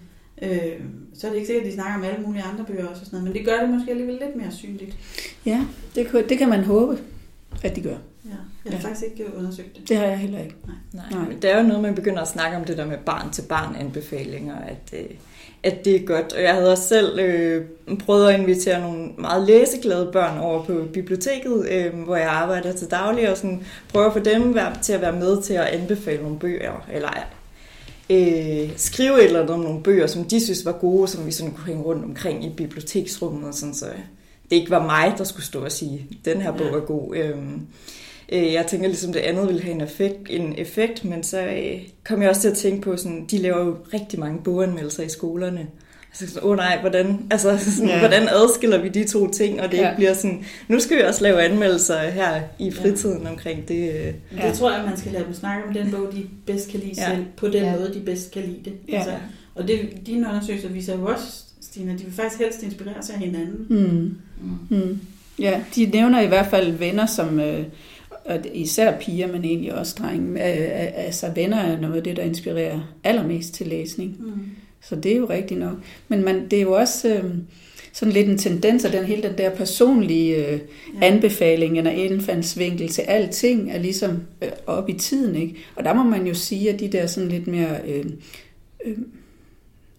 Øh, 0.43 0.81
så 1.15 1.27
er 1.27 1.31
det 1.31 1.37
ikke 1.37 1.47
sikkert, 1.47 1.65
at 1.65 1.71
de 1.71 1.75
snakker 1.75 1.95
om 1.95 2.05
alle 2.05 2.27
mulige 2.27 2.43
andre 2.43 2.65
bøger 2.65 2.87
også 2.87 3.01
og 3.01 3.07
sådan 3.07 3.19
noget, 3.19 3.25
men 3.25 3.39
det 3.39 3.47
gør 3.47 3.61
det 3.61 3.71
måske 3.71 3.91
alligevel 3.91 4.15
lidt 4.27 4.37
mere 4.37 4.51
synligt. 4.53 4.97
ja 5.47 5.65
det, 5.95 6.07
kan- 6.09 6.29
det 6.29 6.39
kan 6.39 6.49
man 6.49 6.65
håbe, 6.65 6.99
at 7.63 7.77
de 7.77 7.81
gør. 7.81 7.91
Ja. 8.25 8.31
Jeg 8.65 8.73
har 8.73 8.79
Ja. 8.79 8.89
faktisk 8.89 9.03
ikke 9.13 9.25
undersøgt 9.37 9.77
det. 9.77 9.89
Det 9.89 9.97
har 9.97 10.05
jeg 10.05 10.19
heller 10.19 10.39
ikke. 10.39 10.55
Nej. 10.67 10.75
Nej. 11.11 11.23
Nej. 11.25 11.37
Det 11.43 11.51
er 11.51 11.61
jo 11.63 11.67
noget, 11.69 11.83
man 11.83 11.95
begynder 11.95 12.21
at 12.23 12.29
snakke 12.29 12.57
om 12.57 12.65
det 12.65 12.77
der 12.79 12.87
med 12.87 12.99
barn-til-barn 13.07 13.77
anbefalinger, 13.77 14.57
at, 14.57 14.95
øh, 15.01 15.07
at 15.63 15.85
det 15.85 15.97
er 15.97 16.07
godt. 16.07 16.33
Og 16.33 16.43
jeg 16.43 16.55
havde 16.55 16.73
også 16.73 16.89
selv 16.89 17.19
øh, 17.19 17.65
prøvet 18.07 18.29
at 18.29 18.41
invitere 18.41 18.81
nogle 18.81 19.09
meget 19.19 19.47
læseglade 19.47 20.11
børn 20.13 20.39
over 20.39 20.65
på 20.65 20.85
biblioteket, 20.93 21.69
øh, 21.71 21.95
hvor 22.05 22.17
jeg 22.17 22.29
arbejder 22.29 22.73
til 22.73 22.91
daglig, 22.91 23.31
og 23.31 23.37
sådan 23.37 23.63
prøve 23.89 24.07
at 24.07 24.13
få 24.13 24.19
dem 24.19 24.57
til 24.83 24.93
at 24.93 25.01
være 25.01 25.13
med 25.13 25.43
til 25.43 25.55
at 25.55 25.67
anbefale 25.67 26.23
nogle 26.23 26.39
bøger, 26.39 26.87
eller 26.93 27.11
øh, 28.11 28.71
skrive 28.77 29.19
et 29.19 29.25
eller 29.25 29.41
andet 29.41 29.55
om 29.55 29.61
nogle 29.61 29.83
bøger, 29.83 30.07
som 30.07 30.25
de 30.25 30.45
synes 30.45 30.65
var 30.65 30.73
gode, 30.73 31.09
som 31.09 31.27
vi 31.27 31.33
sådan 31.33 31.53
kunne 31.53 31.67
hænge 31.67 31.83
rundt 31.83 32.05
omkring 32.05 32.45
i 32.45 32.51
biblioteksrummet, 32.57 33.49
og 33.49 33.55
sådan, 33.55 33.75
så 33.75 33.87
det 34.51 34.57
ikke 34.57 34.71
var 34.71 34.87
mig, 34.87 35.15
der 35.19 35.25
skulle 35.25 35.47
stå 35.47 35.65
og 35.65 35.73
sige, 35.73 36.07
den 36.25 36.41
her 36.41 36.53
bog 36.53 36.67
er 36.67 36.81
god. 36.81 37.17
Øh, 37.17 37.37
Øh, 38.33 38.53
Jeg 38.53 38.67
tænker 38.67 38.87
ligesom, 38.89 39.13
det 39.13 39.21
andet 39.21 39.49
ville 39.49 39.63
have 39.63 39.75
en 39.75 39.81
effekt, 39.81 40.19
en 40.31 40.55
effekt 40.59 41.05
men 41.05 41.23
så 41.23 41.43
øh, 41.47 41.81
kom 42.05 42.23
jeg 42.23 42.31
også 42.31 42.41
til 42.43 42.49
at 42.49 42.57
tænke 42.57 42.83
på, 42.83 42.97
sådan, 42.97 43.27
de 43.31 43.39
laver 43.39 43.65
jo 43.65 43.77
rigtig 43.95 44.21
mange 44.21 44.39
boganmeldelser 44.45 45.03
i 45.03 45.09
skolerne. 45.09 45.67
Altså 46.11 46.35
sådan, 46.35 46.45
åh 46.45 46.51
oh 46.51 46.57
nej, 46.57 46.81
hvordan, 46.81 47.19
altså, 47.31 47.59
sådan, 47.59 47.89
Ja. 47.89 47.95
ja. 47.95 47.99
hvordan 47.99 48.29
adskiller 48.29 48.83
vi 48.83 48.89
de 48.89 49.05
to 49.09 49.31
ting, 49.31 49.61
og 49.61 49.73
det 49.73 49.79
Ja. 49.79 49.89
ikke 49.89 49.97
bliver 49.97 50.15
sådan, 50.15 50.45
nu 50.69 50.81
skal 50.81 50.97
vi 50.97 51.03
også 51.03 51.23
lave 51.23 51.43
anmeldelser 51.43 51.99
her 52.11 52.41
i 52.59 52.71
fritiden 52.71 53.27
omkring 53.27 53.69
det. 53.69 53.75
øh. 53.95 54.15
Ja. 54.39 54.49
det 54.49 54.55
tror 54.59 54.71
jeg, 54.73 54.85
man 54.89 54.97
skal 54.97 55.13
lade 55.13 55.25
dem 55.25 55.35
snakke 55.35 55.69
om 55.69 55.75
den 55.75 55.91
bog, 55.91 56.09
de 56.13 56.25
bedst 56.47 56.71
kan 56.71 56.81
lide 56.81 56.93
Ja. 56.97 57.11
ja. 57.11 57.15
selv, 57.17 57.25
på 57.37 57.47
den 57.47 57.55
Ja. 57.55 57.71
ja. 57.71 57.77
måde, 57.77 57.95
de 57.95 58.01
bedst 58.01 58.31
kan 58.31 58.43
lide 58.43 58.61
det. 58.65 58.73
Ja. 58.89 58.97
Altså, 58.97 59.13
og 59.55 59.69
det, 59.69 59.81
dine 60.07 60.29
undersøgelser 60.29 60.69
viser 60.69 60.99
jo 60.99 61.07
også, 61.07 61.25
Stina, 61.61 61.93
de 61.93 62.05
vil 62.05 62.13
faktisk 62.13 62.41
helst 62.43 62.63
inspirere 62.63 63.03
sig 63.03 63.15
af 63.15 63.21
hinanden. 63.21 63.67
Mm. 63.69 64.17
Mm. 64.71 64.77
Mm. 64.79 65.01
Ja, 65.39 65.61
de 65.77 65.87
nævner 65.87 66.21
i 66.21 66.27
hvert 66.27 66.47
fald 66.47 66.73
venner, 66.73 67.07
som 67.07 67.41
øh, 67.41 67.65
og 68.25 68.39
især 68.55 68.99
piger, 68.99 69.27
men 69.33 69.45
egentlig 69.45 69.75
også 69.75 69.95
drenge. 69.99 70.41
Altså 70.41 71.31
venner 71.35 71.57
er 71.57 71.81
noget 71.81 71.97
af 71.97 72.03
det, 72.03 72.17
der 72.17 72.23
inspirerer 72.23 72.95
allermest 73.05 73.55
til 73.55 73.67
læsning. 73.67 74.17
Mm. 74.21 74.33
Så 74.83 74.97
det 74.97 75.13
er 75.13 75.17
jo 75.17 75.27
rigtigt 75.31 75.61
nok. 75.61 75.75
Men 76.09 76.25
man, 76.25 76.49
det 76.51 76.59
er 76.59 76.63
jo 76.63 76.73
også 76.73 77.09
øh, 77.15 77.25
sådan 77.93 78.13
lidt 78.15 78.29
en 78.29 78.39
tendens, 78.39 78.85
at 78.85 78.93
den 78.93 79.05
hele 79.05 79.23
den 79.23 79.39
der 79.39 79.51
personlige 79.51 80.47
øh, 80.47 80.61
Ja. 81.01 81.07
anbefaling 81.07 81.79
eller 81.79 81.91
indfaldsvinkel 81.91 82.89
til 82.89 83.03
alting 83.03 83.71
er 83.73 83.79
ligesom 83.79 84.23
øh, 84.43 84.49
op 84.67 84.89
i 84.89 84.93
tiden. 84.93 85.37
Ikke? 85.37 85.55
Og 85.77 85.85
der 85.85 85.95
må 85.95 86.03
man 86.03 86.27
jo 86.27 86.35
sige, 86.35 86.71
at 86.73 86.81
de 86.81 86.89
der 86.89 87.07
sådan 87.07 87.29
lidt 87.29 87.47
mere, 87.47 87.77
øh, 87.89 88.05
øh, 88.85 88.97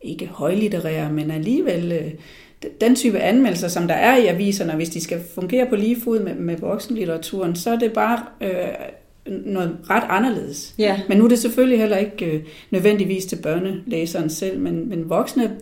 ikke 0.01 0.27
højlitterære, 0.27 1.13
men 1.13 1.31
alligevel 1.31 1.91
øh, 1.91 2.11
den 2.81 2.95
type 2.95 3.19
anmeldelser, 3.19 3.67
som 3.67 3.87
der 3.87 3.95
er 3.95 4.17
i 4.17 4.27
aviserne, 4.27 4.73
hvis 4.73 4.89
de 4.89 5.01
skal 5.01 5.21
fungere 5.35 5.65
på 5.65 5.75
lige 5.75 6.01
fod 6.03 6.19
med, 6.19 6.35
med 6.35 6.57
voksenlitteraturen, 6.57 7.55
så 7.55 7.71
er 7.71 7.79
det 7.79 7.93
bare 7.93 8.19
øh, 8.41 8.67
noget 9.27 9.77
ret 9.89 10.03
anderledes. 10.09 10.75
Ja. 10.79 11.01
Men 11.07 11.17
nu 11.17 11.23
er 11.23 11.29
det 11.29 11.39
selvfølgelig 11.39 11.79
heller 11.79 11.97
ikke 11.97 12.25
øh, 12.25 12.43
nødvendigvis 12.71 13.25
til 13.25 13.35
børnelæseren 13.35 14.29
selv, 14.29 14.59
men, 14.59 14.89
men 14.89 15.09
voksne 15.09 15.55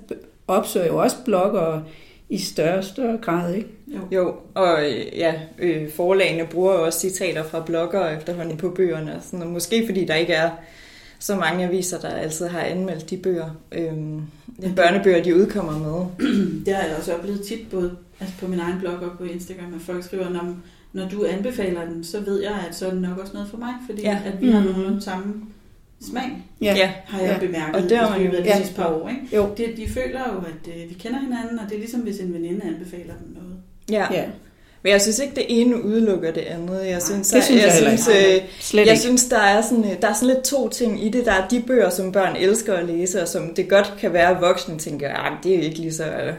opsøger 0.47 0.87
jo 0.87 0.97
også 0.97 1.15
blogger 1.25 1.81
i 2.29 2.37
større 2.37 2.77
og 2.77 2.83
større 2.83 3.17
grad, 3.17 3.53
ikke? 3.53 3.69
Jo. 3.87 3.99
Jo, 4.11 4.35
og 4.53 4.89
øh, 4.89 5.17
ja, 5.17 5.33
øh, 5.59 5.89
forlagene 5.89 6.47
bruger 6.51 6.73
jo 6.73 6.85
også 6.85 6.99
citater 6.99 7.43
fra 7.43 7.63
blogger 7.65 8.17
efterhånden 8.17 8.57
på 8.57 8.69
bøgerne, 8.69 9.15
og 9.15 9.21
sådan, 9.23 9.41
og 9.41 9.47
måske 9.47 9.85
fordi 9.85 10.05
der 10.05 10.15
ikke 10.15 10.33
er 10.33 10.49
så 11.19 11.35
mange 11.35 11.65
aviser, 11.65 11.99
der 11.99 12.09
altid 12.09 12.47
har 12.47 12.59
anmeldt 12.59 13.09
de 13.09 13.17
bøger. 13.17 13.49
Øhm, 13.71 14.21
de 14.61 14.73
børnebøger, 14.75 15.23
de 15.23 15.35
udkommer 15.35 15.79
med. 15.79 16.27
Det 16.65 16.73
har 16.75 16.83
jeg 16.83 16.95
også 16.97 17.13
oplevet 17.15 17.41
tit, 17.41 17.69
både 17.71 17.95
altså 18.19 18.35
på 18.39 18.47
min 18.47 18.59
egen 18.59 18.79
blog 18.79 18.93
og 18.93 19.17
på 19.17 19.23
Instagram, 19.23 19.73
at 19.73 19.81
folk 19.81 20.03
skriver, 20.03 20.29
når, 20.29 20.55
når 20.93 21.09
du 21.09 21.25
anbefaler 21.25 21.85
den, 21.85 22.03
så 22.03 22.19
ved 22.19 22.41
jeg, 22.41 22.65
at 22.69 22.75
så 22.75 22.87
er 22.87 22.91
det 22.91 23.01
nok 23.01 23.17
også 23.17 23.33
noget 23.33 23.49
for 23.49 23.57
mig, 23.57 23.73
fordi 23.89 24.01
Ja. 24.01 24.19
ja. 24.25 24.31
at 24.31 24.41
vi 24.41 24.51
har 24.51 24.59
Mhm. 24.59 24.69
nogenlunde 24.69 25.01
samme 25.01 25.33
smag, 26.01 26.43
ja. 26.61 26.91
har 27.05 27.19
jeg 27.21 27.37
Ja. 27.41 27.45
bemærket 27.47 27.75
Og 27.83 27.89
det 27.89 27.97
har 27.97 28.09
man 28.09 28.21
i 28.21 28.25
jo- 28.25 28.31
de 28.31 28.37
ja. 28.37 28.57
sidste 28.57 28.75
par 28.75 28.87
år. 28.87 29.09
Ikke? 29.09 29.35
Jo. 29.35 29.49
De, 29.57 29.63
de 29.77 29.89
føler 29.89 30.19
jo, 30.33 30.39
at 30.39 30.67
øh, 30.83 30.89
vi 30.89 30.93
kender 30.99 31.19
hinanden, 31.19 31.59
og 31.59 31.65
det 31.69 31.75
er 31.75 31.79
ligesom, 31.79 32.01
hvis 32.01 32.19
en 32.19 32.33
veninde 32.33 32.61
anbefaler 32.65 33.13
dem 33.25 33.35
noget. 33.35 33.55
ja. 33.89 34.13
Ja, 34.13 34.25
Men 34.83 34.91
jeg 34.91 35.01
synes 35.01 35.19
ikke, 35.19 35.35
det 35.35 35.45
ene 35.47 35.83
udelukker 35.83 36.31
det 36.31 36.41
andet. 36.41 36.87
Jeg 36.87 37.01
synes, 37.01 37.29
det 37.29 37.43
synes 37.43 37.63
jeg 37.63 37.83
jeg, 37.83 37.99
synes, 37.99 38.07
øh, 38.07 38.41
slet 38.59 38.85
jeg 38.85 38.91
ikke. 38.91 39.01
synes, 39.01 39.25
der 39.25 39.39
er, 39.39 39.61
sådan, 39.61 39.83
øh, 39.83 40.01
der 40.01 40.07
er 40.07 40.13
sådan 40.13 40.27
lidt 40.27 40.43
to 40.43 40.69
ting 40.69 41.05
i 41.05 41.09
det. 41.09 41.25
Der 41.25 41.31
er 41.31 41.47
de 41.47 41.63
bøger, 41.67 41.89
som 41.89 42.11
børn 42.11 42.35
elsker 42.35 42.73
at 42.73 42.85
læse, 42.85 43.21
og 43.21 43.27
som 43.27 43.53
det 43.55 43.69
godt 43.69 43.93
kan 43.99 44.13
være, 44.13 44.35
at 44.35 44.41
voksne 44.41 44.79
tænker, 44.79 45.09
at 45.09 45.33
det 45.43 45.55
er 45.55 45.61
ikke 45.61 45.79
lige 45.79 45.93
så 45.93 46.33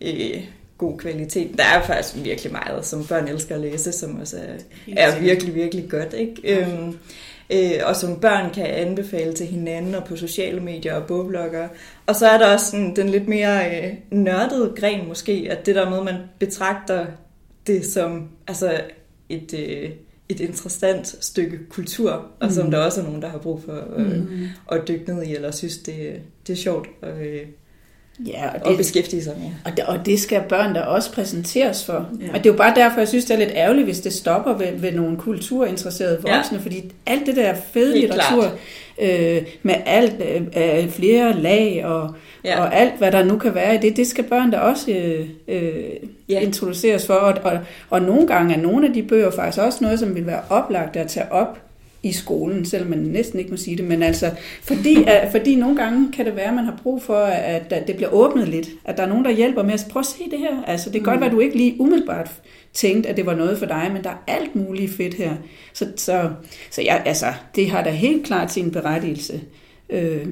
øh, 0.00 0.40
god 0.78 0.98
kvalitet. 0.98 1.50
Der 1.58 1.64
er 1.64 1.82
faktisk 1.82 2.24
virkelig 2.24 2.52
meget, 2.52 2.86
som 2.86 3.04
børn 3.06 3.28
elsker 3.28 3.54
at 3.54 3.60
læse, 3.60 3.92
som 3.92 4.20
også 4.20 4.36
er, 4.36 5.02
er 5.06 5.20
virkelig, 5.20 5.54
virkelig 5.54 5.90
godt. 5.90 6.14
Ikke? 6.14 6.60
Øhm, 6.60 6.98
øh, 7.50 7.80
og 7.86 7.96
som 7.96 8.20
børn 8.20 8.50
kan 8.54 8.66
anbefale 8.66 9.32
til 9.32 9.46
hinanden 9.46 9.94
og 9.94 10.04
på 10.04 10.16
sociale 10.16 10.60
medier 10.60 10.94
og 10.94 11.06
bogblogger. 11.06 11.68
Og 12.06 12.16
så 12.16 12.26
er 12.28 12.38
der 12.38 12.52
også 12.52 12.66
sådan, 12.70 12.96
den 12.96 13.08
lidt 13.08 13.28
mere 13.28 13.70
øh, 13.70 13.92
nørdede 14.10 14.72
gren 14.76 15.08
måske, 15.08 15.48
at 15.50 15.66
det 15.66 15.74
der 15.74 15.90
med, 15.90 16.02
man 16.02 16.16
betragter 16.38 17.06
det 17.66 17.86
som 17.86 18.28
altså 18.46 18.80
et, 19.28 19.54
øh, 19.54 19.90
et 20.28 20.40
interessant 20.40 21.06
stykke 21.24 21.58
kultur, 21.68 22.26
og 22.40 22.52
som 22.52 22.64
Mm. 22.64 22.70
der 22.70 22.78
også 22.78 23.00
er 23.00 23.04
nogen, 23.04 23.22
der 23.22 23.28
har 23.28 23.38
brug 23.38 23.62
for 23.62 23.94
øh, 23.96 24.30
Mm. 24.30 24.46
At 24.72 24.88
dykke 24.88 25.14
ned 25.14 25.22
i, 25.22 25.34
eller 25.34 25.50
synes, 25.50 25.78
det, 25.78 26.22
det 26.46 26.52
er 26.52 26.56
sjovt 26.56 26.88
at, 27.02 27.26
øh, 27.26 27.46
Ja, 28.26 28.48
og 28.64 28.68
det, 28.70 28.76
beskæftige 28.76 29.24
sig 29.24 29.32
med. 29.38 29.50
og, 29.64 29.76
det, 29.76 29.84
og 29.84 30.06
det 30.06 30.20
skal 30.20 30.42
børn 30.48 30.74
der 30.74 30.80
også 30.82 31.12
præsenteres 31.12 31.84
for. 31.84 32.08
Ja. 32.20 32.26
Og 32.28 32.34
det 32.38 32.46
er 32.46 32.50
jo 32.50 32.56
bare 32.56 32.74
derfor, 32.76 32.98
jeg 32.98 33.08
synes, 33.08 33.24
det 33.24 33.34
er 33.34 33.38
lidt 33.38 33.52
ærgerligt, 33.54 33.84
hvis 33.86 34.00
det 34.00 34.12
stopper 34.12 34.52
ved, 34.54 34.66
ved 34.76 34.92
nogle 34.92 35.16
kulturinteresserede 35.16 36.18
Ja. 36.26 36.36
voksne, 36.36 36.60
fordi 36.60 36.92
alt 37.06 37.26
det 37.26 37.36
der 37.36 37.54
fede 37.72 37.92
Helt 37.92 38.00
litteratur 38.00 38.44
øh, 39.02 39.42
med 39.62 39.74
alt 39.86 40.14
øh, 40.22 40.42
øh, 40.82 40.88
flere 40.90 41.40
lag 41.40 41.82
og, 41.84 42.14
ja. 42.44 42.50
Ja. 42.50 42.60
og 42.60 42.74
alt, 42.76 42.92
hvad 42.98 43.12
der 43.12 43.24
nu 43.24 43.38
kan 43.38 43.54
være 43.54 43.74
i 43.74 43.78
det, 43.78 43.96
det 43.96 44.06
skal 44.06 44.24
børn 44.24 44.52
der 44.52 44.58
også 44.58 44.90
øh, 44.90 45.26
øh, 45.48 45.74
Ja. 46.28 46.40
introduceres 46.40 47.06
for. 47.06 47.14
Og, 47.14 47.34
og, 47.42 47.58
og 47.90 48.02
nogle 48.02 48.26
gange 48.26 48.54
er 48.54 48.58
nogle 48.60 48.86
af 48.86 48.92
de 48.92 49.02
bøger 49.02 49.30
faktisk 49.30 49.62
også 49.62 49.78
noget, 49.84 49.98
som 49.98 50.14
vil 50.14 50.26
være 50.26 50.40
oplagt 50.50 50.96
at 50.96 51.06
tage 51.08 51.32
op 51.32 51.58
i 52.04 52.12
skolen, 52.12 52.64
selvom 52.64 52.90
man 52.90 52.98
næsten 52.98 53.38
ikke 53.38 53.50
må 53.50 53.56
sige 53.56 53.76
det, 53.76 53.84
men 53.84 54.02
altså, 54.02 54.30
fordi, 54.62 55.04
at, 55.06 55.30
fordi 55.30 55.54
nogle 55.54 55.76
gange 55.76 56.12
kan 56.12 56.26
det 56.26 56.36
være, 56.36 56.48
at 56.48 56.54
man 56.54 56.64
har 56.64 56.80
brug 56.82 57.02
for, 57.02 57.24
at, 57.24 57.70
det 57.86 57.96
bliver 57.96 58.10
åbnet 58.10 58.48
lidt, 58.48 58.68
at 58.84 58.96
der 58.96 59.02
er 59.02 59.08
nogen, 59.08 59.24
der 59.24 59.30
hjælper 59.30 59.62
med 59.62 59.74
at 59.74 59.86
prøve 59.90 60.00
at 60.00 60.06
se 60.06 60.30
det 60.30 60.38
her. 60.38 60.62
Altså, 60.66 60.90
det 60.90 60.94
kan 60.94 61.02
mm. 61.02 61.04
godt 61.04 61.20
være, 61.20 61.30
at 61.30 61.34
du 61.34 61.40
ikke 61.40 61.56
lige 61.56 61.80
umiddelbart 61.80 62.30
tænkte, 62.72 63.08
at 63.08 63.16
det 63.16 63.26
var 63.26 63.34
noget 63.34 63.58
for 63.58 63.66
dig, 63.66 63.90
men 63.92 64.04
der 64.04 64.10
er 64.10 64.24
alt 64.26 64.56
muligt 64.56 64.92
fedt 64.92 65.14
her. 65.14 65.34
Så, 65.72 65.86
så, 65.96 66.30
så 66.70 66.82
ja, 66.82 67.02
altså, 67.04 67.26
det 67.56 67.70
har 67.70 67.84
da 67.84 67.90
helt 67.90 68.26
klart 68.26 68.52
sin 68.52 68.70
berettigelse. 68.70 69.40
Øh, 69.90 70.26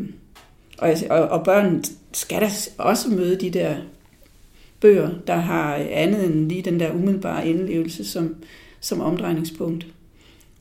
og, 0.78 0.94
og, 1.10 1.28
og 1.28 1.44
børn 1.44 1.84
skal 2.12 2.40
da 2.40 2.48
også 2.78 3.10
møde 3.10 3.36
de 3.40 3.50
der 3.50 3.76
bøger, 4.80 5.10
der 5.26 5.36
har 5.36 5.74
andet 5.90 6.24
end 6.24 6.48
lige 6.48 6.62
den 6.62 6.80
der 6.80 6.92
umiddelbare 6.92 7.48
indlevelse 7.48 8.04
som, 8.04 8.36
som 8.80 9.00
omdrejningspunkt. 9.00 9.86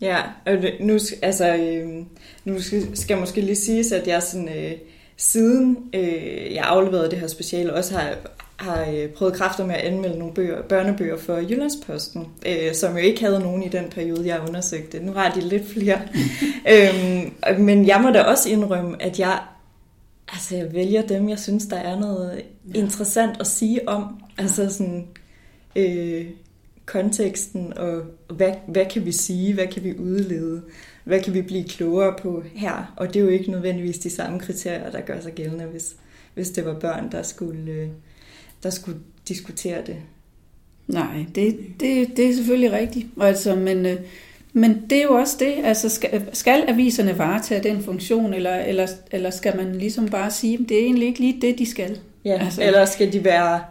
Ja, 0.02 0.18
og 0.46 0.54
nu, 0.80 1.00
altså, 1.22 1.56
øh, 1.56 2.06
nu 2.46 2.60
skal 2.94 3.18
måske 3.18 3.42
lige 3.42 3.56
siges, 3.56 3.92
at 3.92 4.08
jeg 4.08 4.24
sådan, 4.24 4.50
øh, 4.50 4.72
siden 5.18 5.78
øh, 5.94 6.54
jeg 6.54 6.64
afleverede 6.64 7.12
det 7.12 7.20
her 7.20 7.28
speciale, 7.28 7.74
også 7.74 7.98
har, 7.98 8.16
har 8.58 8.86
øh, 8.92 9.10
prøvet 9.10 9.34
kræfter 9.34 9.66
med 9.66 9.76
at 9.76 9.82
anmelde 9.82 10.20
nogle 10.20 10.34
bøger, 10.34 10.62
børnebøger 10.62 11.18
for 11.18 11.38
Jyllandsposten, 11.38 12.28
øh, 12.46 12.74
som 12.74 12.92
jo 12.92 13.04
ikke 13.04 13.22
havde 13.22 13.40
nogen 13.40 13.64
i 13.64 13.68
den 13.68 13.90
periode, 13.90 14.28
jeg 14.28 14.42
undersøgte. 14.48 15.00
Nu 15.00 15.14
har 15.14 15.32
de 15.32 15.42
lidt 15.42 15.68
flere. 15.68 16.02
øhm, 16.74 17.34
men 17.60 17.88
jeg 17.88 18.02
må 18.02 18.10
da 18.10 18.22
også 18.22 18.50
indrømme, 18.50 19.02
at 19.02 19.20
jeg, 19.20 19.40
altså, 20.34 20.56
jeg 20.56 20.74
vælger 20.74 21.02
dem, 21.02 21.30
jeg 21.30 21.40
synes, 21.40 21.66
der 21.66 21.78
er 21.78 22.00
noget 22.00 22.44
ja. 22.74 22.80
interessant 22.80 23.40
at 23.40 23.48
sige 23.48 23.90
om. 23.90 24.22
Altså 24.38 24.70
sådan... 24.70 25.08
Øh, 25.76 26.26
konteksten, 26.86 27.78
og 27.78 28.02
hvad, 28.30 28.54
hvad 28.68 28.86
kan 28.86 29.06
vi 29.06 29.12
sige, 29.12 29.54
hvad 29.54 29.68
kan 29.68 29.84
vi 29.84 29.98
udlede, 29.98 30.62
hvad 31.04 31.22
kan 31.22 31.34
vi 31.34 31.42
blive 31.42 31.64
klogere 31.64 32.16
på 32.22 32.44
her. 32.54 32.94
Og 32.98 33.08
det 33.08 33.16
er 33.16 33.24
jo 33.24 33.30
ikke 33.30 33.52
nødvendigvis 33.52 34.00
de 34.00 34.10
samme 34.10 34.40
kriterier, 34.40 34.92
der 34.92 35.02
gør 35.02 35.20
sig 35.20 35.34
gældende, 35.34 35.66
hvis, 35.66 35.96
hvis 36.34 36.50
det 36.50 36.66
var 36.66 36.74
børn, 36.74 37.12
der 37.12 37.24
skulle, 37.24 37.72
øh, 37.72 37.88
der 38.64 38.70
skulle 38.70 39.00
diskutere 39.28 39.82
det. 39.86 39.96
Nej, 40.88 41.26
det, 41.36 41.60
det, 41.80 42.18
det 42.18 42.30
er 42.30 42.34
selvfølgelig 42.36 42.72
rigtigt. 42.72 43.08
Altså, 43.22 43.56
men, 43.56 43.86
øh, 43.86 43.98
men 44.54 44.82
det 44.90 44.98
er 44.98 45.04
jo 45.04 45.14
også 45.14 45.36
det. 45.40 45.54
Altså, 45.64 45.90
skal, 45.90 46.24
skal 46.34 46.64
aviserne 46.68 47.18
varetage 47.18 47.64
den 47.64 47.84
funktion, 47.84 48.34
eller, 48.34 48.56
eller, 48.56 48.88
eller 49.12 49.30
skal 49.30 49.58
man 49.58 49.76
ligesom 49.76 50.10
bare 50.10 50.32
sige, 50.32 50.54
at 50.54 50.70
det 50.70 50.80
er 50.80 50.84
egentlig 50.84 51.08
ikke 51.08 51.20
lige 51.20 51.42
det, 51.42 51.60
de 51.60 51.66
skal? 51.66 52.00
Ja, 52.26 52.38
altså, 52.46 52.64
eller 52.64 52.86
skal 52.86 53.14
de 53.14 53.24
være... 53.24 53.62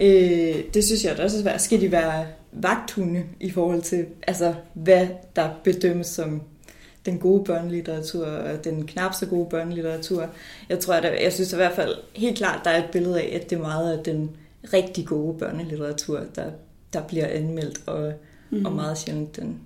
Øh, 0.00 0.64
det 0.74 0.84
synes 0.84 1.04
jeg 1.04 1.20
også 1.20 1.38
er 1.38 1.42
svært. 1.42 1.62
Skal 1.62 1.80
de 1.80 1.92
være 1.92 2.26
vagthunde 2.52 3.24
i 3.40 3.50
forhold 3.50 3.82
til, 3.82 4.06
altså, 4.26 4.54
hvad 4.74 5.08
der 5.36 5.50
bedømmes 5.64 6.06
som 6.06 6.42
den 7.06 7.18
gode 7.18 7.44
børnelitteratur 7.44 8.26
og 8.26 8.64
den 8.64 8.86
knap 8.86 9.14
så 9.14 9.26
gode 9.26 9.48
børnelitteratur. 9.50 10.28
Jeg 10.68 10.78
tror, 10.78 10.94
at 10.94 11.22
jeg 11.24 11.32
synes 11.32 11.52
i 11.52 11.56
hvert 11.56 11.72
fald 11.72 11.94
helt 12.14 12.36
klart, 12.36 12.60
der 12.64 12.70
er 12.70 12.84
et 12.84 12.90
billede 12.92 13.20
af, 13.20 13.38
at 13.40 13.50
det 13.50 13.56
er 13.56 13.62
meget 13.62 13.98
af 13.98 14.04
den 14.04 14.30
rigtig 14.72 15.06
gode 15.06 15.38
børnelitteratur, 15.38 16.20
der, 16.34 16.50
der 16.92 17.02
bliver 17.02 17.26
anmeldt, 17.26 17.80
og, 17.86 18.12
mm. 18.50 18.66
og 18.66 18.72
meget 18.72 18.98
sjældent 18.98 19.36
den, 19.36 19.60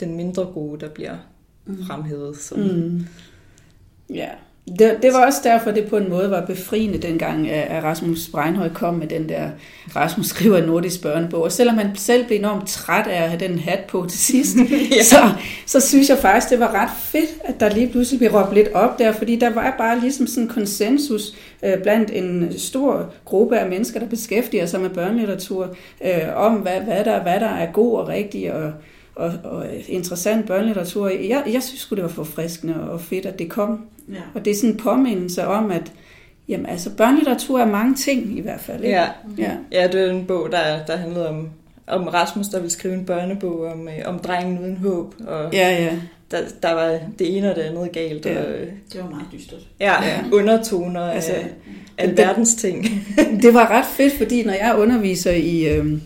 den 0.00 0.16
mindre 0.16 0.44
gode, 0.44 0.80
der 0.80 0.88
bliver 0.88 1.16
mm. 1.66 1.84
fremhævet. 1.84 2.36
Som, 2.36 2.58
mm. 2.58 3.06
Ja, 4.10 4.28
det, 4.68 4.98
det 5.02 5.12
var 5.12 5.26
også 5.26 5.40
derfor, 5.44 5.70
det 5.70 5.86
på 5.86 5.96
en 5.96 6.10
måde 6.10 6.30
var 6.30 6.46
befriende 6.46 6.98
dengang, 6.98 7.50
at 7.50 7.84
Rasmus 7.84 8.28
Breinhøj 8.32 8.68
kom 8.68 8.94
med 8.94 9.06
den 9.06 9.28
der 9.28 9.50
Rasmus 9.96 10.26
skriver 10.26 10.58
en 10.58 10.64
nordisk 10.64 11.02
børnebog. 11.02 11.42
Og 11.42 11.52
selvom 11.52 11.78
han 11.78 11.96
selv 11.96 12.26
blev 12.26 12.38
enormt 12.38 12.68
træt 12.68 13.06
af 13.06 13.22
at 13.22 13.28
have 13.28 13.48
den 13.48 13.58
hat 13.58 13.80
på 13.88 14.06
til 14.10 14.18
sidst, 14.18 14.56
ja. 14.96 15.02
så, 15.02 15.16
så 15.66 15.80
synes 15.80 16.08
jeg 16.08 16.18
faktisk, 16.18 16.50
det 16.50 16.60
var 16.60 16.74
ret 16.74 16.90
fedt, 16.98 17.30
at 17.44 17.60
der 17.60 17.68
lige 17.68 17.88
pludselig 17.88 18.18
blev 18.18 18.30
råbt 18.30 18.54
lidt 18.54 18.68
op 18.74 18.98
der, 18.98 19.12
fordi 19.12 19.36
der 19.36 19.50
var 19.50 19.74
bare 19.78 20.00
ligesom 20.00 20.26
sådan 20.26 20.42
en 20.42 20.48
konsensus 20.48 21.34
øh, 21.62 21.82
blandt 21.82 22.10
en 22.10 22.58
stor 22.58 23.12
gruppe 23.24 23.58
af 23.58 23.68
mennesker, 23.68 24.00
der 24.00 24.06
beskæftiger 24.06 24.66
sig 24.66 24.80
med 24.80 24.90
børnelitteratur, 24.90 25.76
øh, 26.04 26.36
om 26.36 26.52
hvad, 26.54 26.80
hvad, 26.80 27.04
der, 27.04 27.22
hvad 27.22 27.40
der 27.40 27.50
er 27.50 27.72
god 27.72 27.98
og 27.98 28.08
rigtig 28.08 28.52
og, 28.52 28.72
og, 29.14 29.32
og 29.44 29.66
interessant 29.88 30.46
børnelitteratur. 30.46 31.08
Jeg, 31.08 31.42
jeg 31.52 31.62
synes 31.62 31.86
det 31.90 32.02
var 32.02 32.08
forfriskende 32.08 32.90
og 32.90 33.00
fedt, 33.00 33.26
at 33.26 33.38
det 33.38 33.50
kom. 33.50 33.80
Ja. 34.12 34.20
Og 34.34 34.44
det 34.44 34.50
er 34.50 34.54
sådan 34.54 34.70
en 34.70 34.76
påmindelse 34.76 35.46
om, 35.46 35.70
at 35.70 35.92
jamen, 36.48 36.66
altså, 36.66 36.90
børnelitteratur 36.96 37.60
er 37.60 37.66
mange 37.66 37.94
ting 37.94 38.38
i 38.38 38.40
hvert 38.40 38.60
fald. 38.60 38.84
Ikke? 38.84 38.96
Ja. 38.96 39.06
Ja. 39.38 39.50
ja, 39.72 39.86
det 39.86 40.00
er 40.00 40.10
en 40.10 40.24
bog, 40.26 40.52
der, 40.52 40.84
der 40.84 40.96
handlede 40.96 41.28
om, 41.28 41.50
om 41.86 42.08
Rasmus, 42.08 42.46
der 42.46 42.58
ville 42.58 42.70
skrive 42.70 42.94
en 42.94 43.04
børnebog 43.04 43.66
om, 43.66 43.88
øh, 43.88 43.94
om 44.04 44.18
drengen 44.18 44.58
uden 44.58 44.76
håb. 44.76 45.14
Og 45.26 45.52
ja, 45.52 45.84
ja. 45.84 45.96
Der, 46.30 46.38
der 46.62 46.72
var 46.72 46.98
det 47.18 47.36
ene 47.36 47.50
og 47.50 47.56
det 47.56 47.62
andet 47.62 47.92
galt. 47.92 48.26
Ja. 48.26 48.38
Og, 48.38 48.46
det 48.92 49.02
var 49.02 49.10
meget 49.10 49.26
dystert. 49.32 49.60
Ja, 49.80 50.04
ja. 50.04 50.20
undertoner 50.32 51.00
altså, 51.00 51.32
af, 51.32 51.46
af 51.98 52.16
verdens 52.16 52.54
ting. 52.54 52.86
det 53.42 53.54
var 53.54 53.70
ret 53.70 53.86
fedt, 53.86 54.12
fordi 54.12 54.44
når 54.44 54.52
jeg 54.52 54.74
underviser 54.78 55.32
i... 55.32 55.68
Øh, 55.68 55.98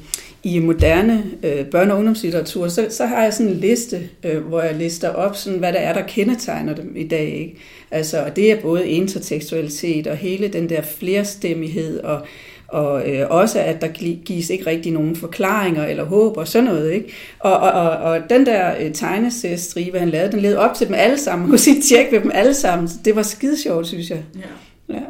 i 0.48 0.58
moderne 0.58 1.24
øh, 1.42 1.66
børne- 1.74 1.92
og 1.92 1.98
ungdomslitteratur, 1.98 2.68
så, 2.68 2.86
så 2.90 3.06
har 3.06 3.22
jeg 3.22 3.32
sådan 3.32 3.52
en 3.52 3.58
liste, 3.58 4.08
øh, 4.24 4.46
hvor 4.46 4.62
jeg 4.62 4.74
lister 4.74 5.08
op, 5.08 5.36
sådan, 5.36 5.58
hvad 5.58 5.72
der 5.72 5.78
er, 5.78 5.92
der 5.92 6.02
kendetegner 6.06 6.74
dem 6.74 6.96
i 6.96 7.08
dag. 7.08 7.26
Ikke? 7.26 7.56
Altså, 7.90 8.24
og 8.24 8.36
det 8.36 8.52
er 8.52 8.60
både 8.60 8.88
intertekstualitet 8.88 10.06
og 10.06 10.16
hele 10.16 10.48
den 10.48 10.68
der 10.68 10.82
flerstemmighed, 10.82 12.00
og, 12.00 12.26
og 12.68 13.10
øh, 13.10 13.26
også 13.30 13.60
at 13.60 13.80
der 13.80 13.88
gives 14.24 14.50
ikke 14.50 14.66
rigtig 14.66 14.92
nogen 14.92 15.16
forklaringer 15.16 15.86
eller 15.86 16.04
håb 16.04 16.36
og 16.36 16.48
sådan 16.48 16.64
noget. 16.64 16.92
Ikke? 16.92 17.12
Og, 17.38 17.58
og, 17.58 17.72
og, 17.72 17.90
og 17.90 18.20
den 18.30 18.46
der 18.46 18.74
øh, 18.80 18.92
tegneseriestribe, 18.92 19.98
han 19.98 20.08
lavede, 20.08 20.32
den 20.32 20.40
led 20.40 20.56
op 20.56 20.74
til 20.74 20.86
dem 20.86 20.94
alle 20.94 21.18
sammen. 21.18 21.42
Man 21.42 21.50
kunne 21.50 21.58
sige, 21.58 21.82
tjek 21.82 22.12
ved 22.12 22.20
dem 22.20 22.30
alle 22.34 22.54
sammen. 22.54 22.88
Det 23.04 23.16
var 23.16 23.22
skide 23.22 23.62
sjovt, 23.62 23.86
synes 23.86 24.10
jeg. 24.10 24.22
Ja. 24.34 24.94
ja. 24.94 25.02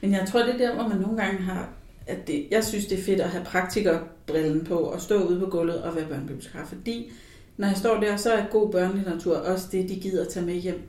Men 0.00 0.12
jeg 0.12 0.22
tror, 0.28 0.40
det 0.40 0.54
er 0.54 0.58
der, 0.58 0.74
hvor 0.74 0.88
man 0.88 0.98
nogle 0.98 1.16
gange 1.16 1.42
har 1.42 1.68
at 2.06 2.26
det, 2.26 2.46
jeg 2.50 2.64
synes, 2.64 2.86
det 2.86 2.98
er 2.98 3.02
fedt 3.02 3.20
at 3.20 3.28
have 3.28 3.44
praktikerbrillen 3.44 4.64
på 4.64 4.78
og 4.78 5.00
stå 5.00 5.28
ude 5.28 5.40
på 5.40 5.46
gulvet 5.46 5.82
og 5.82 5.96
være 5.96 6.06
børnebibliotekar, 6.08 6.66
fordi 6.66 7.12
når 7.56 7.68
jeg 7.68 7.76
står 7.76 8.00
der, 8.00 8.16
så 8.16 8.32
er 8.32 8.46
god 8.50 8.72
børnelitteratur 8.72 9.36
også 9.36 9.66
det, 9.72 9.88
de 9.88 10.00
gider 10.00 10.22
at 10.24 10.28
tage 10.28 10.46
med 10.46 10.54
hjem. 10.54 10.80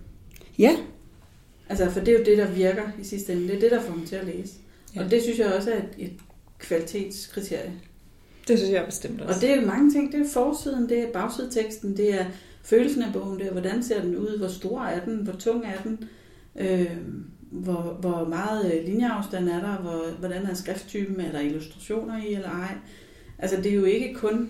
Ja. 0.60 0.78
Altså, 1.70 1.90
for 1.90 2.00
det 2.00 2.14
er 2.14 2.20
jo 2.20 2.26
det, 2.26 2.38
der 2.38 2.52
virker 2.52 2.84
i 3.02 3.04
sidste 3.04 3.34
ende. 3.34 3.48
Det 3.48 3.56
er 3.56 3.60
det, 3.60 3.72
der 3.72 3.82
får 3.82 3.94
dem 3.94 4.06
til 4.06 4.16
at 4.16 4.26
læse. 4.26 4.54
Ja. 4.96 5.04
Og 5.04 5.12
det 5.12 5.22
synes 5.22 5.40
jeg 5.40 5.54
også 5.54 5.72
er 5.72 5.78
et, 5.78 5.90
et 5.98 6.14
kvalitetskriterie. 6.60 7.74
Det 8.48 8.58
synes 8.58 8.72
jeg 8.72 8.86
bestemt 8.86 9.22
også. 9.22 9.36
Og 9.36 9.42
det 9.42 9.52
er 9.52 9.66
mange 9.66 9.92
ting. 9.92 10.12
Det 10.12 10.22
er 10.22 10.30
forsiden, 10.34 10.90
det 10.90 11.00
er 11.00 11.12
bagsideteksten, 11.12 11.98
det 11.98 12.14
er 12.14 12.26
følelsen 12.64 13.02
af 13.02 13.14
bogen, 13.14 13.40
det 13.40 13.48
er 13.48 13.52
hvordan 13.52 13.84
ser 13.84 14.02
den 14.02 14.16
ud, 14.16 14.38
hvor 14.38 14.48
stor 14.48 14.82
er 14.82 15.06
den, 15.06 15.16
hvor 15.16 15.34
tung 15.34 15.66
er 15.66 15.82
den. 15.84 16.10
Øh, 16.60 16.92
hvor, 17.52 17.98
hvor 18.02 18.28
meget 18.30 18.74
øh, 18.74 18.86
linjeafstand 18.86 19.50
er 19.50 19.60
der, 19.60 19.78
hvor, 19.78 20.06
hvordan 20.20 20.46
er 20.46 20.54
skrifttypen, 20.54 21.22
er 21.22 21.32
der 21.32 21.40
illustrationer 21.40 22.24
i 22.24 22.34
eller 22.34 22.50
ej. 22.50 22.76
Altså 23.40 23.58
det 23.58 23.66
er 23.66 23.76
jo 23.76 23.84
ikke 23.84 24.14
kun 24.14 24.50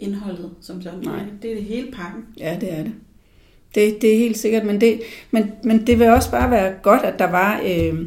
indholdet 0.00 0.50
som 0.60 0.82
sådan, 0.82 0.98
Nej. 0.98 1.24
det 1.42 1.50
er 1.50 1.54
det 1.54 1.64
hele 1.64 1.90
pakken. 1.92 2.24
Ja, 2.38 2.58
det 2.60 2.72
er 2.72 2.82
det. 2.82 2.92
Det, 3.74 4.02
det 4.02 4.14
er 4.14 4.18
helt 4.18 4.38
sikkert, 4.38 4.64
men 4.64 4.80
det, 4.80 5.00
men, 5.30 5.52
men 5.64 5.86
det 5.86 5.98
vil 5.98 6.08
også 6.08 6.30
bare 6.30 6.50
være 6.50 6.74
godt, 6.82 7.02
at 7.02 7.18
der 7.18 7.30
var... 7.30 7.60
Øh, 7.66 8.06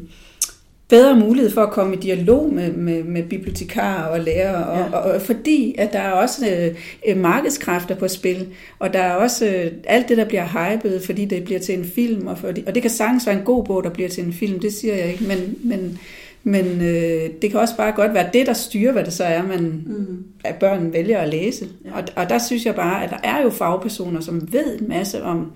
bedre 0.93 1.15
mulighed 1.15 1.51
for 1.51 1.61
at 1.61 1.71
komme 1.71 1.95
i 1.95 1.99
dialog 1.99 2.53
med, 2.53 2.73
med, 2.73 3.03
med 3.03 3.23
bibliotekarer 3.23 4.03
og 4.03 4.19
lærere, 4.19 4.67
og, 4.67 4.77
ja. 4.77 4.97
og, 4.97 5.11
og 5.11 5.21
fordi 5.21 5.75
at 5.77 5.93
der 5.93 5.99
er 5.99 6.11
også 6.11 6.49
øh, 6.49 6.75
øh, 7.07 7.17
markedskræfter 7.17 7.95
på 7.95 8.07
spil, 8.07 8.47
og 8.79 8.93
der 8.93 8.99
er 8.99 9.13
også 9.13 9.45
øh, 9.45 9.71
alt 9.83 10.09
det, 10.09 10.17
der 10.17 10.25
bliver 10.25 10.45
hypet, 10.45 11.01
fordi 11.05 11.25
det 11.25 11.43
bliver 11.43 11.59
til 11.59 11.79
en 11.79 11.85
film, 11.85 12.27
og, 12.27 12.37
fordi, 12.37 12.63
og 12.67 12.75
det 12.75 12.81
kan 12.81 12.91
sagtens 12.91 13.27
være 13.27 13.39
en 13.39 13.45
god 13.45 13.65
bog, 13.65 13.83
der 13.83 13.89
bliver 13.89 14.09
til 14.09 14.23
en 14.23 14.33
film, 14.33 14.59
det 14.59 14.73
siger 14.73 14.95
jeg 14.95 15.11
ikke, 15.11 15.23
men, 15.23 15.57
men, 15.63 15.99
men 16.43 16.65
øh, 16.81 17.29
det 17.41 17.51
kan 17.51 17.59
også 17.59 17.77
bare 17.77 17.91
godt 17.91 18.13
være 18.13 18.29
det, 18.33 18.47
der 18.47 18.53
styrer, 18.53 18.91
hvad 18.91 19.03
det 19.03 19.13
så 19.13 19.23
er, 19.23 19.43
man, 19.43 19.83
mm. 19.85 20.23
at 20.43 20.55
børn 20.55 20.93
vælger 20.93 21.19
at 21.19 21.29
læse. 21.29 21.67
Ja. 21.85 21.97
Og, 21.97 22.03
og 22.15 22.29
der 22.29 22.37
synes 22.37 22.65
jeg 22.65 22.75
bare, 22.75 23.03
at 23.03 23.09
der 23.09 23.19
er 23.23 23.41
jo 23.43 23.49
fagpersoner, 23.49 24.21
som 24.21 24.53
ved 24.53 24.79
en 24.79 24.87
masse 24.87 25.23
om 25.23 25.51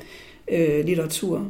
øh, 0.52 0.86
litteratur 0.86 1.48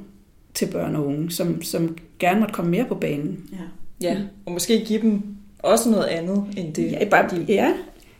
til 0.53 0.65
børn 0.65 0.95
og 0.95 1.07
unge, 1.07 1.31
som, 1.31 1.61
som 1.61 1.97
gerne 2.19 2.39
måtte 2.39 2.53
komme 2.53 2.71
mere 2.71 2.85
på 2.85 2.95
banen. 2.95 3.49
Ja. 3.51 3.57
Ja, 4.01 4.17
og 4.45 4.51
måske 4.51 4.85
give 4.85 5.01
dem 5.01 5.21
også 5.59 5.89
noget 5.89 6.05
andet, 6.05 6.43
end 6.57 6.73
det, 6.73 6.91
ja, 6.91 7.05
bare, 7.05 7.29
de 7.29 7.45
ja. 7.47 7.73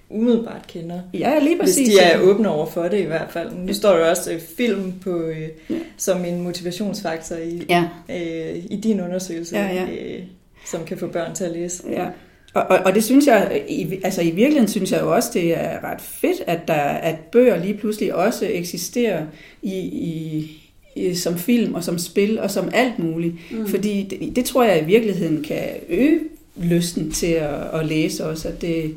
umiddelbart 0.10 0.68
kender. 0.68 1.02
Ja, 1.14 1.40
lige 1.40 1.60
præcis. 1.60 1.88
Hvis 1.88 1.98
de 1.98 2.02
er 2.02 2.20
åbne 2.20 2.50
over 2.50 2.66
for 2.66 2.84
det 2.84 3.00
i 3.00 3.06
hvert 3.06 3.32
fald. 3.32 3.52
Nu 3.56 3.74
står 3.74 3.94
der 3.94 4.10
også 4.10 4.34
øh, 4.34 4.40
film 4.58 4.94
på 5.02 5.22
øh, 5.22 5.50
ja. 5.70 5.76
som 5.98 6.26
en 6.26 6.42
motivationsfaktor 6.42 7.36
i, 7.36 7.62
ja. 7.70 7.84
øh, 8.10 8.64
i 8.70 8.80
din 8.84 9.02
undersøgelse, 9.02 9.58
ja, 9.58 9.74
ja. 9.74 9.84
Øh, 9.84 10.24
som 10.66 10.86
kan 10.86 10.98
få 10.98 11.08
børn 11.08 11.36
til 11.36 11.44
at 11.44 11.52
læse. 11.52 11.84
Ja. 11.90 12.08
Og, 12.54 12.64
og, 12.64 12.80
og 12.86 12.96
det 12.96 13.04
synes 13.04 13.28
jeg, 13.28 13.64
i, 13.70 14.00
altså 14.04 14.22
i 14.22 14.32
virkeligheden 14.32 14.68
synes 14.68 14.92
jeg 14.92 15.02
jo 15.02 15.16
også, 15.16 15.30
det 15.34 15.58
er 15.58 15.84
ret 15.84 16.02
fedt, 16.02 16.44
at, 16.48 16.68
der, 16.68 16.74
at 16.84 17.16
bøger 17.32 17.58
lige 17.58 17.78
pludselig 17.78 18.16
også 18.16 18.48
eksisterer 18.50 19.26
i, 19.62 19.80
i, 19.80 20.67
som 21.16 21.38
film 21.38 21.74
og 21.74 21.84
som 21.84 21.98
spil 21.98 22.40
og 22.40 22.52
som 22.52 22.70
alt 22.74 23.00
muligt. 23.00 23.36
Mm. 23.52 23.68
Fordi 23.68 24.04
det, 24.04 24.36
det 24.36 24.46
tror 24.46 24.64
jeg 24.64 24.82
i 24.82 24.86
virkeligheden 24.86 25.44
kan 25.44 25.64
øge 25.90 26.20
lysten 26.56 27.12
til 27.12 27.28
at, 27.28 27.56
at 27.74 27.86
læse 27.86 28.26
også. 28.26 28.48
At 28.48 28.62
det, 28.62 28.96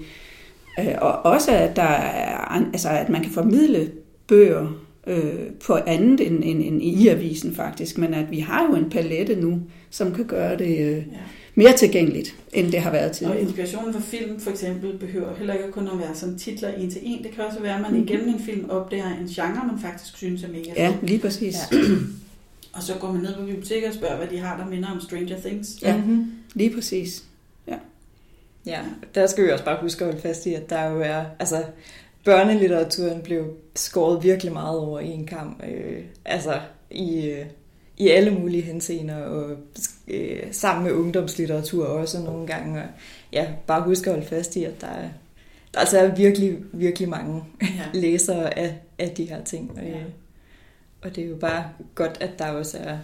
øh, 0.78 0.94
og 1.00 1.12
også 1.12 1.50
at, 1.50 1.76
der 1.76 1.82
er, 1.82 2.70
altså, 2.72 2.88
at 2.88 3.08
man 3.08 3.22
kan 3.22 3.32
formidle 3.32 3.90
bøger 4.26 4.80
øh, 5.06 5.50
på 5.66 5.78
andet 5.86 6.26
end, 6.26 6.44
end, 6.44 6.62
end 6.62 6.82
i 6.82 7.08
avisen 7.08 7.54
faktisk, 7.54 7.98
men 7.98 8.14
at 8.14 8.30
vi 8.30 8.38
har 8.38 8.66
jo 8.70 8.74
en 8.74 8.90
palette 8.90 9.36
nu, 9.36 9.60
som 9.90 10.14
kan 10.14 10.24
gøre 10.24 10.58
det 10.58 10.78
øh, 10.78 10.96
Ja. 10.96 11.02
Mere 11.54 11.76
tilgængeligt, 11.76 12.34
end 12.52 12.72
det 12.72 12.80
har 12.80 12.90
været 12.90 13.10
Og 13.10 13.16
tidligere. 13.16 13.40
inspirationen 13.42 13.94
for 13.94 14.00
film 14.00 14.40
for 14.40 14.50
eksempel 14.50 14.98
behøver 14.98 15.34
heller 15.36 15.54
ikke 15.54 15.70
kun 15.72 15.88
at 15.88 15.98
være 15.98 16.14
sådan 16.14 16.38
titler 16.38 16.68
en 16.74 16.90
til 16.90 17.00
en. 17.04 17.22
Det 17.24 17.30
kan 17.30 17.44
også 17.44 17.60
være, 17.60 17.74
at 17.74 17.80
man 17.80 17.90
Mhm. 17.92 18.02
igennem 18.02 18.28
en 18.28 18.40
film 18.40 18.70
opdager 18.70 19.08
en 19.20 19.26
genre, 19.28 19.66
man 19.66 19.78
faktisk 19.82 20.16
synes 20.16 20.42
er 20.44 20.48
mega 20.48 20.70
Ja, 20.76 20.94
lige 21.02 21.18
præcis. 21.18 21.56
Ja. 21.72 21.78
Og 22.72 22.82
så 22.82 22.94
går 23.00 23.12
man 23.12 23.22
ned 23.22 23.34
på 23.34 23.44
biblioteket 23.44 23.88
og 23.88 23.94
spørger, 23.94 24.16
hvad 24.16 24.26
de 24.26 24.38
har, 24.38 24.56
der 24.56 24.66
minder 24.66 24.90
om 24.90 25.00
Stranger 25.00 25.40
Things. 25.40 25.68
Ja. 25.82 25.96
Mm-hmm. 25.96 26.32
Lige 26.54 26.74
præcis. 26.74 27.24
Ja, 28.66 28.78
der 29.14 29.26
skal 29.26 29.44
vi 29.44 29.50
også 29.50 29.64
bare 29.64 29.78
huske 29.80 30.04
at 30.04 30.10
holde 30.10 30.22
fast 30.22 30.46
i, 30.46 30.54
at 30.54 30.70
der 30.70 30.84
jo 30.90 31.00
er, 31.00 31.24
altså, 31.38 31.64
børnelitteraturen 32.24 33.20
blev 33.22 33.44
skåret 33.76 34.22
virkelig 34.22 34.52
meget 34.52 34.78
over 34.78 35.00
en 35.00 35.26
kamp, 35.26 35.62
øh, 35.70 36.02
altså 36.24 36.60
i, 36.90 37.26
øh, 37.26 37.44
i 38.00 38.08
alle 38.08 38.30
mulige 38.30 38.62
henseender, 38.62 39.16
og 39.16 39.56
øh, 40.08 40.42
sammen 40.52 40.84
med 40.84 40.92
ungdomslitteratur 40.92 41.86
også 41.86 42.20
nogle 42.20 42.46
gange, 42.46 42.82
og 42.82 42.88
ja, 43.32 43.46
bare 43.66 43.82
huske 43.82 44.10
at 44.10 44.16
holde 44.16 44.28
fast 44.28 44.56
i, 44.56 44.64
at 44.64 44.80
der 44.80 44.86
er, 44.86 45.08
der 45.74 45.80
altså 45.80 45.98
er 45.98 46.14
virkelig, 46.14 46.58
virkelig 46.72 47.08
mange 47.08 47.42
Ja. 47.62 47.66
læsere 48.00 48.58
af, 48.58 48.78
af 48.98 49.10
de 49.10 49.24
her 49.24 49.44
ting, 49.44 49.70
og, 49.76 49.82
Ja. 49.82 49.90
øh, 49.90 50.04
og 51.02 51.16
det 51.16 51.24
er 51.24 51.28
jo 51.28 51.36
bare 51.36 51.64
godt, 51.94 52.18
at 52.20 52.38
der 52.38 52.48
også 52.50 52.78
er, 52.78 52.98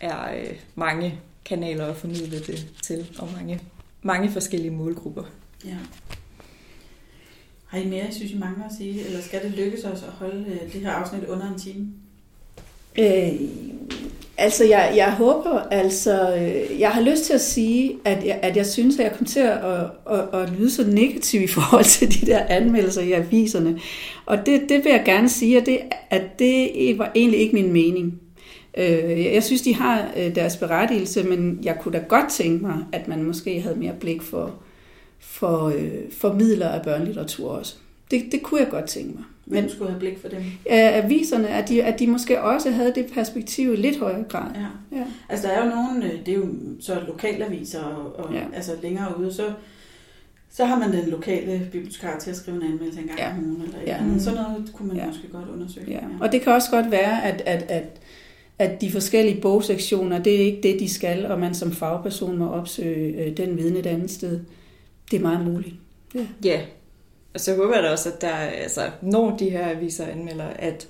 er 0.00 0.34
øh, 0.40 0.56
mange 0.74 1.14
kanaler 1.44 1.86
at 1.86 1.96
formidle 1.96 2.38
det 2.38 2.66
til, 2.82 3.06
og 3.18 3.28
mange 3.36 3.60
mange 4.02 4.30
forskellige 4.30 4.70
målgrupper. 4.70 5.22
ja. 5.64 5.76
Har 7.66 7.78
I 7.78 7.86
mere, 7.88 8.12
synes, 8.12 8.32
I 8.32 8.38
mangler 8.38 8.64
at 8.64 8.72
sige? 8.78 9.04
Eller 9.06 9.20
skal 9.22 9.42
det 9.42 9.50
lykkes 9.50 9.84
os 9.84 10.02
at 10.02 10.08
holde 10.08 10.44
øh, 10.46 10.72
det 10.72 10.80
her 10.80 10.90
afsnit 10.90 11.24
under 11.24 11.52
en 11.52 11.58
time? 11.58 11.92
Øh, 12.98 13.32
altså, 14.38 14.64
jeg, 14.64 14.92
jeg 14.96 15.12
håber, 15.12 15.60
altså, 15.70 16.36
øh, 16.36 16.80
jeg 16.80 16.90
har 16.90 17.02
lyst 17.02 17.24
til 17.24 17.32
at 17.32 17.40
sige, 17.40 17.96
at 18.04 18.26
jeg, 18.26 18.38
at 18.42 18.56
jeg 18.56 18.66
synes, 18.66 18.98
at 18.98 19.04
jeg 19.04 19.12
kom 19.12 19.26
til 19.26 19.40
at, 19.40 19.64
at, 19.64 19.84
at, 20.10 20.40
at 20.40 20.52
lyde 20.58 20.70
så 20.70 20.84
negativ 20.86 21.42
i 21.42 21.46
forhold 21.46 21.84
til 21.84 22.20
de 22.20 22.26
der 22.26 22.46
anmeldelser 22.48 23.02
i 23.02 23.12
aviserne. 23.12 23.80
Og 24.26 24.46
det, 24.46 24.60
det 24.68 24.84
vil 24.84 24.92
jeg 24.92 25.02
gerne 25.04 25.28
sige, 25.28 25.60
at 25.60 25.66
det, 25.66 25.78
at 26.10 26.38
det 26.38 26.98
var 26.98 27.12
egentlig 27.14 27.40
ikke 27.40 27.54
min 27.54 27.72
mening. 27.72 28.20
Øh, 28.76 29.24
jeg 29.34 29.42
synes, 29.42 29.62
de 29.62 29.74
har 29.74 30.10
øh, 30.16 30.34
deres 30.34 30.56
berettigelse, 30.56 31.22
men 31.22 31.58
jeg 31.62 31.76
kunne 31.80 31.98
da 31.98 32.04
godt 32.08 32.30
tænke 32.30 32.64
mig, 32.64 32.76
at 32.92 33.08
man 33.08 33.22
måske 33.22 33.60
havde 33.60 33.76
mere 33.76 33.92
blik 34.00 34.22
for, 34.22 34.54
for 35.18 35.66
øh, 35.68 35.90
for 36.10 36.28
formidler 36.28 36.68
af 36.68 36.82
børnelitteratur 36.82 37.50
også. 37.50 37.74
Det, 38.10 38.24
det 38.32 38.42
kunne 38.42 38.60
jeg 38.60 38.70
godt 38.70 38.86
tænke 38.86 39.14
mig. 39.14 39.24
Hvem 39.44 39.62
Men 39.62 39.70
skulle 39.70 39.90
have 39.90 40.00
blik 40.00 40.18
for 40.18 40.28
dem? 40.28 40.42
aviserne, 40.66 41.48
at 41.48 41.68
de, 41.68 41.82
at 41.82 41.98
de 41.98 42.06
måske 42.06 42.42
også 42.42 42.70
havde 42.70 42.92
det 42.94 43.06
perspektiv 43.14 43.72
i 43.72 43.76
lidt 43.76 43.98
højere 43.98 44.24
grad. 44.28 44.50
Ja. 44.54 44.96
Ja. 44.98 45.04
Altså, 45.28 45.46
der 45.48 45.52
er 45.54 45.64
jo 45.64 45.70
nogle, 45.70 46.04
øh, 46.12 46.26
det 46.26 46.28
er 46.28 46.38
jo 46.38 46.46
så 46.80 47.00
lokalaviser, 47.06 47.80
og, 47.82 48.16
og 48.24 48.32
Ja. 48.34 48.38
ja. 48.38 48.44
altså 48.54 48.72
længere 48.82 49.18
ude, 49.20 49.32
så, 49.32 49.42
så 50.50 50.64
har 50.64 50.78
man 50.78 50.92
den 50.92 51.08
lokale 51.10 51.68
bibliotekar 51.72 52.18
til 52.18 52.30
at 52.30 52.36
skrive 52.36 52.56
en 52.56 52.62
anmeldelse 52.62 53.00
en 53.00 53.06
gang 53.06 53.18
Ja. 53.18 53.28
ja. 53.28 53.32
om 53.38 53.44
ugen, 53.44 53.62
eller 53.62 53.78
Ja. 53.86 53.90
ja. 53.96 54.02
andet. 54.02 54.22
Sådan 54.22 54.38
noget 54.42 54.70
kunne 54.74 54.88
man 54.88 54.96
Ja. 54.96 55.02
ja. 55.02 55.08
måske 55.08 55.28
godt 55.32 55.48
undersøge. 55.54 55.90
Ja. 55.90 56.00
Og 56.20 56.32
det 56.32 56.42
kan 56.42 56.52
også 56.52 56.70
godt 56.70 56.90
være, 56.90 57.24
at, 57.24 57.40
at, 57.46 57.62
at, 57.68 57.84
at 58.58 58.80
de 58.80 58.90
forskellige 58.92 59.40
bogsektioner, 59.40 60.22
det 60.22 60.34
er 60.34 60.44
ikke 60.46 60.60
det, 60.62 60.80
de 60.80 60.88
skal, 60.88 61.26
og 61.26 61.40
man 61.40 61.54
som 61.54 61.72
fagperson 61.72 62.36
må 62.38 62.48
opsøge 62.48 63.24
øh, 63.24 63.36
den 63.36 63.58
viden 63.58 63.76
et 63.76 63.86
andet 63.86 64.10
sted. 64.10 64.40
Det 65.10 65.16
er 65.16 65.22
meget 65.22 65.46
muligt. 65.46 65.74
Ja, 66.44 66.60
og 67.34 67.40
så 67.40 67.54
håber 67.54 67.74
jeg 67.74 67.82
da 67.82 67.90
også, 67.90 68.08
at 68.08 68.20
der, 68.20 68.34
altså, 68.34 68.90
når 69.02 69.36
de 69.36 69.50
her 69.50 69.70
aviser 69.70 70.06
anmelder, 70.06 70.46
at, 70.58 70.88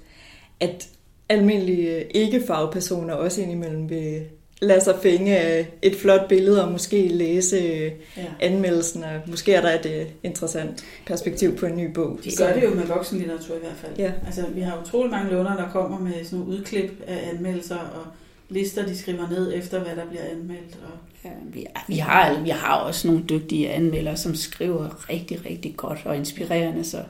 at 0.60 0.88
almindelige 1.28 2.04
ikke-fagpersoner 2.16 3.14
også 3.14 3.42
indimellem 3.42 3.90
vil 3.90 4.22
lade 4.62 4.80
sig 4.80 4.94
fænge 5.02 5.38
af 5.38 5.66
et 5.82 5.96
flot 5.96 6.28
billede 6.28 6.64
og 6.64 6.72
måske 6.72 7.08
læse 7.08 7.56
øh, 7.56 7.92
ja. 8.16 8.24
anmeldelsen, 8.40 9.04
og 9.04 9.10
måske 9.26 9.54
er 9.54 9.60
der 9.60 9.70
et 9.70 10.00
øh, 10.00 10.06
interessant 10.22 10.84
perspektiv 11.06 11.56
på 11.56 11.66
en 11.66 11.76
ny 11.76 11.92
bog. 11.92 12.18
De 12.24 12.30
gør 12.38 12.52
det 12.52 12.64
jo 12.64 12.74
med 12.74 12.86
voksenlitteratur 12.86 13.56
i 13.56 13.58
hvert 13.58 13.76
fald. 13.76 13.92
Ja. 13.98 14.12
Altså, 14.26 14.44
vi 14.54 14.60
har 14.60 14.82
utrolig 14.86 15.10
mange 15.10 15.32
lånere, 15.32 15.56
der 15.56 15.70
kommer 15.70 15.98
med 15.98 16.24
sådan 16.24 16.38
nogle 16.38 16.58
udklip 16.58 16.90
af 17.06 17.28
anmeldelser 17.32 17.78
og 17.78 18.06
lister, 18.48 18.86
de 18.86 18.98
skriver 18.98 19.28
ned 19.30 19.52
efter, 19.54 19.78
hvad 19.84 19.96
der 19.96 20.06
bliver 20.06 20.22
anmeldt. 20.30 20.78
Og... 20.84 20.98
Ja, 21.24 21.30
vi, 21.52 21.66
vi, 21.88 21.94
har, 21.96 22.40
vi 22.42 22.48
har 22.48 22.74
også 22.76 23.08
nogle 23.08 23.22
dygtige 23.28 23.70
anmeldere, 23.70 24.16
som 24.16 24.34
skriver 24.34 25.08
rigtig, 25.10 25.46
rigtig 25.50 25.74
godt 25.76 25.98
og 26.04 26.16
inspirerende. 26.16 26.84
Så, 26.84 26.96
Ja. 26.96 27.04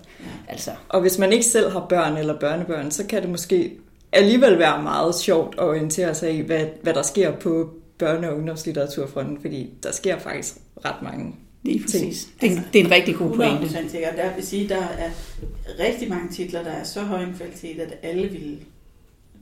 altså, 0.49 0.70
Og 0.89 1.01
hvis 1.01 1.18
man 1.18 1.33
ikke 1.33 1.45
selv 1.45 1.70
har 1.70 1.87
børn 1.89 2.16
eller 2.16 2.39
børnebørn, 2.39 2.91
så 2.91 3.07
kan 3.07 3.22
det 3.22 3.30
måske 3.30 3.72
alligevel 4.12 4.59
være 4.59 4.83
meget 4.83 5.14
sjovt 5.14 5.55
at 5.59 5.64
orientere 5.64 6.14
sig 6.14 6.35
i, 6.35 6.41
hvad, 6.41 6.66
hvad 6.83 6.95
der 6.95 7.03
sker 7.03 7.33
på 7.37 7.74
børne- 8.03 8.26
og 8.26 8.37
ungdomslitteraturfronten, 8.37 9.39
fordi 9.41 9.70
der 9.83 9.93
sker 9.93 10.18
faktisk 10.18 10.55
ret 10.85 11.03
mange. 11.03 11.35
lige 11.62 11.83
præcis. 11.83 12.28
Det, 12.41 12.53
er 12.53 12.57
en- 12.57 12.64
det 12.72 12.80
er 12.80 12.85
en 12.85 12.91
rigtig 12.91 13.14
god 13.16 13.37
pointe. 13.37 13.66
100% 13.66 13.91
sikkert. 13.91 14.16
Der 14.16 14.35
vil 14.35 14.47
sige, 14.47 14.68
der 14.68 14.76
er 14.99 15.11
rigtig 15.89 16.09
mange 16.09 16.33
titler, 16.33 16.62
der 16.62 16.70
er 16.70 16.85
så 16.85 17.01
høj 17.01 17.22
en 17.22 17.35
kvalitet, 17.37 17.80
at 17.80 17.95
alle 18.03 18.28
vil 18.28 18.59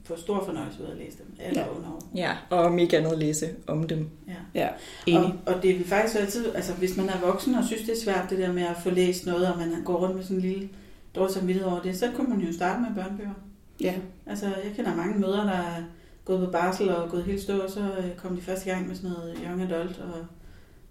få 0.05 0.17
stor 0.17 0.43
fornøjelse 0.45 0.81
ud 0.81 0.85
af 0.87 0.91
at 0.91 0.97
læse 0.97 1.17
dem. 1.17 1.25
Alle 1.39 1.59
Ja. 1.59 1.65
under. 1.75 2.05
Ja, 2.15 2.31
og 2.49 2.79
ikke 2.79 2.97
andet 2.97 3.17
læse 3.19 3.49
om 3.67 3.87
dem. 3.87 4.09
Ja. 4.27 4.33
Ja, 4.61 4.67
enig. 5.05 5.33
Og, 5.45 5.53
og 5.55 5.63
det 5.63 5.77
vil 5.79 5.87
faktisk 5.87 6.19
altid, 6.19 6.55
altså 6.55 6.73
hvis 6.73 6.97
man 6.97 7.09
er 7.09 7.19
voksen 7.25 7.55
og 7.55 7.63
synes, 7.65 7.81
det 7.81 7.91
er 7.97 8.01
svært 8.03 8.29
det 8.29 8.37
der 8.37 8.53
med 8.53 8.63
at 8.63 8.75
få 8.83 8.89
læst 8.89 9.25
noget, 9.25 9.47
og 9.53 9.57
man 9.57 9.83
går 9.85 9.95
rundt 9.97 10.15
med 10.15 10.23
sådan 10.23 10.37
en 10.37 10.41
lille 10.43 10.69
dårlig 11.15 11.33
samvittighed 11.33 11.71
over 11.71 11.81
det, 11.81 11.97
så 11.97 12.09
kunne 12.15 12.29
man 12.29 12.39
jo 12.47 12.53
starte 12.53 12.81
med 12.81 13.03
børnebøger. 13.03 13.33
Ja. 13.81 13.93
Altså 14.25 14.45
jeg 14.45 14.71
kender 14.75 14.95
mange 14.95 15.19
mødre, 15.19 15.37
der 15.37 15.51
er 15.51 15.81
gået 16.25 16.45
på 16.45 16.51
barsel 16.51 16.89
og 16.95 17.09
gået 17.09 17.23
helt 17.23 17.41
stå, 17.41 17.59
og 17.59 17.69
så 17.69 17.79
øh, 17.79 18.15
kom 18.17 18.35
de 18.35 18.41
første 18.41 18.69
gang 18.69 18.87
med 18.87 18.95
sådan 18.95 19.09
noget 19.09 19.37
Young 19.47 19.61
Adult 19.61 19.99
og 19.99 20.25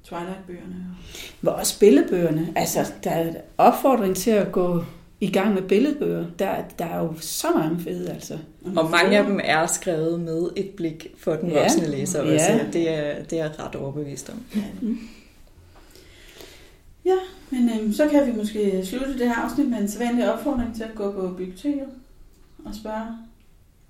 Twilight-bøgerne. 0.05 0.87
Men 1.41 1.53
også 1.55 1.79
billedbøgerne. 1.81 2.53
Altså, 2.57 2.93
der 3.05 3.11
er 3.11 3.35
opfordring 3.59 4.17
til 4.17 4.31
at 4.31 4.53
gå 4.53 4.85
i 5.21 5.31
gang 5.31 5.55
med 5.55 5.63
billedbøger. 5.63 6.27
Der, 6.39 6.55
der 6.79 6.85
er 6.85 6.99
jo 6.99 7.15
så 7.21 7.47
mange 7.55 7.81
fede, 7.81 8.11
altså. 8.11 8.39
Og 8.77 8.91
mange 8.91 9.19
af 9.19 9.25
dem 9.25 9.41
er 9.45 9.67
skrevet 9.67 10.21
med 10.21 10.51
et 10.57 10.71
blik 10.71 11.07
for 11.19 11.35
den 11.37 11.51
Ja. 11.51 11.61
voksne 11.61 11.87
læser 11.89 12.21
også. 12.21 12.33
Ja. 12.33 12.57
Ja. 12.57 12.65
Det, 12.73 12.91
er, 12.91 13.23
det 13.25 13.39
er 13.41 13.45
jeg 13.45 13.53
ret 13.59 13.75
overbevist 13.75 14.31
om. 14.31 14.43
Ja, 14.57 14.63
ja 17.05 17.17
men 17.51 17.71
øhm, 17.81 17.93
så 17.93 18.09
kan 18.09 18.27
vi 18.27 18.33
måske 18.37 18.87
slutte 18.87 19.19
det 19.19 19.29
her 19.29 19.35
afsnit 19.37 19.69
med 19.71 19.79
en 19.79 19.89
sædvanlig 19.89 20.33
opfordring 20.35 20.77
til 20.77 20.83
at 20.83 20.95
gå 20.95 21.13
på 21.13 21.29
biblioteket 21.29 21.87
og 22.65 22.75
spørge 22.75 23.07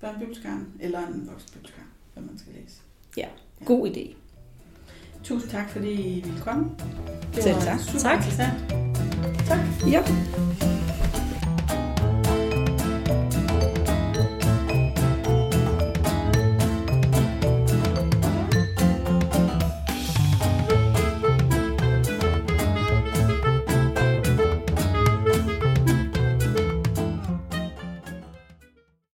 børnebibliotekaren 0.01 0.67
eller 0.79 0.99
en 0.99 1.29
voksenbibliotekar, 1.31 1.87
hvad 2.13 2.23
man 2.23 2.37
skal 2.37 2.53
læse. 2.53 2.77
God 3.65 3.87
idé. 3.87 4.13
Tusind 5.23 5.51
tak, 5.51 5.69
fordi 5.69 5.91
I 5.91 6.21
ville 6.21 6.41
komme. 6.41 6.69
Det 7.35 7.43
Selv 7.43 7.55
tak. 7.55 7.79
super 7.79 7.99
Tak. 7.99 8.23
Tak. 9.47 9.59
Ja. 9.91 10.01